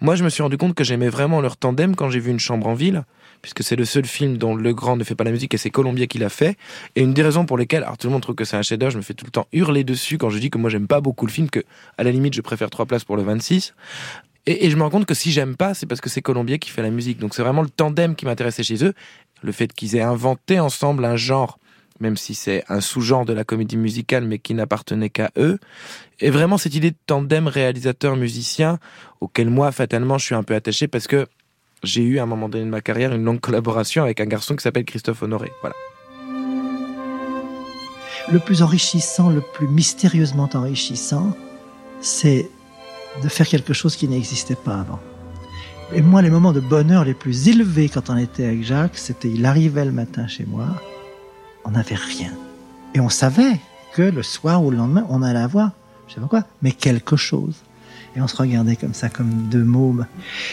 moi 0.00 0.14
je 0.14 0.24
me 0.24 0.28
suis 0.28 0.42
rendu 0.42 0.56
compte 0.56 0.74
que 0.74 0.84
j'aimais 0.84 1.08
vraiment 1.08 1.40
leur 1.40 1.56
tandem 1.56 1.96
quand 1.96 2.10
j'ai 2.10 2.20
vu 2.20 2.30
Une 2.30 2.38
chambre 2.38 2.66
en 2.66 2.74
ville, 2.74 3.04
puisque 3.42 3.62
c'est 3.62 3.76
le 3.76 3.84
seul 3.84 4.04
film 4.04 4.36
dont 4.36 4.54
Le 4.54 4.74
Grand 4.74 4.96
ne 4.96 5.04
fait 5.04 5.14
pas 5.14 5.24
la 5.24 5.30
musique 5.30 5.54
et 5.54 5.58
c'est 5.58 5.70
Colombier 5.70 6.06
qui 6.06 6.18
l'a 6.18 6.28
fait. 6.28 6.56
Et 6.96 7.02
une 7.02 7.14
des 7.14 7.22
raisons 7.22 7.46
pour 7.46 7.56
lesquelles, 7.56 7.82
alors 7.82 7.96
tout 7.96 8.06
le 8.06 8.12
monde 8.12 8.22
trouve 8.22 8.34
que 8.34 8.44
c'est 8.44 8.56
un 8.56 8.62
chef-d'œuvre, 8.62 8.92
je 8.92 8.98
me 8.98 9.02
fais 9.02 9.14
tout 9.14 9.24
le 9.24 9.30
temps 9.30 9.46
hurler 9.52 9.84
dessus 9.84 10.18
quand 10.18 10.30
je 10.30 10.38
dis 10.38 10.50
que 10.50 10.58
moi 10.58 10.70
j'aime 10.70 10.86
pas 10.86 11.00
beaucoup 11.00 11.26
le 11.26 11.32
film, 11.32 11.48
que 11.48 11.60
à 11.98 12.04
la 12.04 12.10
limite 12.10 12.34
je 12.34 12.40
préfère 12.40 12.70
trois 12.70 12.86
places 12.86 13.04
pour 13.04 13.16
le 13.16 13.22
26. 13.22 13.74
Et, 14.46 14.66
et 14.66 14.70
je 14.70 14.76
me 14.76 14.82
rends 14.82 14.90
compte 14.90 15.06
que 15.06 15.14
si 15.14 15.32
j'aime 15.32 15.56
pas, 15.56 15.74
c'est 15.74 15.86
parce 15.86 16.00
que 16.00 16.10
c'est 16.10 16.22
Colombier 16.22 16.58
qui 16.58 16.70
fait 16.70 16.82
la 16.82 16.90
musique. 16.90 17.18
Donc 17.18 17.34
c'est 17.34 17.42
vraiment 17.42 17.62
le 17.62 17.70
tandem 17.70 18.14
qui 18.14 18.26
m'intéressait 18.26 18.62
chez 18.62 18.84
eux, 18.84 18.94
le 19.42 19.52
fait 19.52 19.72
qu'ils 19.72 19.96
aient 19.96 20.02
inventé 20.02 20.60
ensemble 20.60 21.04
un 21.04 21.16
genre, 21.16 21.58
même 22.00 22.16
si 22.16 22.34
c'est 22.34 22.64
un 22.68 22.80
sous-genre 22.80 23.24
de 23.24 23.32
la 23.32 23.44
comédie 23.44 23.76
musicale, 23.76 24.24
mais 24.24 24.38
qui 24.38 24.54
n'appartenait 24.54 25.10
qu'à 25.10 25.30
eux. 25.36 25.58
Et 26.20 26.30
vraiment 26.30 26.56
cette 26.56 26.74
idée 26.74 26.92
de 26.92 26.96
tandem 27.06 27.46
réalisateur-musicien, 27.46 28.78
auquel 29.20 29.50
moi 29.50 29.70
fatalement 29.72 30.18
je 30.18 30.24
suis 30.24 30.34
un 30.34 30.42
peu 30.42 30.54
attaché 30.54 30.88
parce 30.88 31.06
que 31.06 31.26
j'ai 31.82 32.02
eu 32.02 32.18
à 32.18 32.22
un 32.22 32.26
moment 32.26 32.48
donné 32.48 32.64
de 32.64 32.70
ma 32.70 32.80
carrière 32.80 33.12
une 33.12 33.24
longue 33.24 33.40
collaboration 33.40 34.02
avec 34.02 34.20
un 34.20 34.26
garçon 34.26 34.56
qui 34.56 34.62
s'appelle 34.62 34.84
Christophe 34.84 35.22
Honoré. 35.22 35.52
Voilà. 35.60 35.76
Le 38.32 38.38
plus 38.38 38.62
enrichissant, 38.62 39.30
le 39.30 39.40
plus 39.40 39.68
mystérieusement 39.68 40.48
enrichissant, 40.54 41.36
c'est 42.00 42.50
de 43.22 43.28
faire 43.28 43.46
quelque 43.46 43.72
chose 43.72 43.94
qui 43.94 44.08
n'existait 44.08 44.56
pas 44.56 44.80
avant. 44.80 45.00
Et 45.94 46.02
moi, 46.02 46.22
les 46.22 46.30
moments 46.30 46.52
de 46.52 46.60
bonheur 46.60 47.04
les 47.04 47.14
plus 47.14 47.48
élevés 47.48 47.88
quand 47.88 48.10
on 48.10 48.16
était 48.16 48.44
avec 48.44 48.64
Jacques, 48.64 48.98
c'était 48.98 49.28
il 49.28 49.46
arrivait 49.46 49.84
le 49.84 49.92
matin 49.92 50.26
chez 50.26 50.44
moi, 50.44 50.66
on 51.64 51.70
n'avait 51.70 51.94
rien. 51.94 52.32
Et 52.94 53.00
on 53.00 53.08
savait 53.08 53.60
que 53.92 54.02
le 54.02 54.22
soir 54.22 54.64
ou 54.64 54.70
le 54.70 54.76
lendemain, 54.76 55.06
on 55.08 55.22
allait 55.22 55.38
avoir, 55.38 55.70
je 56.08 56.14
sais 56.14 56.20
pas 56.20 56.26
quoi, 56.28 56.44
mais 56.62 56.72
quelque 56.72 57.16
chose. 57.16 57.54
Et 58.16 58.20
on 58.20 58.28
se 58.28 58.36
regardait 58.36 58.76
comme 58.76 58.94
ça, 58.94 59.08
comme 59.08 59.48
deux 59.50 59.64
mômes. 59.64 60.06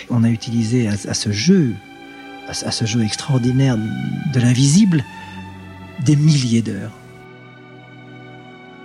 On 0.10 0.24
a 0.24 0.30
utilisé 0.30 0.88
à, 0.88 1.14
ce 1.14 1.32
jeu, 1.32 1.74
à, 2.48 2.54
ce- 2.54 2.66
à 2.66 2.72
ce 2.72 2.86
jeu 2.86 3.02
extraordinaire 3.04 3.78
de 3.78 4.40
l'invisible, 4.40 5.04
des 6.04 6.16
milliers 6.16 6.62
d'heures. 6.62 6.92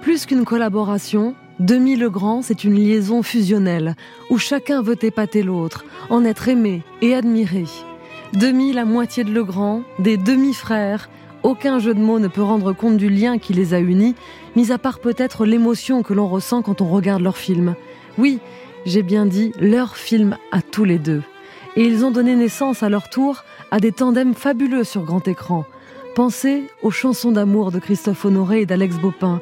Plus 0.02 0.26
qu'une 0.26 0.44
collaboration, 0.44 1.34
Demi 1.58 1.96
Legrand, 1.96 2.40
c'est 2.42 2.62
une 2.62 2.74
liaison 2.76 3.22
fusionnelle, 3.24 3.96
où 4.30 4.38
chacun 4.38 4.80
veut 4.80 5.02
épater 5.04 5.42
l'autre, 5.42 5.84
en 6.08 6.24
être 6.24 6.48
aimé 6.48 6.82
et 7.02 7.14
admiré. 7.14 7.64
Demi, 8.34 8.72
la 8.72 8.84
moitié 8.84 9.24
de 9.24 9.32
Legrand, 9.32 9.82
des 9.98 10.16
demi-frères, 10.16 11.08
aucun 11.48 11.78
jeu 11.78 11.94
de 11.94 12.00
mots 12.00 12.18
ne 12.18 12.28
peut 12.28 12.42
rendre 12.42 12.74
compte 12.74 12.98
du 12.98 13.08
lien 13.08 13.38
qui 13.38 13.54
les 13.54 13.72
a 13.72 13.80
unis, 13.80 14.14
mis 14.54 14.70
à 14.70 14.76
part 14.76 14.98
peut-être 14.98 15.46
l'émotion 15.46 16.02
que 16.02 16.12
l'on 16.12 16.28
ressent 16.28 16.60
quand 16.60 16.82
on 16.82 16.88
regarde 16.90 17.22
leur 17.22 17.38
film. 17.38 17.74
Oui, 18.18 18.38
j'ai 18.84 19.02
bien 19.02 19.24
dit 19.24 19.52
leur 19.58 19.96
film 19.96 20.36
à 20.52 20.60
tous 20.60 20.84
les 20.84 20.98
deux. 20.98 21.22
Et 21.74 21.84
ils 21.84 22.04
ont 22.04 22.10
donné 22.10 22.36
naissance 22.36 22.82
à 22.82 22.90
leur 22.90 23.08
tour 23.08 23.44
à 23.70 23.80
des 23.80 23.92
tandems 23.92 24.34
fabuleux 24.34 24.84
sur 24.84 25.04
grand 25.04 25.26
écran. 25.26 25.64
Pensez 26.14 26.64
aux 26.82 26.90
chansons 26.90 27.32
d'amour 27.32 27.72
de 27.72 27.78
Christophe 27.78 28.26
Honoré 28.26 28.60
et 28.60 28.66
d'Alex 28.66 28.96
Bopin, 28.96 29.40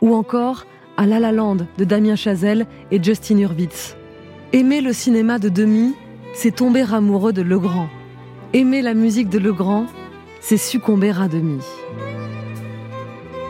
ou 0.00 0.14
encore 0.14 0.64
à 0.96 1.06
La 1.06 1.18
La 1.18 1.32
Land 1.32 1.56
de 1.76 1.84
Damien 1.84 2.14
Chazelle 2.14 2.68
et 2.92 3.02
Justin 3.02 3.38
Hurwitz. 3.38 3.96
Aimer 4.52 4.80
le 4.80 4.92
cinéma 4.92 5.40
de 5.40 5.48
Demi, 5.48 5.96
c'est 6.34 6.54
tomber 6.54 6.94
amoureux 6.94 7.32
de 7.32 7.42
Legrand. 7.42 7.88
Aimer 8.52 8.80
la 8.80 8.94
musique 8.94 9.28
de 9.28 9.40
Legrand, 9.40 9.86
c'est 10.48 10.56
succomber 10.56 11.10
à 11.10 11.28
Demi. 11.28 11.60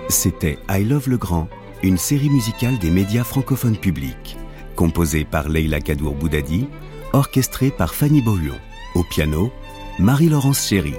C'était 0.08 0.58
I 0.68 0.82
Love 0.82 1.08
le 1.08 1.16
Grand, 1.16 1.48
une 1.84 1.96
série 1.96 2.28
musicale 2.28 2.76
des 2.80 2.90
médias 2.90 3.22
francophones 3.22 3.76
publics, 3.76 4.36
composée 4.74 5.24
par 5.24 5.48
Leila 5.48 5.80
Kadour 5.80 6.16
Boudadi, 6.16 6.66
orchestrée 7.12 7.70
par 7.70 7.94
Fanny 7.94 8.20
Beaulion. 8.20 8.56
Au 8.96 9.04
piano, 9.04 9.52
Marie-Laurence 10.00 10.66
Chéry. 10.66 10.94